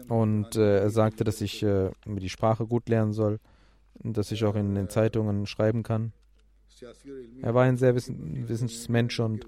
Und 0.09 0.57
äh, 0.57 0.80
er 0.80 0.90
sagte, 0.90 1.22
dass 1.22 1.40
ich 1.40 1.61
die 1.61 2.28
Sprache 2.28 2.66
gut 2.66 2.88
lernen 2.88 3.12
soll, 3.12 3.38
dass 4.03 4.32
ich 4.32 4.44
auch 4.44 4.55
in 4.55 4.74
den 4.74 4.88
Zeitungen 4.88 5.46
schreiben 5.46 5.82
kann. 5.82 6.12
Er 7.42 7.55
war 7.55 7.64
ein 7.64 7.76
sehr 7.76 7.94
Wissensmensch 7.94 9.20
und 9.20 9.46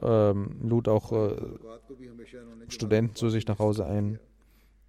ähm, 0.00 0.56
lud 0.62 0.88
auch 0.88 1.12
äh, 1.12 1.36
Studenten 2.68 3.14
zu 3.14 3.28
sich 3.28 3.46
nach 3.46 3.58
Hause 3.58 3.86
ein 3.86 4.18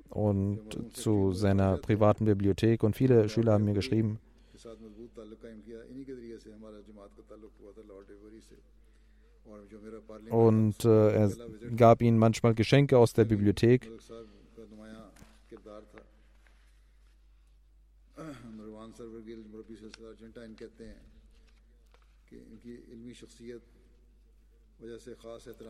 und 0.10 0.96
zu 0.96 1.34
seiner 1.34 1.78
privaten 1.78 2.26
Bibliothek. 2.26 2.84
Und 2.84 2.96
viele 2.96 3.28
Schüler 3.30 3.54
haben 3.54 3.66
mir 3.66 3.74
geschrieben. 3.74 4.20
Und 10.30 10.86
äh, 10.86 11.12
er 11.12 11.32
gab 11.76 12.02
ihnen 12.02 12.18
manchmal 12.18 12.54
Geschenke 12.54 12.98
aus 12.98 13.14
der 13.14 13.26
Bibliothek. 13.26 13.90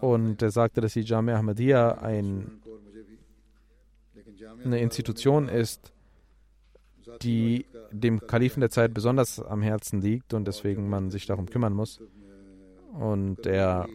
Und 0.01 0.41
er 0.41 0.51
sagte, 0.51 0.82
dass 0.82 0.93
die 0.93 1.01
Jamia 1.01 1.38
Ahmadiyya 1.38 1.99
ein, 1.99 2.61
eine 4.63 4.80
Institution 4.80 5.49
ist, 5.49 5.93
die 7.21 7.65
dem 7.91 8.19
Kalifen 8.21 8.61
der 8.61 8.69
Zeit 8.69 8.93
besonders 8.93 9.39
am 9.39 9.61
Herzen 9.61 10.01
liegt 10.01 10.34
und 10.34 10.45
deswegen 10.45 10.89
man 10.89 11.11
sich 11.11 11.26
darum 11.26 11.47
kümmern 11.49 11.74
muss. 11.74 12.01
Und 12.93 13.45
er 13.45 13.88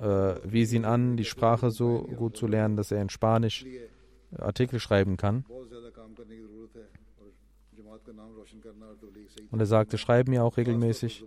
äh, 0.00 0.34
wies 0.44 0.72
ihn 0.72 0.84
an, 0.84 1.16
die 1.16 1.24
Sprache 1.24 1.70
so 1.70 2.02
gut 2.02 2.36
zu 2.36 2.46
lernen, 2.46 2.76
dass 2.76 2.90
er 2.90 3.00
in 3.00 3.08
Spanisch 3.08 3.64
Artikel 4.38 4.78
schreiben 4.78 5.16
kann. 5.16 5.44
Und 9.50 9.60
er 9.60 9.66
sagte, 9.66 9.98
schreib 9.98 10.28
mir 10.28 10.44
auch 10.44 10.56
regelmäßig. 10.56 11.24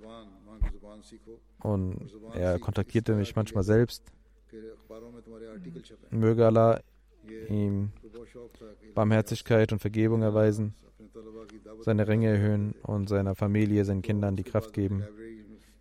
Und 1.60 2.12
er 2.34 2.60
kontaktierte 2.60 3.16
mich 3.16 3.36
manchmal 3.36 3.64
selbst. 3.64 4.04
Möge 6.12 6.46
Allah 6.46 6.80
ihm 7.50 7.92
Barmherzigkeit 8.94 9.72
und 9.72 9.80
Vergebung 9.80 10.22
erweisen, 10.22 10.76
seine 11.82 12.08
Ränge 12.08 12.28
erhöhen 12.28 12.76
und 12.84 13.10
seiner 13.10 13.36
Familie, 13.36 13.86
seinen 13.86 14.02
Kindern 14.02 14.36
die 14.36 14.44
Kraft 14.44 14.74
geben, 14.74 15.04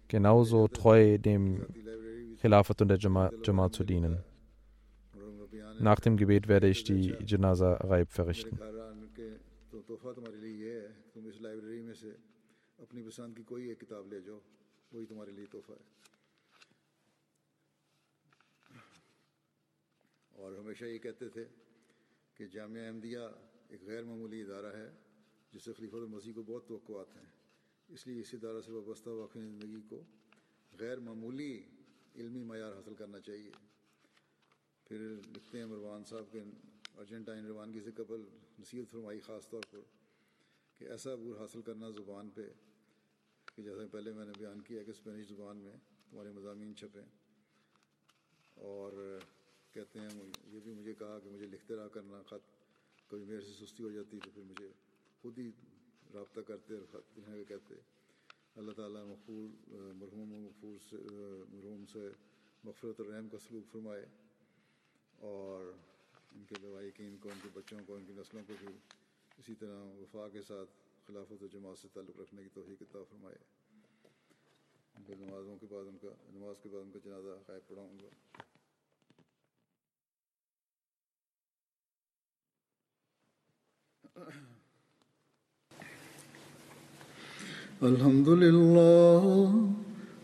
genauso 0.09 0.69
treu 0.69 1.19
dem 1.19 1.67
Khilafat 2.41 2.83
und 2.83 2.89
der 2.89 2.99
Jamaat 2.99 3.75
zu 3.75 3.85
dienen. 3.85 4.19
Nach 5.81 6.01
dem 6.01 6.17
Gebet 6.17 6.49
werde 6.49 6.69
ich 6.69 6.85
die 6.85 7.15
Janaza 7.27 7.75
Raib 7.75 8.13
verrichten. 8.13 8.61
تحفہ 9.87 10.13
تمہارے 10.13 10.37
لیے 10.37 10.67
یہ 10.67 10.81
ہے، 10.81 10.89
تم 11.13 11.27
اس 11.27 11.41
لائبریری 11.41 11.83
میں 11.83 11.95
سے 11.95 12.11
اپنی 12.79 13.03
پسند 13.03 13.37
کی 13.37 13.43
کوئی 13.43 13.69
ایک 13.69 13.81
کتاب 13.81 14.13
لے 14.13 14.21
جاؤ، 14.21 14.39
وہی 14.93 15.07
تمہارے 15.07 15.31
لیے 15.31 15.47
تحفہ 15.47 15.73
ہے۔ 15.73 16.03
اور 20.29 20.53
ہمیشہ 20.53 20.85
یہ 20.85 20.99
کہتے 20.99 21.29
تھے 21.29 21.45
کہ 22.35 22.47
جامعہ 22.47 22.87
احمدیہ 22.87 23.19
ایک 23.69 23.83
غیر 23.83 24.05
معمولی 24.05 24.43
ادارہ 24.43 24.77
ہے، 24.77 24.91
جس 25.53 25.65
سے 25.65 25.73
خلیفہ 25.73 25.97
المسیح 25.97 26.33
کو 26.33 26.43
بہت 26.43 26.69
توقعات 26.69 27.17
ہیں۔ 27.17 27.31
اس 27.89 28.07
لیے 28.07 28.21
اس 28.21 28.35
ادارہ 28.35 28.61
سے 28.61 28.73
وابستہ 28.73 29.09
واقعی 29.09 29.43
زندگی 29.43 29.81
کو 29.89 30.03
غیر 30.81 30.99
معمولی 30.99 31.63
علمی 32.15 32.45
معیار 32.45 32.73
حاصل 32.73 32.95
کرنا 32.95 33.21
چاہیے۔ 33.21 33.51
پھر 34.85 34.99
لکھتے 35.35 35.59
ہیں 35.59 35.67
مروان 35.67 36.05
صاحب 36.05 36.25
کے 36.33 36.41
ارجنٹائن 36.99 37.47
روانگی 37.47 37.81
سے 37.81 37.91
قبل 37.97 38.25
نصیحت 38.59 38.91
فرمائی، 38.91 39.21
خاص 39.21 39.49
طور 39.49 39.63
پر 39.71 39.81
کہ 40.79 40.85
ایسا 40.85 41.13
عبور 41.13 41.41
حاصل 41.41 41.63
کرنا 41.63 41.91
زبان 41.91 42.31
پہ 42.35 42.47
کہ 43.55 43.63
جیسا 43.63 43.87
پہلے 43.91 44.13
میں 44.13 44.25
نے 44.25 44.33
بیان 44.39 44.61
کیا 44.61 44.83
کہ 44.83 44.91
اسپینش 44.91 45.29
زبان 45.29 45.57
میں 45.57 45.73
تمہارے 46.11 46.31
مضامین 46.31 46.75
چھپیں 46.77 47.03
اور 48.57 49.19
کہتے 49.75 49.99
ہیں، 49.99 50.09
یہ 50.53 50.61
بھی 50.61 50.73
مجھے 50.73 50.95
کہا 50.95 51.19
کہ 51.19 51.31
مجھے 51.31 51.47
لکھتے 51.47 51.77
رہا 51.77 51.89
کرنا، 51.89 52.23
خط 52.23 52.51
کبھی 53.11 53.25
میرے 53.25 53.41
سے 53.41 53.65
سستی 53.65 53.83
ہو 53.83 53.91
جاتی 53.91 54.19
تو 54.25 54.31
پھر 54.35 54.43
مجھے 54.43 54.69
خود 55.23 55.39
ہی 55.39 55.51
رابطہ 56.15 56.41
کرتے 56.41 56.75
اور 56.75 56.87
خط 56.91 57.19
لکھنے 57.19 57.45
کا 57.45 57.49
کہتے۔ 57.49 57.75
اللہ 58.57 58.73
تعالیٰ 58.73 59.05
مغفور، 59.07 59.49
مرحوم 59.95 60.33
و 60.33 60.39
مغفور 60.39 60.79
سے، 60.91 60.97
مرحوم 61.53 61.85
سے 61.93 62.09
مغفرت 62.65 63.01
الرحم 63.01 63.29
کا 63.29 63.39
سلوک 63.39 63.73
فرمائے 63.73 64.05
اور 65.31 65.73
ان 66.35 66.45
کے 66.49 66.55
لوائقین 66.63 67.17
کو، 67.21 67.29
ان 67.29 67.39
کے 67.43 67.49
بچوں 67.55 67.79
کو، 67.87 67.95
ان 67.95 68.05
کی 68.07 68.13
نسلوں 68.17 68.43
کو 68.47 68.55
بھی 68.61 68.69
اسی 69.39 69.55
طرح 69.55 69.85
وفا 69.85 70.29
کے 70.33 70.43
ساتھ 70.49 70.71
خلافت 71.07 71.43
و 71.43 71.47
جماعت 71.53 71.79
سے 71.79 71.89
تعلق 71.93 72.21
رکھنے 72.21 72.43
کی 72.43 72.49
توفیق 72.55 72.83
عطا 72.83 72.99
فرمائے۔ 73.11 73.37
ان 74.97 75.03
کو 75.07 75.15
نمازوں 75.19 75.57
کے 75.61 75.67
بعد 75.71 75.85
ان 75.89 75.97
کا، 76.03 76.09
نماز 76.35 76.57
کے 76.63 76.69
بعد 76.69 76.83
ان 76.83 76.91
کا 76.91 76.99
جنازہ 77.05 77.29
غائب 77.49 77.69
پڑھاؤں 77.69 77.99
گا۔ 78.03 78.09
الحمد 87.81 88.29
لله 88.29 89.45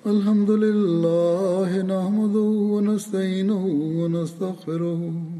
الحمد 0.04 0.50
لله 0.50 1.70
نحمده 1.82 2.50
ونستعينه 2.74 3.64
ونستغفره 4.00 5.37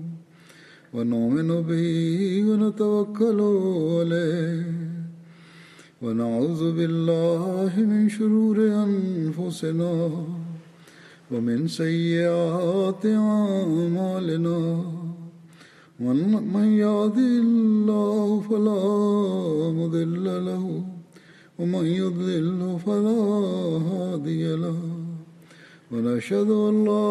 ونؤمن 0.95 1.51
به 1.69 1.89
ونتوكل 2.49 3.41
عليه. 3.97 4.65
ونعوذ 6.03 6.63
بالله 6.79 7.73
من 7.93 8.09
شرور 8.09 8.59
أنفسنا 8.87 9.95
ومن 11.33 11.69
سيئات 11.69 13.05
أعمالنا. 13.07 14.59
من 16.55 16.69
يهده 16.85 17.33
الله 17.45 18.27
فلا 18.51 18.85
مضل 19.79 20.27
له 20.49 20.65
ومن 21.59 21.87
يضلل 22.03 22.61
فلا 22.87 23.21
هادي 23.91 24.45
له. 24.65 24.81
ونشهد 25.93 26.51
أن 26.51 26.75
لا 26.85 27.09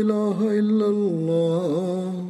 إله 0.00 0.38
إلا 0.60 0.86
الله 0.86 2.29